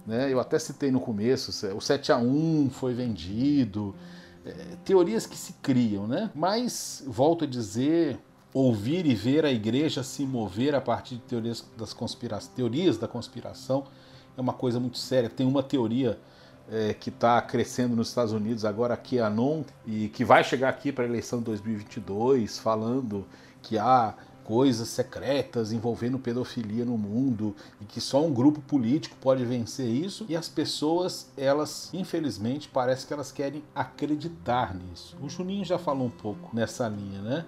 Né? 0.10 0.34
Eu 0.34 0.40
até 0.40 0.58
citei 0.58 0.90
no 0.90 1.00
começo, 1.00 1.52
o 1.78 1.80
7 1.80 2.12
a 2.12 2.18
1 2.18 2.72
foi 2.72 2.96
vendido, 2.96 3.94
é, 4.44 4.52
teorias 4.84 5.28
que 5.28 5.38
se 5.38 5.54
criam, 5.62 6.08
né? 6.08 6.32
Mas, 6.34 7.04
volto 7.06 7.44
a 7.44 7.48
dizer, 7.48 8.18
ouvir 8.52 9.06
e 9.06 9.14
ver 9.14 9.46
a 9.46 9.52
igreja 9.52 10.02
se 10.02 10.26
mover 10.26 10.74
a 10.74 10.82
partir 10.82 11.18
de 11.18 11.22
teorias, 11.22 11.64
das 11.78 11.94
teorias 12.48 12.98
da 12.98 13.08
conspiração 13.08 13.86
é 14.36 14.42
uma 14.42 14.54
coisa 14.54 14.80
muito 14.80 14.98
séria. 14.98 15.30
Tem 15.30 15.46
uma 15.46 15.62
teoria 15.62 16.18
é, 16.72 16.96
que 16.96 17.10
está 17.10 17.40
crescendo 17.44 17.96
nos 17.96 18.08
Estados 18.08 18.34
Unidos 18.34 18.66
agora, 18.66 18.98
que 18.98 19.20
é 19.20 19.22
a 19.22 19.30
NON, 19.30 19.64
e 19.86 20.08
que 20.10 20.26
vai 20.26 20.44
chegar 20.44 20.70
aqui 20.70 20.92
para 20.92 21.04
a 21.04 21.08
eleição 21.08 21.38
de 21.38 21.46
2022, 21.46 22.58
falando 22.58 23.28
que 23.62 23.78
há 23.78 24.16
coisas 24.50 24.88
secretas 24.88 25.72
envolvendo 25.72 26.18
pedofilia 26.18 26.84
no 26.84 26.98
mundo 26.98 27.56
e 27.80 27.86
que 27.86 28.02
só 28.02 28.26
um 28.26 28.34
grupo 28.34 28.60
político 28.60 29.16
pode 29.22 29.46
vencer 29.46 29.88
isso 29.88 30.26
e 30.28 30.36
as 30.36 30.50
pessoas 30.50 31.32
elas 31.38 31.92
infelizmente 31.94 32.68
parece 32.68 33.06
que 33.06 33.14
elas 33.14 33.32
querem 33.32 33.64
acreditar 33.76 34.74
nisso. 34.74 35.16
O 35.22 35.30
Juninho 35.30 35.64
já 35.64 35.78
falou 35.78 36.08
um 36.08 36.10
pouco 36.10 36.50
nessa 36.52 36.88
linha 36.88 37.22
né? 37.22 37.46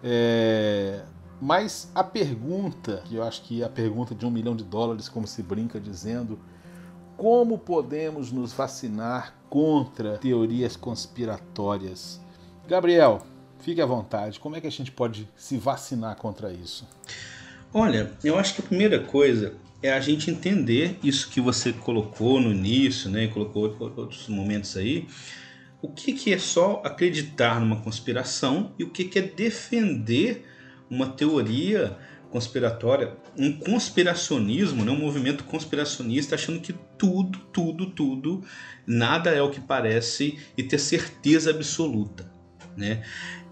É... 0.00 1.02
mas 1.40 1.90
a 1.92 2.04
pergunta 2.04 3.02
que 3.04 3.16
eu 3.16 3.24
acho 3.24 3.42
que 3.42 3.62
é 3.62 3.66
a 3.66 3.68
pergunta 3.68 4.14
de 4.14 4.24
um 4.24 4.30
milhão 4.30 4.54
de 4.54 4.62
dólares 4.62 5.08
como 5.08 5.26
se 5.26 5.42
brinca 5.42 5.80
dizendo 5.80 6.38
como 7.16 7.58
podemos 7.58 8.30
nos 8.30 8.52
vacinar 8.52 9.34
contra 9.50 10.18
teorias 10.18 10.76
conspiratórias? 10.76 12.20
Gabriel 12.68 13.22
Fique 13.60 13.80
à 13.80 13.86
vontade. 13.86 14.38
Como 14.38 14.56
é 14.56 14.60
que 14.60 14.66
a 14.66 14.70
gente 14.70 14.90
pode 14.90 15.28
se 15.36 15.56
vacinar 15.56 16.16
contra 16.16 16.52
isso? 16.52 16.86
Olha, 17.72 18.12
eu 18.24 18.38
acho 18.38 18.54
que 18.54 18.60
a 18.62 18.64
primeira 18.64 19.00
coisa 19.00 19.54
é 19.82 19.92
a 19.92 20.00
gente 20.00 20.30
entender 20.30 20.98
isso 21.02 21.28
que 21.28 21.40
você 21.40 21.72
colocou 21.72 22.40
no 22.40 22.50
início, 22.50 23.10
né? 23.10 23.28
Colocou 23.28 23.76
outros 23.96 24.28
momentos 24.28 24.76
aí. 24.76 25.06
O 25.80 25.88
que, 25.88 26.12
que 26.12 26.32
é 26.32 26.38
só 26.38 26.82
acreditar 26.84 27.60
numa 27.60 27.80
conspiração 27.80 28.72
e 28.78 28.84
o 28.84 28.90
que, 28.90 29.04
que 29.04 29.18
é 29.18 29.22
defender 29.22 30.44
uma 30.90 31.06
teoria 31.06 31.96
conspiratória, 32.30 33.16
um 33.36 33.52
conspiracionismo, 33.52 34.84
né? 34.84 34.90
um 34.90 34.98
movimento 34.98 35.44
conspiracionista 35.44 36.34
achando 36.34 36.60
que 36.60 36.74
tudo, 36.98 37.38
tudo, 37.52 37.90
tudo, 37.90 38.44
nada 38.86 39.30
é 39.30 39.40
o 39.40 39.50
que 39.50 39.60
parece 39.60 40.38
e 40.56 40.62
ter 40.62 40.78
certeza 40.78 41.50
absoluta. 41.50 42.30
Né? 42.76 43.02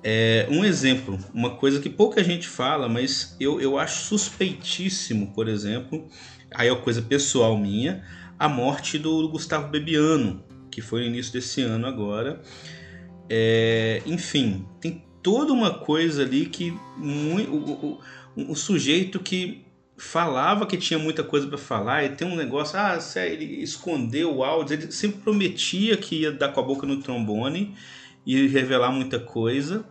É, 0.08 0.46
um 0.48 0.64
exemplo, 0.64 1.18
uma 1.34 1.56
coisa 1.56 1.80
que 1.80 1.90
pouca 1.90 2.22
gente 2.22 2.46
fala, 2.46 2.88
mas 2.88 3.34
eu, 3.40 3.60
eu 3.60 3.76
acho 3.76 4.04
suspeitíssimo, 4.04 5.32
por 5.32 5.48
exemplo, 5.48 6.06
aí 6.54 6.68
é 6.68 6.72
uma 6.72 6.80
coisa 6.80 7.02
pessoal 7.02 7.58
minha, 7.58 8.04
a 8.38 8.48
morte 8.48 9.00
do 9.00 9.28
Gustavo 9.28 9.66
Bebiano, 9.66 10.44
que 10.70 10.80
foi 10.80 11.00
no 11.00 11.06
início 11.06 11.32
desse 11.32 11.60
ano 11.60 11.88
agora. 11.88 12.40
É, 13.28 14.00
enfim, 14.06 14.64
tem 14.80 15.02
toda 15.20 15.52
uma 15.52 15.74
coisa 15.74 16.22
ali 16.22 16.46
que 16.46 16.72
muito, 16.96 17.50
o, 17.50 18.00
o, 18.36 18.52
o, 18.52 18.54
sujeito 18.54 19.18
que 19.18 19.66
falava 19.96 20.66
que 20.66 20.76
tinha 20.76 21.00
muita 21.00 21.24
coisa 21.24 21.48
para 21.48 21.58
falar 21.58 22.04
e 22.04 22.10
tem 22.10 22.28
um 22.28 22.36
negócio, 22.36 22.78
ah, 22.78 22.96
ele 23.26 23.60
escondeu 23.60 24.36
o 24.36 24.44
áudio, 24.44 24.74
ele 24.74 24.92
sempre 24.92 25.22
prometia 25.22 25.96
que 25.96 26.20
ia 26.20 26.30
dar 26.30 26.50
com 26.50 26.60
a 26.60 26.62
boca 26.62 26.86
no 26.86 27.02
trombone 27.02 27.74
e 28.26 28.48
revelar 28.48 28.90
muita 28.90 29.20
coisa. 29.20 29.86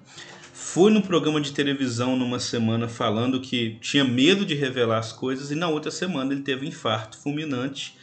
Foi 0.54 0.92
no 0.92 1.02
programa 1.02 1.40
de 1.40 1.54
televisão 1.54 2.18
numa 2.18 2.40
semana 2.40 2.88
falando 2.88 3.40
que 3.40 3.78
tinha 3.80 4.04
medo 4.04 4.46
de 4.46 4.54
revelar 4.54 4.98
as 5.00 5.14
coisas 5.14 5.50
e 5.50 5.56
na 5.56 5.70
outra 5.70 5.90
semana 5.90 6.34
ele 6.34 6.42
teve 6.42 6.66
um 6.66 6.70
infarto 6.70 7.18
fulminante, 7.18 7.98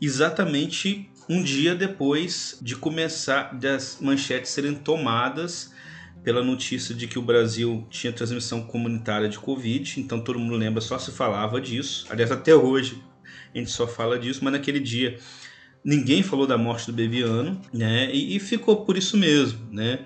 exatamente 0.00 1.08
um 1.28 1.42
dia 1.42 1.74
depois 1.74 2.58
de 2.60 2.76
começar 2.76 3.54
das 3.54 3.98
manchetes 4.00 4.50
serem 4.50 4.74
tomadas 4.74 5.72
pela 6.22 6.42
notícia 6.42 6.94
de 6.94 7.06
que 7.06 7.18
o 7.18 7.22
Brasil 7.22 7.86
tinha 7.90 8.12
transmissão 8.12 8.62
comunitária 8.62 9.28
de 9.28 9.38
Covid, 9.38 10.00
então 10.00 10.20
todo 10.20 10.38
mundo 10.38 10.56
lembra, 10.56 10.80
só 10.80 10.98
se 10.98 11.10
falava 11.10 11.60
disso. 11.60 12.06
Aliás, 12.10 12.32
até 12.32 12.54
hoje 12.54 13.02
a 13.54 13.58
gente 13.58 13.70
só 13.70 13.86
fala 13.86 14.18
disso, 14.18 14.40
mas 14.42 14.52
naquele 14.52 14.80
dia 14.80 15.18
ninguém 15.84 16.22
falou 16.22 16.46
da 16.46 16.56
morte 16.56 16.86
do 16.86 16.92
Beviano, 16.92 17.60
né? 17.72 18.10
E, 18.12 18.36
e 18.36 18.40
ficou 18.40 18.84
por 18.84 18.96
isso 18.96 19.16
mesmo, 19.16 19.60
né? 19.70 20.00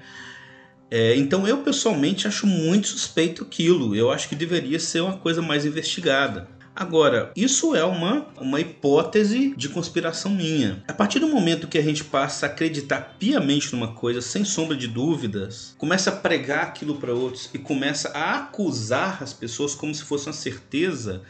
É, 0.91 1.15
então 1.17 1.47
eu 1.47 1.59
pessoalmente 1.59 2.27
acho 2.27 2.47
muito 2.47 2.89
suspeito 2.89 3.45
aquilo. 3.45 3.95
Eu 3.95 4.11
acho 4.11 4.29
que 4.29 4.35
deveria 4.35 4.81
ser 4.81 5.01
uma 5.01 5.19
coisa 5.19 5.41
mais 5.41 5.65
investigada. 5.65 6.49
Agora, 6.75 7.33
isso 7.35 7.75
é 7.75 7.85
uma, 7.85 8.29
uma 8.41 8.61
hipótese 8.61 9.53
de 9.57 9.69
conspiração 9.69 10.31
minha. 10.31 10.83
A 10.87 10.93
partir 10.93 11.19
do 11.19 11.27
momento 11.27 11.67
que 11.67 11.77
a 11.77 11.83
gente 11.83 12.05
passa 12.05 12.47
a 12.47 12.49
acreditar 12.49 13.17
piamente 13.19 13.73
numa 13.73 13.95
coisa, 13.95 14.21
sem 14.21 14.45
sombra 14.45 14.77
de 14.77 14.87
dúvidas, 14.87 15.75
começa 15.77 16.11
a 16.11 16.17
pregar 16.17 16.63
aquilo 16.63 16.95
para 16.95 17.13
outros 17.13 17.51
e 17.53 17.59
começa 17.59 18.11
a 18.11 18.37
acusar 18.37 19.21
as 19.25 19.33
pessoas 19.33 19.75
como 19.75 19.93
se 19.93 20.05
fosse 20.05 20.29
uma 20.29 20.33
certeza, 20.33 21.23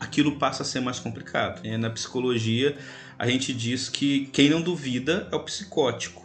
aquilo 0.00 0.38
passa 0.38 0.62
a 0.62 0.66
ser 0.66 0.80
mais 0.80 0.98
complicado. 0.98 1.60
É, 1.64 1.76
na 1.76 1.90
psicologia, 1.90 2.74
a 3.18 3.26
gente 3.26 3.52
diz 3.52 3.88
que 3.88 4.26
quem 4.26 4.50
não 4.50 4.60
duvida 4.60 5.28
é 5.30 5.36
o 5.36 5.40
psicótico, 5.40 6.22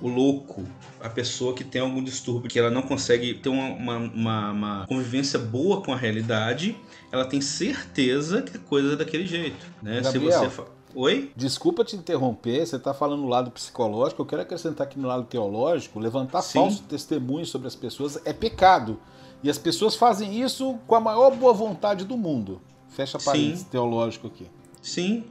o 0.00 0.08
louco, 0.08 0.64
a 1.00 1.08
pessoa 1.08 1.54
que 1.54 1.64
tem 1.64 1.80
algum 1.80 2.02
distúrbio, 2.02 2.48
que 2.48 2.58
ela 2.58 2.70
não 2.70 2.82
consegue 2.82 3.34
ter 3.34 3.48
uma, 3.48 3.68
uma, 3.68 3.96
uma, 3.96 4.50
uma 4.50 4.86
convivência 4.86 5.38
boa 5.38 5.80
com 5.80 5.92
a 5.92 5.96
realidade, 5.96 6.76
ela 7.10 7.24
tem 7.24 7.40
certeza 7.40 8.42
que 8.42 8.56
a 8.56 8.60
coisa 8.60 8.92
é 8.92 8.96
daquele 8.96 9.26
jeito. 9.26 9.66
Né? 9.82 10.00
Gabriel, 10.00 10.32
Se 10.32 10.38
você 10.38 10.50
fa... 10.50 10.64
Oi? 10.94 11.30
Desculpa 11.36 11.84
te 11.84 11.96
interromper, 11.96 12.66
você 12.66 12.76
está 12.76 12.94
falando 12.94 13.22
no 13.22 13.28
lado 13.28 13.50
psicológico, 13.50 14.22
eu 14.22 14.26
quero 14.26 14.42
acrescentar 14.42 14.86
aqui 14.86 14.98
no 14.98 15.06
lado 15.06 15.24
teológico, 15.24 15.98
levantar 16.00 16.42
Sim. 16.42 16.60
falsos 16.60 16.80
testemunhos 16.80 17.50
sobre 17.50 17.68
as 17.68 17.76
pessoas 17.76 18.20
é 18.24 18.32
pecado. 18.32 18.98
E 19.42 19.48
as 19.48 19.58
pessoas 19.58 19.94
fazem 19.94 20.40
isso 20.40 20.78
com 20.86 20.94
a 20.94 21.00
maior 21.00 21.34
boa 21.36 21.52
vontade 21.52 22.04
do 22.04 22.16
mundo. 22.16 22.60
Fecha 22.88 23.18
parênteses 23.18 23.64
teológico 23.64 24.26
aqui. 24.26 24.46
Sim. 24.82 25.24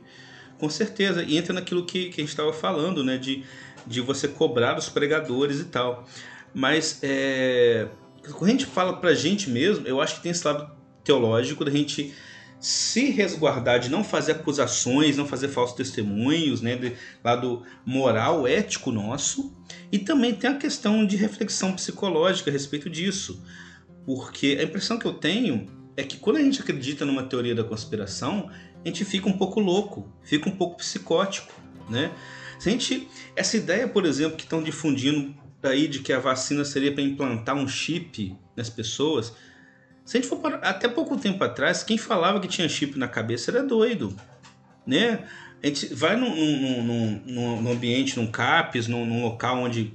Com 0.57 0.69
certeza, 0.69 1.23
e 1.23 1.37
entra 1.37 1.53
naquilo 1.53 1.85
que, 1.85 2.09
que 2.09 2.21
a 2.21 2.23
gente 2.23 2.29
estava 2.29 2.51
falando, 2.51 3.03
né? 3.03 3.17
De, 3.17 3.43
de 3.85 4.01
você 4.01 4.27
cobrar 4.27 4.77
os 4.77 4.89
pregadores 4.89 5.59
e 5.59 5.65
tal. 5.65 6.07
Mas 6.53 6.99
é, 7.03 7.87
quando 8.33 8.49
a 8.49 8.51
gente 8.51 8.65
fala 8.65 8.97
pra 8.97 9.13
gente 9.13 9.49
mesmo, 9.49 9.87
eu 9.87 10.01
acho 10.01 10.15
que 10.15 10.23
tem 10.23 10.31
esse 10.31 10.45
lado 10.45 10.69
teológico 11.03 11.63
da 11.63 11.71
gente 11.71 12.13
se 12.59 13.11
resguardar 13.11 13.79
de 13.79 13.89
não 13.89 14.03
fazer 14.03 14.33
acusações, 14.33 15.15
não 15.15 15.27
fazer 15.27 15.47
falsos 15.47 15.75
testemunhos, 15.75 16.61
né, 16.61 16.75
de 16.75 16.93
lado 17.23 17.63
moral, 17.85 18.47
ético 18.47 18.91
nosso, 18.91 19.53
e 19.91 19.99
também 19.99 20.33
tem 20.33 20.49
a 20.49 20.57
questão 20.57 21.05
de 21.05 21.15
reflexão 21.15 21.73
psicológica 21.73 22.49
a 22.49 22.53
respeito 22.53 22.89
disso, 22.89 23.43
porque 24.05 24.57
a 24.59 24.63
impressão 24.63 24.97
que 24.97 25.05
eu 25.05 25.13
tenho 25.13 25.67
é 25.95 26.03
que 26.03 26.17
quando 26.17 26.37
a 26.37 26.41
gente 26.41 26.61
acredita 26.61 27.05
numa 27.05 27.23
teoria 27.23 27.53
da 27.53 27.63
conspiração, 27.63 28.49
a 28.87 28.91
gente 28.91 29.05
fica 29.05 29.27
um 29.27 29.37
pouco 29.37 29.59
louco, 29.59 30.07
fica 30.23 30.47
um 30.47 30.55
pouco 30.55 30.77
psicótico, 30.77 31.53
né? 31.89 32.11
Se 32.59 32.69
a 32.69 32.71
gente, 32.71 33.07
essa 33.35 33.57
ideia, 33.57 33.87
por 33.87 34.05
exemplo, 34.05 34.37
que 34.37 34.43
estão 34.43 34.63
difundindo 34.63 35.35
aí 35.61 35.87
de 35.87 35.99
que 35.99 36.13
a 36.13 36.19
vacina 36.19 36.63
seria 36.63 36.91
para 36.93 37.03
implantar 37.03 37.55
um 37.55 37.67
chip 37.67 38.35
nas 38.55 38.69
pessoas, 38.69 39.33
se 40.05 40.17
a 40.17 40.21
gente 40.21 40.29
for 40.29 40.39
para, 40.39 40.55
até 40.57 40.87
pouco 40.87 41.17
tempo 41.17 41.43
atrás, 41.43 41.83
quem 41.83 41.97
falava 41.97 42.39
que 42.39 42.47
tinha 42.47 42.69
chip 42.69 42.97
na 42.97 43.07
cabeça 43.07 43.51
era 43.51 43.61
doido, 43.61 44.15
né? 44.85 45.27
A 45.61 45.67
gente 45.67 45.93
vai 45.93 46.15
num, 46.15 46.33
num, 46.33 47.21
num, 47.25 47.61
num 47.61 47.71
ambiente, 47.71 48.17
num 48.17 48.27
CAPES, 48.27 48.87
num, 48.87 49.23
local 49.23 49.57
onde 49.57 49.93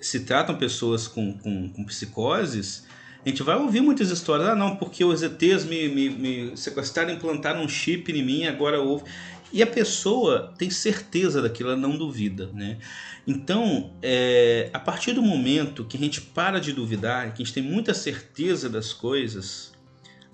se 0.00 0.20
tratam 0.20 0.56
pessoas 0.56 1.06
com, 1.06 1.36
com, 1.36 1.68
com, 1.68 1.84
psicoses, 1.84 2.86
a 3.24 3.28
gente 3.28 3.42
vai 3.42 3.56
ouvir 3.56 3.80
muitas 3.80 4.10
histórias. 4.10 4.48
Ah, 4.48 4.54
não, 4.54 4.76
porque 4.76 5.04
os 5.04 5.22
ETs 5.22 5.64
me, 5.64 5.88
me, 5.88 6.10
me 6.10 6.56
sequestraram, 6.56 7.12
implantaram 7.12 7.62
um 7.62 7.68
chip 7.68 8.10
em 8.12 8.22
mim, 8.22 8.46
agora 8.46 8.80
houve. 8.80 9.04
E 9.52 9.62
a 9.62 9.66
pessoa 9.66 10.52
tem 10.58 10.68
certeza 10.68 11.40
daquilo, 11.40 11.70
ela 11.70 11.78
não 11.78 11.96
duvida, 11.96 12.50
né? 12.52 12.78
Então, 13.26 13.92
é, 14.02 14.70
a 14.72 14.78
partir 14.78 15.12
do 15.12 15.22
momento 15.22 15.84
que 15.84 15.96
a 15.96 16.00
gente 16.00 16.20
para 16.20 16.60
de 16.60 16.72
duvidar, 16.72 17.32
que 17.32 17.42
a 17.42 17.44
gente 17.44 17.54
tem 17.54 17.62
muita 17.62 17.94
certeza 17.94 18.68
das 18.68 18.92
coisas, 18.92 19.72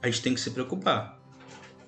a 0.02 0.06
gente 0.06 0.20
tem 0.20 0.34
que 0.34 0.40
se 0.40 0.50
preocupar. 0.50 1.20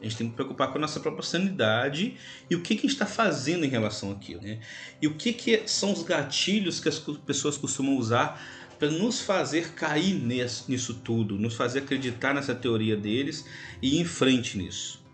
A 0.00 0.04
gente 0.04 0.16
tem 0.16 0.28
que 0.28 0.34
preocupar 0.34 0.68
com 0.68 0.78
a 0.78 0.80
nossa 0.80 1.00
própria 1.00 1.22
sanidade 1.22 2.16
e 2.50 2.54
o 2.54 2.60
que, 2.60 2.74
que 2.74 2.80
a 2.80 2.82
gente 2.82 2.92
está 2.92 3.06
fazendo 3.06 3.64
em 3.64 3.68
relação 3.68 4.12
àquilo. 4.12 4.42
Né? 4.42 4.60
E 5.00 5.06
o 5.06 5.14
que, 5.14 5.32
que 5.32 5.62
são 5.66 5.92
os 5.92 6.02
gatilhos 6.02 6.78
que 6.78 6.88
as 6.88 6.98
pessoas 6.98 7.56
costumam 7.56 7.96
usar 7.96 8.40
para 8.78 8.90
nos 8.90 9.20
fazer 9.20 9.72
cair 9.72 10.14
nisso 10.14 10.94
tudo, 10.94 11.38
nos 11.38 11.54
fazer 11.54 11.80
acreditar 11.80 12.34
nessa 12.34 12.54
teoria 12.54 12.96
deles 12.96 13.44
e 13.80 13.96
ir 13.96 14.00
em 14.00 14.04
frente 14.04 14.58
nisso. 14.58 15.04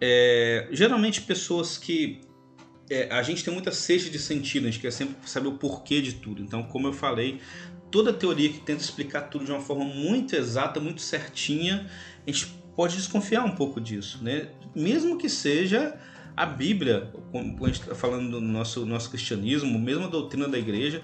É, 0.00 0.68
geralmente 0.70 1.22
pessoas 1.22 1.78
que 1.78 2.20
é, 2.90 3.08
a 3.10 3.22
gente 3.22 3.42
tem 3.42 3.52
muita 3.52 3.72
sede 3.72 4.10
de 4.10 4.18
sentido, 4.18 4.66
a 4.66 4.70
gente 4.70 4.80
quer 4.80 4.90
sempre 4.90 5.16
saber 5.28 5.48
o 5.48 5.52
porquê 5.52 6.02
de 6.02 6.14
tudo. 6.14 6.42
Então, 6.42 6.62
como 6.62 6.86
eu 6.86 6.92
falei, 6.92 7.40
toda 7.90 8.12
teoria 8.12 8.48
que 8.48 8.60
tenta 8.60 8.82
explicar 8.82 9.22
tudo 9.22 9.44
de 9.44 9.52
uma 9.52 9.60
forma 9.60 9.84
muito 9.84 10.36
exata, 10.36 10.80
muito 10.80 11.00
certinha, 11.00 11.88
a 12.26 12.30
gente 12.30 12.46
pode 12.76 12.96
desconfiar 12.96 13.44
um 13.44 13.54
pouco 13.54 13.80
disso, 13.80 14.18
né? 14.22 14.48
Mesmo 14.74 15.16
que 15.16 15.28
seja 15.28 15.96
a 16.36 16.44
Bíblia, 16.44 17.12
como 17.30 17.64
a 17.64 17.68
gente 17.68 17.80
está 17.80 17.94
falando 17.94 18.30
do 18.32 18.40
nosso, 18.40 18.84
nosso 18.84 19.08
cristianismo, 19.08 19.78
mesmo 19.78 20.04
a 20.04 20.08
doutrina 20.08 20.48
da 20.48 20.58
igreja, 20.58 21.00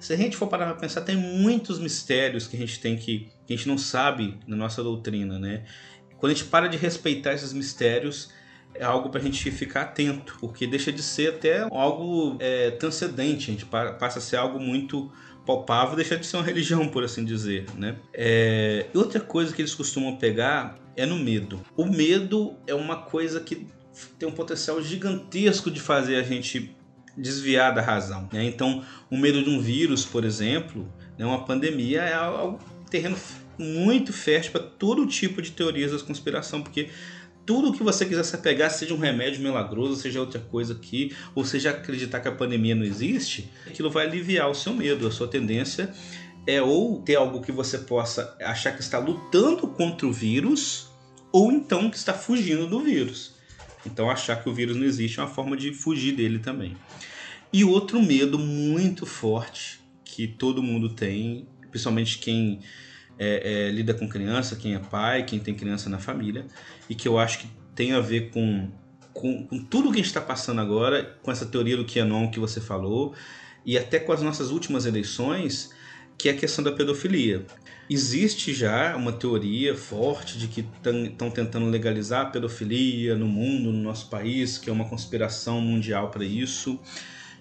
se 0.00 0.12
a 0.12 0.16
gente 0.16 0.36
for 0.36 0.48
parar 0.48 0.66
para 0.66 0.76
pensar, 0.76 1.02
tem 1.02 1.16
muitos 1.16 1.78
mistérios 1.78 2.46
que 2.46 2.56
a 2.56 2.58
gente 2.58 2.80
tem 2.80 2.96
que, 2.96 3.28
que 3.46 3.52
a 3.52 3.56
gente 3.56 3.68
não 3.68 3.78
sabe 3.78 4.38
na 4.46 4.56
nossa 4.56 4.82
doutrina, 4.82 5.38
né? 5.38 5.64
Quando 6.16 6.32
a 6.32 6.34
gente 6.34 6.48
para 6.48 6.68
de 6.68 6.76
respeitar 6.76 7.34
esses 7.34 7.52
mistérios, 7.52 8.30
é 8.74 8.84
algo 8.84 9.10
para 9.10 9.20
a 9.20 9.24
gente 9.24 9.50
ficar 9.50 9.82
atento, 9.82 10.36
porque 10.40 10.66
deixa 10.66 10.90
de 10.90 11.02
ser 11.02 11.34
até 11.34 11.60
algo 11.70 12.36
é, 12.40 12.70
transcendente, 12.72 13.50
a 13.50 13.54
gente 13.54 13.66
passa 13.66 14.18
a 14.18 14.22
ser 14.22 14.36
algo 14.36 14.58
muito 14.58 15.10
palpável, 15.46 15.96
deixa 15.96 16.16
de 16.16 16.26
ser 16.26 16.36
uma 16.36 16.44
religião, 16.46 16.88
por 16.88 17.04
assim 17.04 17.24
dizer, 17.24 17.66
né? 17.76 17.96
É, 18.12 18.86
outra 18.94 19.20
coisa 19.20 19.54
que 19.54 19.60
eles 19.60 19.74
costumam 19.74 20.16
pegar 20.16 20.78
é 20.96 21.04
no 21.04 21.16
medo. 21.16 21.60
O 21.76 21.86
medo 21.86 22.56
é 22.66 22.74
uma 22.74 22.96
coisa 22.96 23.40
que 23.40 23.66
tem 24.18 24.28
um 24.28 24.32
potencial 24.32 24.80
gigantesco 24.82 25.70
de 25.70 25.80
fazer 25.80 26.16
a 26.16 26.22
gente 26.22 26.74
desviar 27.20 27.74
da 27.74 27.82
razão. 27.82 28.28
Né? 28.32 28.44
Então, 28.44 28.84
o 29.10 29.16
medo 29.16 29.42
de 29.42 29.50
um 29.50 29.60
vírus, 29.60 30.04
por 30.04 30.24
exemplo, 30.24 30.90
né, 31.18 31.24
uma 31.24 31.44
pandemia 31.44 32.02
é 32.02 32.14
algo 32.14 32.58
terreno 32.90 33.16
muito 33.58 34.12
fértil 34.12 34.52
para 34.52 34.62
todo 34.62 35.06
tipo 35.06 35.42
de 35.42 35.52
teorias 35.52 35.92
da 35.92 35.98
conspiração, 35.98 36.62
porque 36.62 36.88
tudo 37.44 37.72
que 37.72 37.82
você 37.82 38.06
quiser 38.06 38.24
se 38.24 38.36
pegar, 38.38 38.70
seja 38.70 38.94
um 38.94 38.98
remédio 38.98 39.42
milagroso, 39.42 39.96
seja 39.96 40.20
outra 40.20 40.40
coisa 40.40 40.72
aqui, 40.72 41.14
ou 41.34 41.44
seja 41.44 41.70
acreditar 41.70 42.20
que 42.20 42.28
a 42.28 42.32
pandemia 42.32 42.74
não 42.74 42.84
existe, 42.84 43.50
aquilo 43.66 43.90
vai 43.90 44.06
aliviar 44.06 44.48
o 44.50 44.54
seu 44.54 44.72
medo, 44.72 45.06
a 45.06 45.10
sua 45.10 45.28
tendência 45.28 45.92
é 46.46 46.60
ou 46.62 47.02
ter 47.02 47.16
algo 47.16 47.40
que 47.42 47.52
você 47.52 47.78
possa 47.78 48.36
achar 48.40 48.72
que 48.72 48.80
está 48.80 48.98
lutando 48.98 49.66
contra 49.68 50.06
o 50.06 50.12
vírus, 50.12 50.88
ou 51.32 51.52
então 51.52 51.90
que 51.90 51.96
está 51.96 52.14
fugindo 52.14 52.66
do 52.66 52.80
vírus. 52.80 53.34
Então 53.84 54.10
achar 54.10 54.42
que 54.42 54.48
o 54.48 54.54
vírus 54.54 54.76
não 54.76 54.84
existe 54.84 55.18
é 55.18 55.22
uma 55.22 55.28
forma 55.28 55.56
de 55.56 55.72
fugir 55.72 56.12
dele 56.12 56.38
também. 56.38 56.76
E 57.52 57.64
outro 57.64 58.00
medo 58.00 58.38
muito 58.38 59.04
forte 59.06 59.80
que 60.04 60.26
todo 60.26 60.62
mundo 60.62 60.90
tem, 60.90 61.48
principalmente 61.70 62.18
quem 62.18 62.60
é, 63.18 63.68
é, 63.68 63.70
lida 63.70 63.94
com 63.94 64.08
criança, 64.08 64.56
quem 64.56 64.74
é 64.74 64.78
pai, 64.78 65.24
quem 65.24 65.38
tem 65.38 65.54
criança 65.54 65.88
na 65.90 65.98
família, 65.98 66.46
e 66.88 66.94
que 66.94 67.06
eu 67.06 67.18
acho 67.18 67.40
que 67.40 67.48
tem 67.74 67.92
a 67.92 68.00
ver 68.00 68.30
com, 68.30 68.70
com, 69.12 69.46
com 69.46 69.58
tudo 69.64 69.90
que 69.90 69.94
a 69.94 69.96
gente 69.96 70.06
está 70.06 70.20
passando 70.20 70.60
agora, 70.60 71.18
com 71.22 71.30
essa 71.30 71.46
teoria 71.46 71.76
do 71.76 71.84
QAnon 71.84 72.30
que 72.30 72.40
você 72.40 72.60
falou, 72.60 73.14
e 73.64 73.76
até 73.76 73.98
com 73.98 74.12
as 74.12 74.22
nossas 74.22 74.50
últimas 74.50 74.86
eleições, 74.86 75.70
que 76.20 76.28
é 76.28 76.32
a 76.32 76.36
questão 76.36 76.62
da 76.62 76.70
pedofilia. 76.70 77.46
Existe 77.88 78.52
já 78.52 78.94
uma 78.94 79.10
teoria 79.10 79.74
forte 79.74 80.38
de 80.38 80.46
que 80.46 80.64
estão 81.10 81.30
tentando 81.30 81.66
legalizar 81.66 82.26
a 82.26 82.30
pedofilia 82.30 83.16
no 83.16 83.26
mundo, 83.26 83.72
no 83.72 83.82
nosso 83.82 84.08
país, 84.08 84.58
que 84.58 84.68
é 84.68 84.72
uma 84.72 84.88
conspiração 84.88 85.60
mundial 85.60 86.10
para 86.10 86.24
isso. 86.24 86.78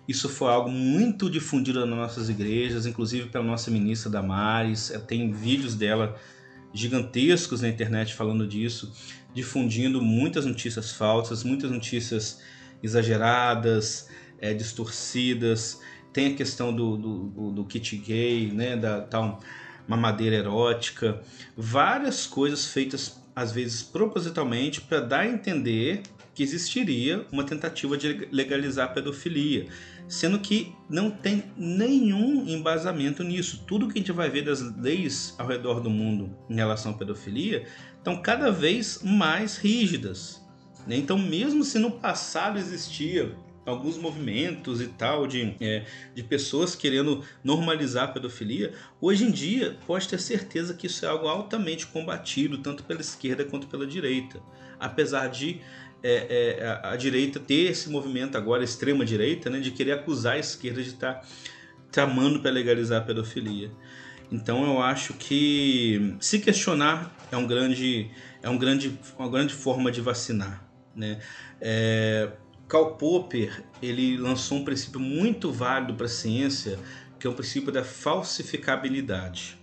Isso 0.07 0.27
foi 0.27 0.49
algo 0.49 0.71
muito 0.71 1.29
difundido 1.29 1.85
nas 1.85 1.97
nossas 1.97 2.29
igrejas, 2.29 2.85
inclusive 2.85 3.27
pela 3.27 3.43
nossa 3.43 3.69
ministra 3.69 4.09
Damares. 4.09 4.89
É, 4.89 4.97
tem 4.97 5.31
vídeos 5.31 5.75
dela 5.75 6.19
gigantescos 6.73 7.61
na 7.61 7.67
internet 7.67 8.15
falando 8.15 8.47
disso, 8.47 8.91
difundindo 9.33 10.01
muitas 10.01 10.45
notícias 10.45 10.91
falsas, 10.91 11.43
muitas 11.43 11.69
notícias 11.69 12.41
exageradas, 12.81 14.07
é, 14.39 14.53
distorcidas. 14.53 15.79
Tem 16.11 16.33
a 16.33 16.35
questão 16.35 16.73
do, 16.73 16.97
do, 16.97 17.23
do, 17.27 17.51
do 17.51 17.65
kit 17.65 17.97
gay, 17.97 18.51
né, 18.51 18.75
da 18.75 19.01
tal 19.01 19.39
mamadeira 19.87 20.35
erótica, 20.35 21.21
várias 21.57 22.27
coisas 22.27 22.67
feitas 22.67 23.19
às 23.35 23.51
vezes 23.51 23.81
propositalmente 23.81 24.81
para 24.81 24.99
dar 24.99 25.21
a 25.21 25.27
entender 25.27 26.03
que 26.35 26.43
existiria 26.43 27.25
uma 27.31 27.43
tentativa 27.43 27.97
de 27.97 28.27
legalizar 28.31 28.89
a 28.89 28.91
pedofilia 28.91 29.67
sendo 30.09 30.39
que 30.39 30.75
não 30.89 31.11
tem 31.11 31.43
nenhum 31.55 32.47
embasamento 32.49 33.23
nisso. 33.23 33.63
Tudo 33.67 33.87
que 33.87 33.93
a 33.93 34.01
gente 34.01 34.11
vai 34.11 34.27
ver 34.27 34.41
das 34.41 34.59
leis 34.75 35.35
ao 35.37 35.47
redor 35.47 35.79
do 35.79 35.89
mundo 35.89 36.35
em 36.49 36.55
relação 36.55 36.91
à 36.91 36.95
pedofilia 36.95 37.65
estão 37.95 38.19
cada 38.19 38.51
vez 38.51 39.01
mais 39.03 39.57
rígidas. 39.57 40.43
Né? 40.87 40.97
Então, 40.97 41.17
mesmo 41.17 41.63
se 41.63 41.77
no 41.77 41.91
passado 41.91 42.57
existia 42.57 43.35
alguns 43.69 43.97
movimentos 43.97 44.81
e 44.81 44.87
tal 44.87 45.27
de, 45.27 45.55
é, 45.61 45.85
de 46.13 46.23
pessoas 46.23 46.75
querendo 46.75 47.23
normalizar 47.43 48.05
a 48.05 48.07
pedofilia, 48.07 48.73
hoje 48.99 49.25
em 49.25 49.31
dia 49.31 49.77
pode 49.85 50.07
ter 50.07 50.19
certeza 50.19 50.73
que 50.73 50.87
isso 50.87 51.05
é 51.05 51.09
algo 51.09 51.27
altamente 51.27 51.87
combatido, 51.87 52.57
tanto 52.57 52.83
pela 52.83 53.01
esquerda 53.01 53.45
quanto 53.45 53.67
pela 53.67 53.85
direita. 53.85 54.41
Apesar 54.79 55.27
de 55.27 55.61
é, 56.01 56.57
é, 56.59 56.65
a, 56.65 56.91
a, 56.91 56.95
direita 56.95 57.39
ter 57.39 57.71
esse 57.71 57.89
movimento 57.89 58.37
agora, 58.37 58.63
extrema 58.63 59.05
direita, 59.05 59.49
né, 59.49 59.59
de 59.59 59.71
querer 59.71 59.93
acusar 59.93 60.35
a 60.35 60.39
esquerda 60.39 60.81
de 60.81 60.89
estar 60.89 61.15
tá 61.15 61.27
tramando 61.91 62.39
para 62.39 62.51
legalizar 62.51 63.01
a 63.01 63.05
pedofilia. 63.05 63.71
Então 64.31 64.63
eu 64.63 64.81
acho 64.81 65.13
que 65.15 66.15
se 66.19 66.39
questionar 66.39 67.15
é 67.31 67.37
um 67.37 67.47
grande 67.47 68.11
é 68.41 68.49
um 68.49 68.57
grande 68.57 68.97
uma 69.17 69.27
grande 69.27 69.53
forma 69.53 69.91
de 69.91 70.01
vacinar, 70.01 70.63
né? 70.95 71.19
É, 71.59 72.29
Karl 72.69 72.91
Popper 72.91 73.63
ele 73.81 74.15
lançou 74.15 74.59
um 74.59 74.63
princípio 74.63 74.99
muito 74.99 75.51
válido 75.51 75.95
para 75.95 76.05
a 76.05 76.09
ciência, 76.09 76.77
que 77.19 77.25
é 77.25 77.29
o 77.29 77.33
princípio 77.33 77.71
da 77.71 77.83
falsificabilidade. 77.83 79.57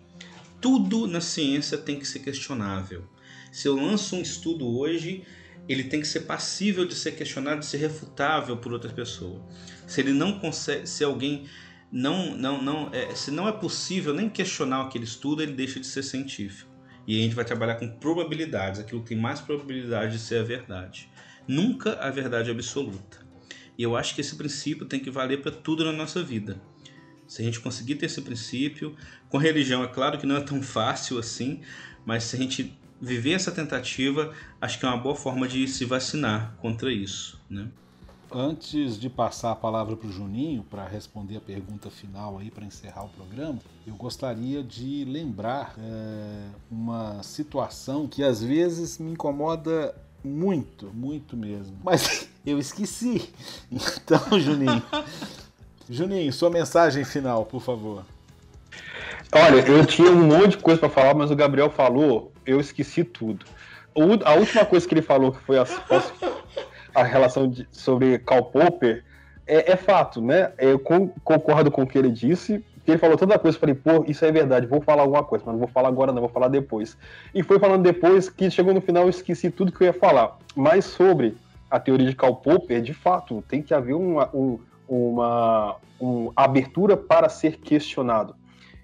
Tudo 0.61 1.07
na 1.07 1.21
ciência 1.21 1.79
tem 1.79 2.01
que 2.01 2.07
ser 2.07 2.19
questionável. 2.19 3.05
Se 3.53 3.69
eu 3.69 3.77
lanço 3.77 4.17
um 4.17 4.21
estudo 4.21 4.67
hoje, 4.77 5.23
ele 5.69 5.85
tem 5.85 6.01
que 6.01 6.07
ser 6.09 6.23
passível 6.23 6.85
de 6.85 6.97
ser 6.97 7.13
questionado, 7.13 7.61
de 7.61 7.67
ser 7.67 7.79
refutável 7.79 8.57
por 8.57 8.73
outra 8.73 8.93
pessoa. 8.93 9.41
Se 9.87 10.01
ele 10.01 10.13
não 10.13 10.41
consegue, 10.41 10.89
se 10.89 11.05
alguém 11.05 11.47
não, 11.93 12.37
não, 12.37 12.61
não, 12.61 12.91
é, 12.93 13.15
se 13.15 13.31
não 13.31 13.47
é 13.47 13.53
possível 13.53 14.13
nem 14.13 14.29
questionar 14.29 14.83
aquele 14.83 15.05
estudo, 15.05 15.45
ele 15.45 15.53
deixa 15.53 15.79
de 15.79 15.87
ser 15.87 16.03
científico. 16.03 16.69
E 17.07 17.21
a 17.21 17.23
gente 17.23 17.37
vai 17.37 17.45
trabalhar 17.45 17.77
com 17.77 17.89
probabilidades, 17.89 18.81
aquilo 18.81 19.01
que 19.03 19.11
tem 19.11 19.19
mais 19.19 19.41
probabilidade 19.41 20.15
de 20.15 20.19
ser 20.19 20.41
a 20.41 20.43
verdade. 20.43 21.09
Nunca 21.47 21.95
a 22.01 22.11
verdade 22.11 22.51
absoluta. 22.51 23.25
E 23.79 23.83
eu 23.83 23.97
acho 23.97 24.15
que 24.15 24.21
esse 24.21 24.35
princípio 24.37 24.87
tem 24.87 25.01
que 25.01 25.11
valer 25.11 25.43
para 25.43 25.53
tudo 25.53 25.85
na 25.85 25.93
nossa 25.93 26.23
vida. 26.23 26.61
Se 27.27 27.43
a 27.43 27.45
gente 27.45 27.61
conseguir 27.61 27.97
ter 27.97 28.07
esse 28.07 28.23
princípio, 28.23 28.95
com 29.29 29.37
religião 29.37 29.83
é 29.83 29.89
claro 29.89 30.19
que 30.19 30.27
não 30.27 30.37
é 30.37 30.41
tão 30.41 30.63
fácil 30.63 31.19
assim, 31.19 31.61
mas 32.05 32.25
se 32.25 32.37
a 32.37 32.39
gente 32.39 32.77
viver 33.01 33.33
essa 33.33 33.51
tentativa, 33.51 34.33
acho 34.61 34.79
que 34.79 34.87
é 34.87 34.89
uma 34.89 34.97
boa 34.97 35.15
forma 35.15 35.47
de 35.47 35.67
se 35.69 35.85
vacinar 35.85 36.57
contra 36.61 36.91
isso, 36.91 37.39
né? 37.51 37.69
Antes 38.33 38.99
de 38.99 39.09
passar 39.09 39.53
a 39.53 39.57
palavra 39.57 39.97
para 39.97 40.09
o 40.09 40.13
Juninho 40.13 40.65
para 40.65 40.87
responder 40.87 41.37
a 41.37 41.41
pergunta 41.41 41.91
final 41.91 42.39
aí 42.39 42.51
para 42.51 42.65
encerrar 42.65 43.05
o 43.05 43.09
programa, 43.09 43.61
eu 43.87 43.95
gostaria 43.95 44.65
de 44.65 45.05
lembrar 45.05 45.77
é, 45.79 46.49
uma 46.69 47.23
situação 47.23 48.09
que 48.09 48.25
às 48.25 48.43
vezes 48.43 48.99
me 48.99 49.13
incomoda 49.13 49.95
muito, 50.27 50.91
muito 50.93 51.37
mesmo. 51.37 51.77
Mas 51.83 52.29
eu 52.45 52.59
esqueci. 52.59 53.33
Então, 53.71 54.21
Juninho, 54.39 54.83
Juninho, 55.89 56.33
sua 56.33 56.51
mensagem 56.51 57.05
final, 57.05 57.45
por 57.45 57.63
favor. 57.63 58.05
Olha, 59.33 59.61
eu 59.61 59.85
tinha 59.85 60.11
um 60.11 60.25
monte 60.27 60.51
de 60.51 60.59
coisa 60.59 60.79
para 60.79 60.89
falar, 60.89 61.15
mas 61.15 61.31
o 61.31 61.37
Gabriel 61.37 61.71
falou, 61.71 62.33
eu 62.45 62.61
esqueci 62.61 63.03
tudo. 63.03 63.45
A 64.25 64.35
última 64.35 64.65
coisa 64.65 64.87
que 64.87 64.95
ele 64.95 65.03
falou, 65.03 65.33
que 65.33 65.41
foi 65.41 65.59
a, 65.59 65.67
a 66.95 67.03
relação 67.03 67.49
de, 67.49 67.67
sobre 67.73 68.19
Karl 68.19 68.45
Popper, 68.45 69.05
é, 69.47 69.73
é, 69.73 69.77
fato, 69.77 70.21
né? 70.21 70.53
Eu 70.59 70.79
concordo 70.79 71.71
com 71.71 71.83
o 71.83 71.87
que 71.87 71.97
ele 71.97 72.11
disse, 72.11 72.65
que 72.87 72.93
ele 72.93 72.99
falou 72.99 73.17
tanta 73.17 73.37
coisa, 73.37 73.57
eu 73.57 73.61
falei, 73.61 73.75
pô, 73.75 74.05
isso 74.07 74.25
é 74.25 74.31
verdade, 74.31 74.65
vou 74.65 74.81
falar 74.81 75.03
alguma 75.03 75.25
coisa, 75.25 75.45
mas 75.45 75.55
não 75.55 75.59
vou 75.59 75.69
falar 75.69 75.89
agora 75.89 76.13
não, 76.13 76.21
vou 76.21 76.31
falar 76.31 76.47
depois. 76.47 76.97
E 77.35 77.43
foi 77.43 77.59
falando 77.59 77.83
depois 77.83 78.31
que 78.31 78.49
chegou 78.49 78.73
no 78.73 78.81
final 78.81 79.03
eu 79.03 79.11
esqueci 79.11 79.51
tudo 79.51 79.73
que 79.73 79.83
eu 79.83 79.87
ia 79.87 79.93
falar. 79.93 80.39
Mas 80.55 80.85
sobre 80.85 81.37
a 81.69 81.81
teoria 81.81 82.09
de 82.09 82.15
Karl 82.15 82.37
Popper, 82.37 82.81
de 82.81 82.95
fato, 82.95 83.43
tem 83.49 83.61
que 83.61 83.75
haver 83.75 83.95
uma, 83.95 84.31
um, 84.33 84.61
uma, 84.89 85.75
uma 85.99 86.33
abertura 86.37 86.97
para 86.97 87.29
ser 87.29 87.59
questionado. 87.59 88.37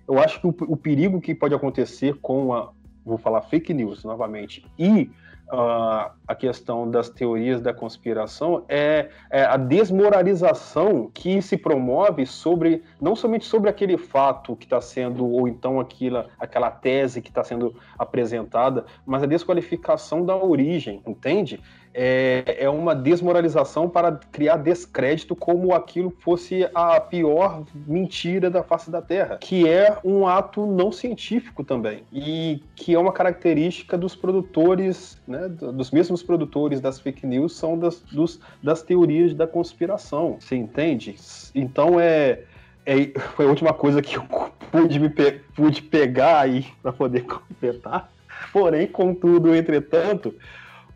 Eu 0.08 0.18
acho 0.18 0.40
que 0.40 0.48
o, 0.48 0.54
o 0.66 0.76
perigo 0.76 1.20
que 1.20 1.32
pode 1.32 1.54
acontecer 1.54 2.16
com 2.20 2.52
a, 2.52 2.70
vou 3.04 3.16
falar 3.16 3.42
fake 3.42 3.72
news 3.72 4.02
novamente, 4.02 4.66
e 4.76 5.08
uh, 5.52 6.10
a 6.26 6.34
questão 6.34 6.90
das 6.90 7.10
teorias 7.10 7.60
da 7.60 7.74
conspiração 7.74 8.64
é, 8.68 9.10
é, 9.30 9.44
a 9.44 9.56
desmoralização 9.56 11.10
que 11.12 11.42
se 11.42 11.56
promove 11.58 12.24
sobre, 12.24 12.82
não 13.00 13.14
somente 13.14 13.44
sobre 13.44 13.68
aquele 13.68 13.98
fato 13.98 14.56
que 14.56 14.64
está 14.64 14.80
sendo, 14.80 15.26
ou 15.26 15.46
então 15.46 15.78
aquilo, 15.78 16.24
aquela 16.38 16.70
tese 16.70 17.20
que 17.20 17.28
está 17.28 17.44
sendo 17.44 17.74
apresentada, 17.98 18.86
mas 19.04 19.22
a 19.22 19.26
desqualificação 19.26 20.24
da 20.24 20.36
origem, 20.36 21.02
entende? 21.06 21.60
É, 21.94 22.56
é 22.60 22.70
uma 22.70 22.94
desmoralização 22.94 23.88
para 23.88 24.12
criar 24.30 24.56
descrédito 24.56 25.36
como 25.36 25.74
aquilo 25.74 26.10
fosse 26.20 26.68
a 26.74 26.98
pior 27.00 27.64
mentira 27.86 28.50
da 28.50 28.62
face 28.62 28.90
da 28.90 29.02
Terra, 29.02 29.38
que 29.38 29.68
é 29.68 29.98
um 30.04 30.26
ato 30.26 30.66
não 30.66 30.90
científico 30.90 31.62
também 31.62 32.04
e 32.12 32.62
que 32.74 32.94
é 32.94 32.98
uma 32.98 33.12
característica 33.12 33.98
dos 33.98 34.16
produtores, 34.16 35.20
né, 35.26 35.48
dos 35.48 35.90
mesmos 35.90 36.22
produtores 36.22 36.80
das 36.80 36.98
fake 36.98 37.26
news 37.26 37.56
são 37.56 37.78
das, 37.78 38.00
dos, 38.00 38.40
das 38.62 38.82
teorias 38.82 39.34
da 39.34 39.46
conspiração, 39.46 40.38
você 40.40 40.56
entende? 40.56 41.16
Então 41.54 42.00
é, 42.00 42.40
é, 42.86 43.18
foi 43.36 43.46
a 43.46 43.48
última 43.48 43.72
coisa 43.72 44.00
que 44.00 44.16
eu 44.16 44.24
pude, 44.70 44.98
me 44.98 45.10
pe 45.10 45.40
pude 45.54 45.82
pegar 45.82 46.40
aí 46.40 46.66
para 46.82 46.92
poder 46.92 47.24
completar. 47.24 48.10
Porém, 48.52 48.86
contudo, 48.86 49.54
entretanto, 49.54 50.34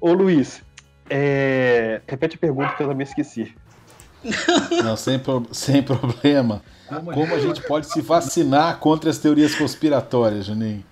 ô 0.01 0.13
Luiz, 0.13 0.63
é... 1.09 2.01
Repete 2.07 2.37
a 2.37 2.39
pergunta 2.39 2.75
que 2.75 2.83
eu 2.83 2.89
também 2.89 3.05
esqueci. 3.05 3.55
Não, 4.83 4.97
sem, 4.97 5.19
pro... 5.19 5.47
sem 5.53 5.83
problema. 5.83 6.63
Como 6.89 7.35
a 7.35 7.39
gente 7.39 7.63
pode 7.63 7.87
se 7.87 8.01
vacinar 8.01 8.79
contra 8.79 9.11
as 9.11 9.19
teorias 9.19 9.55
conspiratórias, 9.55 10.47
Juninho? 10.47 10.85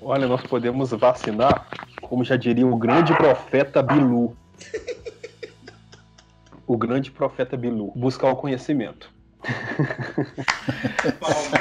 Olha, 0.00 0.26
nós 0.26 0.42
podemos 0.42 0.90
vacinar, 0.90 1.66
como 2.00 2.24
já 2.24 2.36
diria 2.36 2.66
o 2.66 2.76
grande 2.76 3.14
profeta 3.14 3.82
Bilu. 3.82 4.36
O 6.66 6.76
grande 6.76 7.10
profeta 7.10 7.56
Bilu. 7.56 7.92
Buscar 7.94 8.30
o 8.30 8.36
conhecimento. 8.36 9.10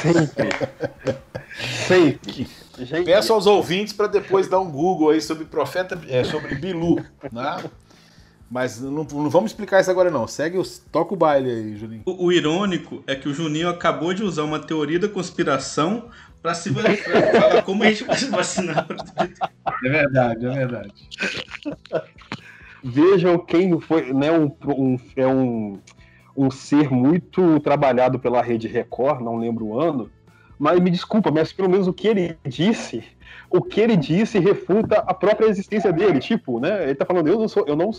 Sempre. 0.02 0.50
Sempre. 1.88 2.48
Gente... 2.80 3.06
Peço 3.06 3.34
aos 3.34 3.46
ouvintes 3.46 3.94
para 3.94 4.08
depois 4.08 4.48
dar 4.48 4.60
um 4.60 4.72
Google 4.72 5.10
aí 5.12 5.22
sobre 5.22 5.46
profeta, 5.46 6.00
é, 6.08 6.24
sobre 6.24 6.56
Bilu, 6.56 7.04
né? 7.32 7.64
Mas 8.50 8.82
não, 8.82 9.06
não, 9.06 9.30
vamos 9.30 9.52
explicar 9.52 9.80
isso 9.80 9.90
agora 9.90 10.12
não. 10.12 10.28
Segue, 10.28 10.58
os, 10.58 10.80
toca 10.92 11.14
o 11.14 11.18
baile 11.18 11.50
aí, 11.50 11.78
Juninho. 11.78 12.02
O, 12.06 12.26
o, 12.26 12.32
irônico 12.34 13.02
é 13.08 13.16
que 13.16 13.30
o 13.30 13.34
Juninho 13.34 13.70
acabou 13.70 14.14
de 14.14 14.24
usar 14.24 14.44
uma 14.44 14.60
teoria 14.60 15.00
da 15.00 15.08
conspiração 15.08 16.10
para 16.42 16.54
se 16.54 16.70
falar 16.74 17.62
como 17.64 17.84
a 17.84 17.88
gente 17.88 18.04
vai 18.04 18.18
se 18.18 18.26
vacinar. 18.26 18.88
É 19.84 19.90
verdade, 19.90 20.46
é 20.46 20.50
verdade. 20.50 21.10
Vejam 22.84 23.38
quem 23.40 23.80
foi, 23.80 24.12
né, 24.12 24.32
um, 24.32 24.52
um, 24.68 25.00
é 25.16 25.28
um, 25.28 25.80
um 26.36 26.50
ser 26.50 26.90
muito 26.92 27.60
trabalhado 27.60 28.20
pela 28.20 28.42
Rede 28.42 28.68
Record, 28.68 29.22
não 29.22 29.38
lembro 29.38 29.66
o 29.66 29.80
ano, 29.80 30.10
mas 30.58 30.80
me 30.80 30.92
desculpa, 30.92 31.32
mas 31.32 31.52
pelo 31.52 31.70
menos 31.70 31.88
o 31.88 31.94
que 31.94 32.08
ele 32.08 32.38
disse, 32.46 33.04
o 33.50 33.62
que 33.62 33.82
ele 33.82 33.98
disse 33.98 34.38
refuta 34.38 35.00
a 35.00 35.14
própria 35.14 35.48
existência 35.48 35.92
dele. 35.92 36.20
Tipo, 36.20 36.60
né? 36.60 36.84
Ele 36.84 36.96
tá 36.96 37.04
falando, 37.04 37.28
eu 37.28 37.40
não 37.40 37.48
sou, 37.48 37.66
eu 37.68 37.76
não. 37.76 37.90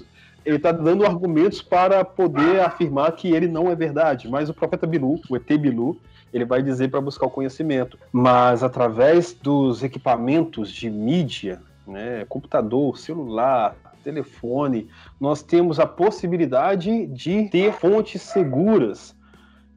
Ele 0.45 0.59
tá 0.59 0.71
dando 0.71 1.05
argumentos 1.05 1.61
para 1.61 2.05
poder 2.05 2.61
afirmar 2.61 3.13
que 3.13 3.33
ele 3.33 3.49
não 3.49 3.69
é 3.69 3.75
verdade. 3.75 4.29
Mas 4.29 4.49
o 4.49 4.55
profeta 4.55 4.87
Bilu, 4.87 5.21
o 5.29 5.37
ET 5.37 5.47
Bilu, 5.59 5.97
ele 6.33 6.45
vai 6.45 6.63
dizer 6.63 6.89
para 6.89 7.01
buscar 7.01 7.27
o 7.27 7.31
conhecimento. 7.31 7.99
Mas 8.13 8.63
através 8.63 9.33
dos 9.33 9.83
equipamentos 9.83 10.71
de 10.71 10.89
mídia, 10.89 11.61
né, 11.87 12.25
computador, 12.29 12.97
celular, 12.97 13.77
telefone, 14.03 14.89
nós 15.21 15.43
temos 15.43 15.79
a 15.79 15.87
possibilidade 15.87 17.07
de 17.07 17.49
ter 17.49 17.73
fontes 17.73 18.23
seguras. 18.23 19.17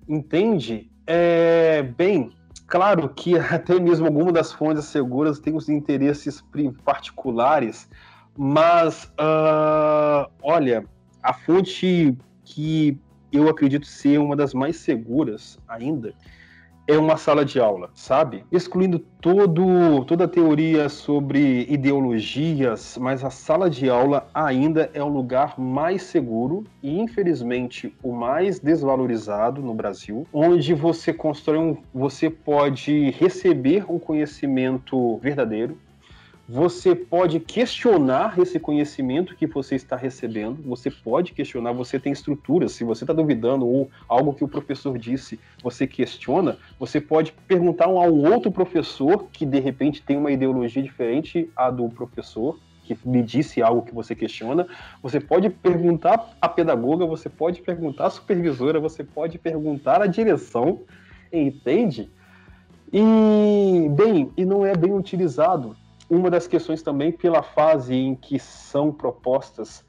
Entende? 0.08 0.90
É, 1.08 1.84
bem, 1.84 2.32
Claro 2.68 3.10
que 3.10 3.38
até 3.38 3.80
mesmo 3.80 4.08
alguma 4.08 4.32
das 4.32 4.52
fontes 4.52 4.86
seguras 4.86 5.40
tem 5.40 5.56
os 5.56 5.70
interesses 5.70 6.44
particulares, 6.84 7.90
mas 8.36 9.06
uh, 9.20 10.30
olha, 10.42 10.86
a 11.22 11.34
fonte 11.34 12.18
que 12.44 12.98
eu 13.32 13.50
acredito 13.50 13.86
ser 13.86 14.20
uma 14.20 14.36
das 14.36 14.54
mais 14.54 14.78
seguras 14.78 15.60
ainda 15.68 16.14
é 16.88 16.98
uma 16.98 17.18
sala 17.18 17.44
de 17.44 17.60
aula, 17.60 17.90
sabe? 17.94 18.44
Excluindo 18.52 19.00
todo, 19.00 20.06
toda 20.06 20.26
a 20.26 20.28
teoria 20.28 20.88
sobre 20.88 21.66
ideologias, 21.68 22.98
mas 23.02 23.24
a 23.24 23.32
sala 23.32 23.70
de 23.70 23.90
aula 23.90 24.28
ainda 24.34 24.90
é 24.94 25.02
o 25.02 25.08
lugar 25.08 25.60
mais 25.60 26.04
seguro 26.04 26.64
e, 26.84 27.00
infelizmente, 27.00 27.94
o 28.04 28.12
mais 28.12 28.60
desvalorizado 28.60 29.62
no 29.62 29.74
Brasil, 29.74 30.28
onde 30.32 30.74
você 30.74 31.12
constrói 31.12 31.58
um, 31.58 31.78
você 31.94 32.30
pode 32.30 33.10
receber 33.12 33.84
um 33.92 33.98
conhecimento 33.98 35.18
verdadeiro, 35.18 35.78
você 36.48 36.94
pode 36.94 37.40
questionar 37.40 38.38
esse 38.38 38.60
conhecimento 38.60 39.36
que 39.36 39.48
você 39.48 39.76
está 39.76 39.96
recebendo, 39.96 40.62
você 40.62 40.92
pode 40.92 41.34
questionar, 41.34 41.72
você 41.72 42.00
tem 42.00 42.14
estruturas, 42.14 42.74
se 42.74 42.84
você 42.84 43.04
está 43.04 43.14
duvidando 43.14 43.66
ou 43.68 43.90
algo 44.08 44.34
que 44.34 44.44
o 44.44 44.48
professor 44.48 44.96
disse, 44.98 45.40
você 45.64 45.88
questiona, 45.88 46.58
você 46.80 47.02
pode 47.02 47.32
perguntar 47.48 47.86
a 47.86 47.90
um 47.90 48.32
outro 48.32 48.52
professor 48.52 49.28
que 49.32 49.44
de 49.44 49.60
repente 49.60 50.04
tem 50.04 50.18
uma 50.18 50.32
ideologia 50.32 50.84
diferente 50.84 51.50
à 51.56 51.72
do 51.72 51.90
professor, 51.90 52.60
que 52.84 52.96
lhe 53.04 53.24
disse 53.24 53.64
algo 53.64 53.82
que 53.82 53.96
você 53.96 54.14
questiona, 54.14 54.68
você 55.02 55.20
pode 55.20 55.50
perguntar 55.50 56.38
à 56.40 56.48
pedagoga, 56.48 57.08
você 57.08 57.28
pode 57.28 57.64
perguntar 57.64 58.06
à 58.06 58.10
supervisora, 58.12 58.80
você 58.80 59.04
pode 59.04 59.40
perguntar 59.40 60.00
à 60.00 60.06
direção, 60.06 60.82
entende? 61.34 62.08
E, 62.94 63.90
bem, 63.90 64.32
e 64.38 64.46
não 64.46 64.64
é 64.64 64.76
bem 64.76 64.94
utilizado 64.94 65.76
uma 66.10 66.30
das 66.30 66.48
questões 66.48 66.82
também 66.82 67.12
pela 67.12 67.42
fase 67.42 67.96
em 67.96 68.16
que 68.16 68.40
são 68.40 68.92
propostas 68.92 69.84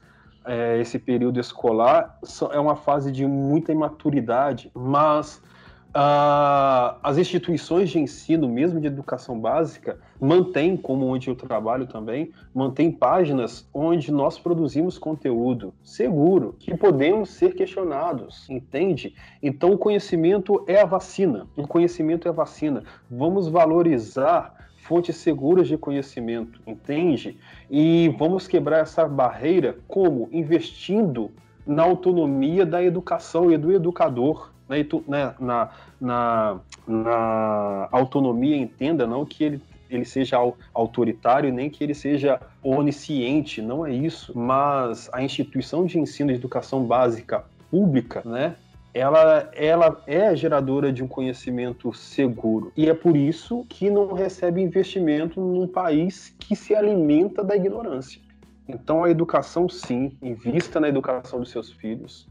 é, 0.47 0.79
esse 0.79 0.97
período 0.97 1.39
escolar 1.39 2.17
é 2.51 2.59
uma 2.59 2.77
fase 2.77 3.11
de 3.11 3.25
muita 3.25 3.73
imaturidade, 3.73 4.71
mas 4.73 5.41
uh, 5.89 6.97
as 7.03 7.17
instituições 7.17 7.89
de 7.89 7.99
ensino, 7.99 8.47
mesmo 8.47 8.79
de 8.79 8.87
educação 8.87 9.37
básica, 9.37 9.99
mantêm, 10.19 10.77
como 10.77 11.05
onde 11.05 11.29
eu 11.29 11.35
trabalho 11.35 11.85
também, 11.85 12.31
mantém 12.53 12.89
páginas 12.91 13.67
onde 13.73 14.09
nós 14.09 14.39
produzimos 14.39 14.97
conteúdo 14.97 15.73
seguro, 15.83 16.55
que 16.57 16.75
podemos 16.77 17.31
ser 17.31 17.53
questionados, 17.53 18.49
entende? 18.49 19.13
Então 19.43 19.73
o 19.73 19.77
conhecimento 19.77 20.63
é 20.65 20.79
a 20.79 20.85
vacina, 20.85 21.45
o 21.57 21.67
conhecimento 21.67 22.25
é 22.25 22.29
a 22.29 22.33
vacina. 22.33 22.83
Vamos 23.11 23.49
valorizar 23.49 24.55
fontes 24.87 25.17
seguras 25.17 25.67
de 25.67 25.77
conhecimento, 25.77 26.61
entende? 26.65 27.37
E 27.69 28.09
vamos 28.17 28.47
quebrar 28.47 28.79
essa 28.79 29.05
barreira 29.07 29.77
como? 29.87 30.29
Investindo 30.31 31.29
na 31.65 31.83
autonomia 31.83 32.65
da 32.65 32.81
educação 32.81 33.51
e 33.51 33.57
do 33.57 33.71
educador, 33.73 34.49
na, 34.69 34.75
né, 35.07 35.35
na, 35.39 35.69
na, 35.99 36.59
na 36.87 37.89
autonomia, 37.91 38.55
entenda, 38.55 39.05
não 39.05 39.25
que 39.25 39.43
ele 39.43 39.61
ele 39.89 40.03
seja 40.03 40.37
autoritário, 40.73 41.49
nem 41.49 41.69
que 41.69 41.81
ele 41.81 41.93
seja 41.93 42.41
onisciente, 42.61 43.61
não 43.61 43.85
é 43.85 43.93
isso. 43.93 44.37
Mas 44.37 45.09
a 45.13 45.23
instituição 45.23 45.85
de 45.85 45.97
ensino 45.97 46.29
de 46.29 46.35
educação 46.35 46.83
básica 46.83 47.45
pública, 47.71 48.21
né, 48.25 48.55
ela, 48.97 49.49
ela 49.53 50.01
é 50.07 50.35
geradora 50.35 50.91
de 50.91 51.03
um 51.03 51.07
conhecimento 51.07 51.93
seguro. 51.93 52.71
E 52.75 52.89
é 52.89 52.93
por 52.93 53.15
isso 53.15 53.65
que 53.69 53.89
não 53.89 54.13
recebe 54.13 54.61
investimento 54.61 55.39
num 55.39 55.67
país 55.67 56.35
que 56.39 56.55
se 56.55 56.73
alimenta 56.73 57.43
da 57.43 57.55
ignorância. 57.55 58.19
Então, 58.67 59.03
a 59.03 59.09
educação, 59.09 59.69
sim, 59.69 60.17
invista 60.21 60.79
na 60.79 60.89
educação 60.89 61.39
dos 61.39 61.51
seus 61.51 61.71
filhos, 61.71 62.27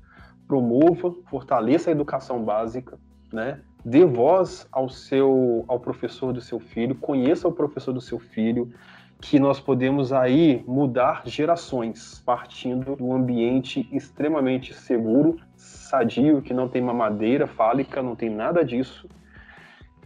promova, 0.46 1.14
fortaleça 1.30 1.90
a 1.90 1.92
educação 1.92 2.42
básica, 2.42 2.98
né? 3.32 3.60
dê 3.84 4.04
voz 4.04 4.66
ao 4.72 4.88
seu 4.88 5.64
ao 5.68 5.78
professor 5.78 6.32
do 6.32 6.40
seu 6.40 6.58
filho, 6.58 6.96
conheça 6.96 7.46
o 7.46 7.52
professor 7.52 7.92
do 7.92 8.00
seu 8.00 8.18
filho, 8.18 8.72
que 9.20 9.38
nós 9.38 9.58
podemos 9.58 10.12
aí 10.12 10.62
mudar 10.66 11.22
gerações 11.24 12.22
partindo 12.24 12.96
de 12.96 13.02
um 13.02 13.14
ambiente 13.14 13.88
extremamente 13.90 14.74
seguro, 14.74 15.40
sadio, 15.56 16.42
que 16.42 16.52
não 16.52 16.68
tem 16.68 16.82
mamadeira 16.82 17.46
fálica, 17.46 18.02
não 18.02 18.14
tem 18.14 18.28
nada 18.28 18.64
disso, 18.64 19.08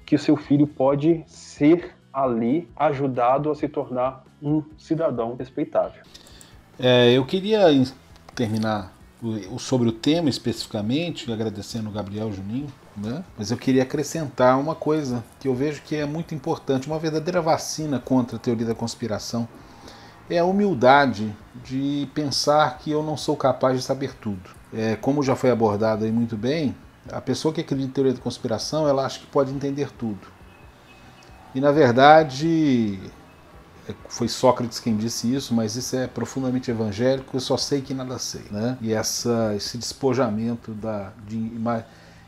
que 0.06 0.14
o 0.14 0.18
seu 0.18 0.36
filho 0.36 0.66
pode 0.66 1.22
ser 1.26 1.94
ali 2.12 2.68
ajudado 2.76 3.50
a 3.50 3.54
se 3.54 3.68
tornar 3.68 4.24
um 4.42 4.62
cidadão 4.76 5.36
respeitável. 5.36 6.02
É, 6.78 7.12
eu 7.12 7.24
queria 7.26 7.66
terminar 8.34 8.92
sobre 9.58 9.88
o 9.88 9.92
tema 9.92 10.30
especificamente, 10.30 11.30
agradecendo 11.30 11.90
o 11.90 11.92
Gabriel 11.92 12.32
Juninho, 12.32 12.68
né? 12.96 13.24
mas 13.36 13.50
eu 13.50 13.56
queria 13.56 13.82
acrescentar 13.82 14.58
uma 14.58 14.74
coisa 14.74 15.24
que 15.38 15.48
eu 15.48 15.54
vejo 15.54 15.82
que 15.82 15.96
é 15.96 16.04
muito 16.04 16.34
importante, 16.34 16.86
uma 16.86 16.98
verdadeira 16.98 17.40
vacina 17.40 17.98
contra 17.98 18.36
a 18.36 18.38
teoria 18.38 18.66
da 18.66 18.74
conspiração 18.74 19.48
é 20.28 20.38
a 20.38 20.44
humildade 20.44 21.34
de 21.64 22.08
pensar 22.14 22.78
que 22.78 22.90
eu 22.90 23.02
não 23.02 23.16
sou 23.16 23.36
capaz 23.36 23.76
de 23.76 23.82
saber 23.82 24.14
tudo. 24.14 24.50
É, 24.72 24.94
como 24.96 25.22
já 25.22 25.34
foi 25.34 25.50
abordado 25.50 26.04
aí 26.04 26.12
muito 26.12 26.36
bem, 26.36 26.74
a 27.10 27.20
pessoa 27.20 27.52
que 27.52 27.60
acredita 27.60 27.88
em 27.88 27.92
teoria 27.92 28.12
da 28.12 28.20
conspiração, 28.20 28.88
ela 28.88 29.04
acha 29.04 29.18
que 29.18 29.26
pode 29.26 29.52
entender 29.52 29.90
tudo. 29.90 30.20
E 31.52 31.60
na 31.60 31.72
verdade, 31.72 33.00
é, 33.88 33.94
foi 34.08 34.28
Sócrates 34.28 34.78
quem 34.78 34.96
disse 34.96 35.34
isso, 35.34 35.52
mas 35.52 35.74
isso 35.74 35.96
é 35.96 36.06
profundamente 36.06 36.70
evangélico, 36.70 37.36
eu 37.36 37.40
só 37.40 37.56
sei 37.56 37.80
que 37.80 37.92
nada 37.92 38.16
sei. 38.18 38.44
Né? 38.50 38.78
E 38.80 38.92
essa, 38.92 39.52
esse 39.56 39.76
despojamento 39.76 40.72
da, 40.72 41.12
de, 41.26 41.36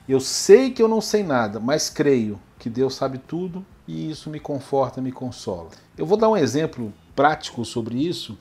eu 0.08 0.20
sei 0.20 0.70
que 0.70 0.82
eu 0.82 0.88
não 0.88 1.00
sei 1.00 1.22
nada, 1.22 1.60
mas 1.60 1.88
creio 1.88 2.40
que 2.58 2.68
Deus 2.68 2.94
sabe 2.94 3.18
tudo 3.18 3.64
e 3.86 4.10
isso 4.10 4.30
me 4.30 4.40
conforta, 4.40 5.00
me 5.00 5.12
consola. 5.12 5.70
Eu 5.96 6.06
vou 6.06 6.16
dar 6.16 6.28
um 6.28 6.36
exemplo 6.36 6.92
prático 7.14 7.64
sobre 7.64 7.96
isso. 7.98 8.38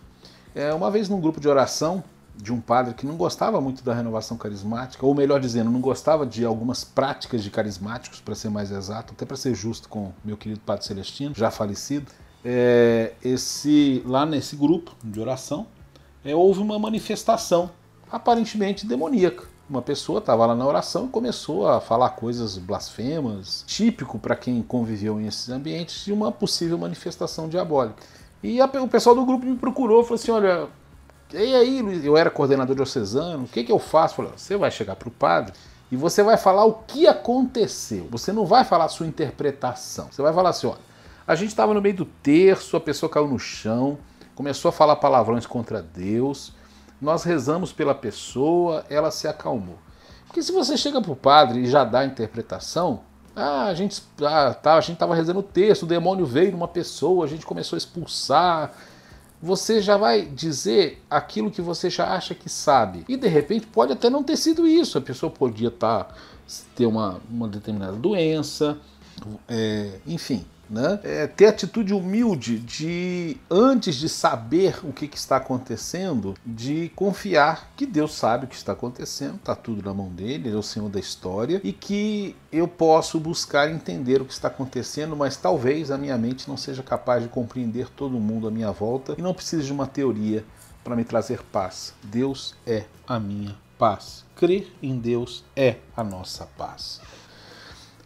É, 0.54 0.74
uma 0.74 0.92
vez 0.92 1.08
num 1.08 1.20
grupo 1.20 1.40
de 1.40 1.48
oração 1.48 2.04
de 2.36 2.52
um 2.52 2.60
padre 2.60 2.94
que 2.94 3.06
não 3.06 3.16
gostava 3.16 3.62
muito 3.62 3.84
da 3.84 3.94
renovação 3.94 4.38
carismática, 4.38 5.06
ou 5.06 5.14
melhor 5.14 5.40
dizendo, 5.40 5.70
não 5.70 5.82
gostava 5.82 6.26
de 6.26 6.44
algumas 6.44 6.84
práticas 6.84 7.44
de 7.44 7.52
carismáticos, 7.52 8.20
para 8.20 8.34
ser 8.34 8.50
mais 8.50 8.72
exato, 8.72 9.14
até 9.14 9.26
para 9.26 9.38
ser 9.38 9.54
justo 9.54 9.88
com 9.88 10.12
meu 10.24 10.38
querido 10.38 10.62
Padre 10.62 10.86
Celestino, 10.86 11.36
já 11.36 11.52
falecido. 11.52 12.12
É, 12.44 13.14
esse 13.24 14.02
lá 14.06 14.26
nesse 14.26 14.56
grupo 14.56 14.96
de 15.04 15.20
oração 15.20 15.68
é, 16.26 16.34
houve 16.34 16.60
uma 16.60 16.80
manifestação 16.80 17.70
aparentemente 18.12 18.86
demoníaca 18.86 19.46
uma 19.72 19.82
pessoa 19.82 20.20
estava 20.20 20.46
lá 20.46 20.54
na 20.54 20.68
oração 20.68 21.06
e 21.06 21.08
começou 21.08 21.66
a 21.66 21.80
falar 21.80 22.10
coisas 22.10 22.58
blasfemas, 22.58 23.64
típico 23.66 24.20
para 24.20 24.36
quem 24.36 24.62
conviveu 24.62 25.20
em 25.20 25.28
esses 25.28 25.48
ambientes 25.48 26.04
de 26.04 26.12
uma 26.12 26.30
possível 26.30 26.78
manifestação 26.78 27.48
diabólica. 27.48 27.96
E 28.44 28.60
a, 28.60 28.66
o 28.66 28.88
pessoal 28.90 29.16
do 29.16 29.26
grupo 29.26 29.46
me 29.46 29.56
procurou, 29.56 30.04
falou 30.04 30.16
assim: 30.16 30.32
olha, 30.32 30.68
e 31.34 31.56
aí, 31.56 31.82
Luiz? 31.82 32.04
Eu 32.04 32.18
era 32.18 32.30
coordenador 32.30 32.76
diocesano, 32.76 33.46
o 33.46 33.48
que, 33.48 33.64
que 33.64 33.72
eu 33.72 33.80
faço? 33.80 34.16
Falei, 34.16 34.32
você 34.36 34.58
vai 34.58 34.70
chegar 34.70 34.98
para 34.98 35.08
o 35.08 35.12
padre 35.12 35.54
e 35.90 35.96
você 35.96 36.22
vai 36.22 36.36
falar 36.36 36.66
o 36.66 36.74
que 36.86 37.08
aconteceu. 37.08 38.10
Você 38.12 38.34
não 38.34 38.46
vai 38.46 38.66
falar 38.66 38.86
a 38.86 38.90
sua 38.90 39.08
interpretação. 39.08 40.10
Você 40.12 40.22
vai 40.22 40.34
falar 40.34 40.50
assim: 40.50 40.68
olha, 40.68 40.80
a 41.26 41.34
gente 41.34 41.50
estava 41.50 41.74
no 41.74 41.82
meio 41.82 41.96
do 41.96 42.06
terço, 42.06 42.76
a 42.76 42.82
pessoa 42.82 43.10
caiu 43.10 43.28
no 43.30 43.40
chão, 43.40 43.98
começou 44.36 44.68
a 44.68 44.72
falar 44.74 44.98
palavrões 44.98 45.46
contra 45.46 45.82
Deus 45.82 46.60
nós 47.02 47.24
rezamos 47.24 47.74
pela 47.74 47.96
pessoa, 47.96 48.86
ela 48.90 49.10
se 49.10 49.28
acalmou. 49.28 49.78
Porque 50.28 50.44
se 50.44 50.52
você 50.52 50.78
chega 50.78 51.02
para 51.02 51.12
o 51.12 51.16
padre 51.16 51.62
e 51.62 51.68
já 51.68 51.84
dá 51.84 52.00
a 52.00 52.06
interpretação, 52.06 53.02
ah, 53.36 53.66
a 53.66 53.74
gente 53.74 54.02
ah, 54.22 54.54
tá, 54.54 54.80
estava 54.80 55.16
rezando 55.16 55.40
o 55.40 55.44
texto, 55.44 55.84
o 55.84 55.88
demônio 55.88 56.26
veio 56.26 56.52
numa 56.52 56.68
pessoa, 56.68 57.26
a 57.26 57.28
gente 57.28 57.46
começou 57.46 57.76
a 57.76 57.80
expulsar. 57.80 58.72
Você 59.42 59.82
já 59.82 59.98
vai 59.98 60.22
dizer 60.22 61.04
aquilo 61.10 61.50
que 61.50 61.62
você 61.62 61.90
já 61.90 62.14
acha 62.14 62.36
que 62.36 62.48
sabe. 62.48 63.04
E 63.10 63.18
de 63.18 63.28
repente 63.28 63.66
pode 63.66 63.92
até 63.92 64.10
não 64.10 64.24
ter 64.24 64.38
sido 64.38 64.68
isso. 64.68 64.98
A 64.98 65.02
pessoa 65.02 65.32
podia 65.32 65.72
tá, 65.72 66.08
ter 66.76 66.86
uma, 66.86 67.20
uma 67.30 67.48
determinada 67.48 67.94
doença, 67.94 68.78
é, 69.50 70.00
enfim 70.06 70.46
né? 70.72 71.02
É, 71.04 71.28
ter 71.28 71.48
atitude 71.48 71.94
humilde 71.94 72.58
de, 72.58 73.36
antes 73.50 73.96
de 73.96 74.08
saber 74.08 74.80
o 74.84 74.94
que, 74.94 75.06
que, 75.06 75.18
está 75.18 75.36
acontecendo, 75.36 76.34
de 76.46 76.90
confiar 76.96 77.74
que 77.76 77.86
Deus 77.86 78.14
sabe 78.14 78.46
o 78.46 78.48
que 78.48 78.56
está 78.56 78.72
acontecendo, 78.72 79.36
está 79.36 79.54
tudo 79.54 79.84
na 79.84 79.94
mão 79.94 80.08
dele, 80.08 80.48
ele 80.48 80.56
é 80.56 80.58
o 80.60 80.64
Senhor 80.64 80.88
da 80.88 81.00
história, 81.00 81.60
e 81.62 81.74
que 81.74 82.38
eu 82.50 82.70
posso 82.70 83.20
buscar 83.20 83.70
entender 83.70 84.22
o 84.22 84.26
que 84.26 84.32
está 84.32 84.48
acontecendo, 84.48 85.14
mas 85.14 85.36
talvez 85.36 85.92
a 85.92 85.98
minha 85.98 86.18
mente 86.18 86.48
não 86.48 86.56
seja 86.56 86.82
capaz 86.82 87.22
de 87.22 87.28
compreender 87.28 87.90
todo 87.90 88.18
mundo 88.18 88.48
à 88.48 88.52
minha 88.52 88.72
volta 88.72 89.14
e 89.18 89.22
não 89.22 89.34
precise 89.34 89.66
de 89.66 89.74
uma 89.74 89.86
teoria 89.86 90.46
para 90.86 90.96
me 90.96 91.04
trazer 91.04 91.44
paz. 91.52 91.94
Deus 92.02 92.56
é 92.66 92.86
a 93.06 93.20
minha 93.20 93.56
paz. 93.78 94.24
Crer 94.36 94.72
em 94.82 94.98
Deus 94.98 95.44
é 95.56 95.78
a 95.98 96.04
nossa 96.04 96.46
paz. 96.58 97.02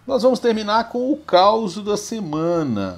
Nós 0.07 0.21
vamos 0.21 0.37
terminar 0.37 0.89
com 0.89 1.11
o 1.11 1.17
caos 1.17 1.77
da 1.83 1.97
semana. 1.97 2.97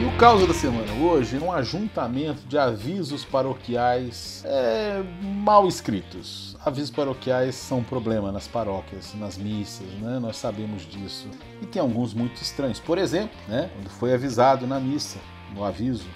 E 0.00 0.04
o 0.04 0.18
caos 0.18 0.44
da 0.48 0.52
semana 0.52 0.92
hoje 0.94 1.36
é 1.36 1.40
um 1.40 1.52
ajuntamento 1.52 2.42
de 2.48 2.58
avisos 2.58 3.24
paroquiais 3.24 4.42
é, 4.44 5.00
mal 5.22 5.68
escritos. 5.68 6.56
Avisos 6.64 6.90
paroquiais 6.90 7.54
são 7.54 7.78
um 7.78 7.84
problema 7.84 8.32
nas 8.32 8.48
paróquias, 8.48 9.14
nas 9.14 9.38
missas, 9.38 9.86
né? 10.00 10.18
nós 10.18 10.36
sabemos 10.36 10.82
disso. 10.82 11.28
E 11.62 11.66
tem 11.66 11.80
alguns 11.80 12.12
muito 12.12 12.42
estranhos. 12.42 12.80
Por 12.80 12.98
exemplo, 12.98 13.38
né? 13.46 13.70
quando 13.76 13.90
foi 13.90 14.12
avisado 14.12 14.66
na 14.66 14.80
missa, 14.80 15.20
no 15.54 15.62
aviso, 15.62 16.08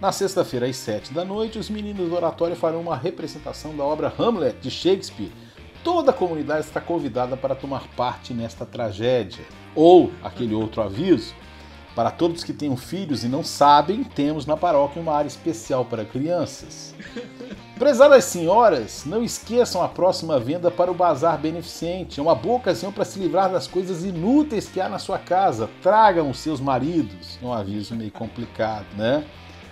na 0.00 0.12
sexta-feira 0.12 0.66
às 0.66 0.76
sete 0.76 1.12
da 1.12 1.24
noite, 1.24 1.58
os 1.58 1.68
meninos 1.68 2.08
do 2.08 2.14
oratório 2.14 2.54
farão 2.54 2.80
uma 2.80 2.96
representação 2.96 3.76
da 3.76 3.82
obra 3.82 4.12
Hamlet 4.16 4.60
de 4.60 4.70
Shakespeare 4.70 5.32
toda 5.82 6.10
a 6.10 6.14
comunidade 6.14 6.66
está 6.66 6.80
convidada 6.80 7.36
para 7.36 7.54
tomar 7.54 7.86
parte 7.96 8.32
nesta 8.32 8.64
tragédia. 8.64 9.44
Ou 9.74 10.10
aquele 10.22 10.54
outro 10.54 10.82
aviso: 10.82 11.34
para 11.94 12.10
todos 12.10 12.44
que 12.44 12.52
tenham 12.52 12.76
filhos 12.76 13.24
e 13.24 13.28
não 13.28 13.42
sabem, 13.42 14.04
temos 14.04 14.46
na 14.46 14.56
paróquia 14.56 15.02
uma 15.02 15.14
área 15.14 15.26
especial 15.26 15.84
para 15.84 16.04
crianças. 16.04 16.94
Prezadas 17.78 18.24
senhoras, 18.24 19.04
não 19.04 19.22
esqueçam 19.22 19.82
a 19.82 19.88
próxima 19.88 20.38
venda 20.38 20.70
para 20.70 20.90
o 20.90 20.94
Bazar 20.94 21.38
Beneficente. 21.38 22.18
É 22.18 22.22
uma 22.22 22.34
boa 22.34 22.56
ocasião 22.56 22.92
para 22.92 23.04
se 23.04 23.18
livrar 23.18 23.50
das 23.50 23.66
coisas 23.66 24.04
inúteis 24.04 24.68
que 24.68 24.80
há 24.80 24.88
na 24.88 24.98
sua 24.98 25.18
casa. 25.18 25.68
Tragam 25.82 26.30
os 26.30 26.38
seus 26.38 26.60
maridos. 26.60 27.38
É 27.42 27.46
um 27.46 27.52
aviso 27.52 27.94
meio 27.94 28.10
complicado, 28.10 28.86
né? 28.96 29.24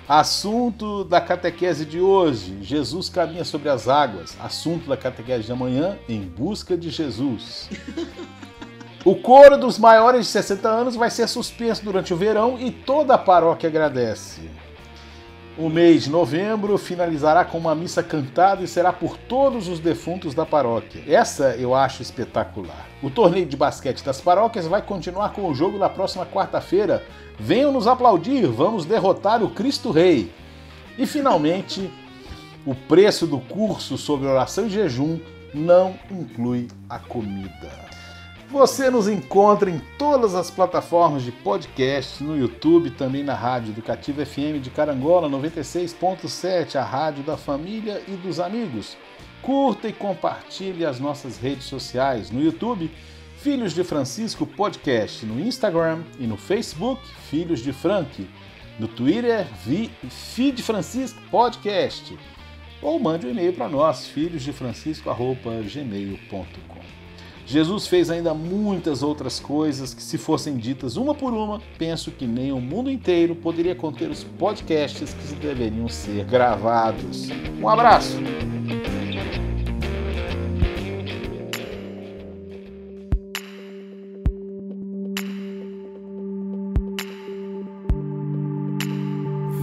Assunto 0.08 1.02
da 1.02 1.20
catequese 1.20 1.84
de 1.84 2.00
hoje: 2.00 2.58
Jesus 2.62 3.08
caminha 3.08 3.44
sobre 3.44 3.68
as 3.68 3.88
águas. 3.88 4.36
Assunto 4.40 4.88
da 4.88 4.96
catequese 4.96 5.44
de 5.44 5.52
amanhã: 5.52 5.98
em 6.08 6.20
busca 6.20 6.76
de 6.76 6.90
Jesus. 6.90 7.68
O 9.04 9.14
coro 9.14 9.56
dos 9.56 9.78
maiores 9.78 10.26
de 10.26 10.32
60 10.32 10.68
anos 10.68 10.96
vai 10.96 11.10
ser 11.10 11.28
suspenso 11.28 11.84
durante 11.84 12.12
o 12.12 12.16
verão 12.16 12.58
e 12.58 12.72
toda 12.72 13.14
a 13.14 13.18
paróquia 13.18 13.68
agradece. 13.68 14.50
O 15.58 15.70
mês 15.70 16.04
de 16.04 16.10
novembro 16.10 16.76
finalizará 16.76 17.42
com 17.42 17.56
uma 17.56 17.74
missa 17.74 18.02
cantada 18.02 18.62
e 18.62 18.68
será 18.68 18.92
por 18.92 19.16
todos 19.16 19.68
os 19.68 19.80
defuntos 19.80 20.34
da 20.34 20.44
paróquia. 20.44 21.02
Essa 21.08 21.56
eu 21.56 21.74
acho 21.74 22.02
espetacular. 22.02 22.86
O 23.02 23.08
torneio 23.08 23.46
de 23.46 23.56
basquete 23.56 24.04
das 24.04 24.20
paróquias 24.20 24.66
vai 24.66 24.82
continuar 24.82 25.30
com 25.30 25.48
o 25.48 25.54
jogo 25.54 25.78
na 25.78 25.88
próxima 25.88 26.26
quarta-feira. 26.26 27.02
Venham 27.40 27.72
nos 27.72 27.86
aplaudir, 27.86 28.46
vamos 28.46 28.84
derrotar 28.84 29.42
o 29.42 29.48
Cristo 29.48 29.90
Rei. 29.90 30.30
E 30.98 31.06
finalmente, 31.06 31.90
o 32.66 32.74
preço 32.74 33.26
do 33.26 33.38
curso 33.38 33.96
sobre 33.96 34.28
oração 34.28 34.66
e 34.66 34.70
jejum 34.70 35.18
não 35.54 35.94
inclui 36.10 36.68
a 36.86 36.98
comida. 36.98 37.85
Você 38.50 38.90
nos 38.90 39.08
encontra 39.08 39.68
em 39.68 39.80
todas 39.98 40.36
as 40.36 40.52
plataformas 40.52 41.24
de 41.24 41.32
podcast, 41.32 42.22
no 42.22 42.38
YouTube, 42.38 42.90
também 42.90 43.24
na 43.24 43.34
Rádio 43.34 43.70
Educativa 43.70 44.24
FM 44.24 44.62
de 44.62 44.70
Carangola 44.70 45.28
96.7, 45.28 46.76
a 46.76 46.84
rádio 46.84 47.24
da 47.24 47.36
família 47.36 48.00
e 48.06 48.12
dos 48.12 48.38
amigos. 48.38 48.96
Curta 49.42 49.88
e 49.88 49.92
compartilhe 49.92 50.86
as 50.86 51.00
nossas 51.00 51.38
redes 51.38 51.64
sociais 51.64 52.30
no 52.30 52.40
YouTube, 52.40 52.88
Filhos 53.38 53.72
de 53.72 53.82
Francisco 53.82 54.46
Podcast, 54.46 55.26
no 55.26 55.40
Instagram 55.40 56.04
e 56.18 56.26
no 56.26 56.36
Facebook, 56.36 57.02
Filhos 57.28 57.58
de 57.60 57.72
Frank, 57.72 58.30
no 58.78 58.86
Twitter, 58.86 59.44
Feed 60.08 60.62
Francisco 60.62 61.20
Podcast, 61.32 62.16
ou 62.80 63.00
mande 63.00 63.26
um 63.26 63.30
e-mail 63.30 63.52
para 63.52 63.68
nós, 63.68 64.06
filhosdefrancisco.gmail.com. 64.06 66.75
Jesus 67.46 67.86
fez 67.86 68.10
ainda 68.10 68.34
muitas 68.34 69.04
outras 69.04 69.38
coisas 69.38 69.94
que, 69.94 70.02
se 70.02 70.18
fossem 70.18 70.56
ditas 70.56 70.96
uma 70.96 71.14
por 71.14 71.32
uma, 71.32 71.62
penso 71.78 72.10
que 72.10 72.26
nem 72.26 72.50
o 72.50 72.60
mundo 72.60 72.90
inteiro 72.90 73.36
poderia 73.36 73.74
conter 73.74 74.10
os 74.10 74.24
podcasts 74.24 75.14
que 75.14 75.36
deveriam 75.36 75.88
ser 75.88 76.24
gravados. 76.24 77.28
Um 77.62 77.68
abraço! 77.68 78.18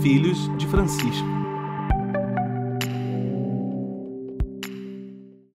Filhos 0.01 0.57
de 0.57 0.67
Francisco 0.67 1.42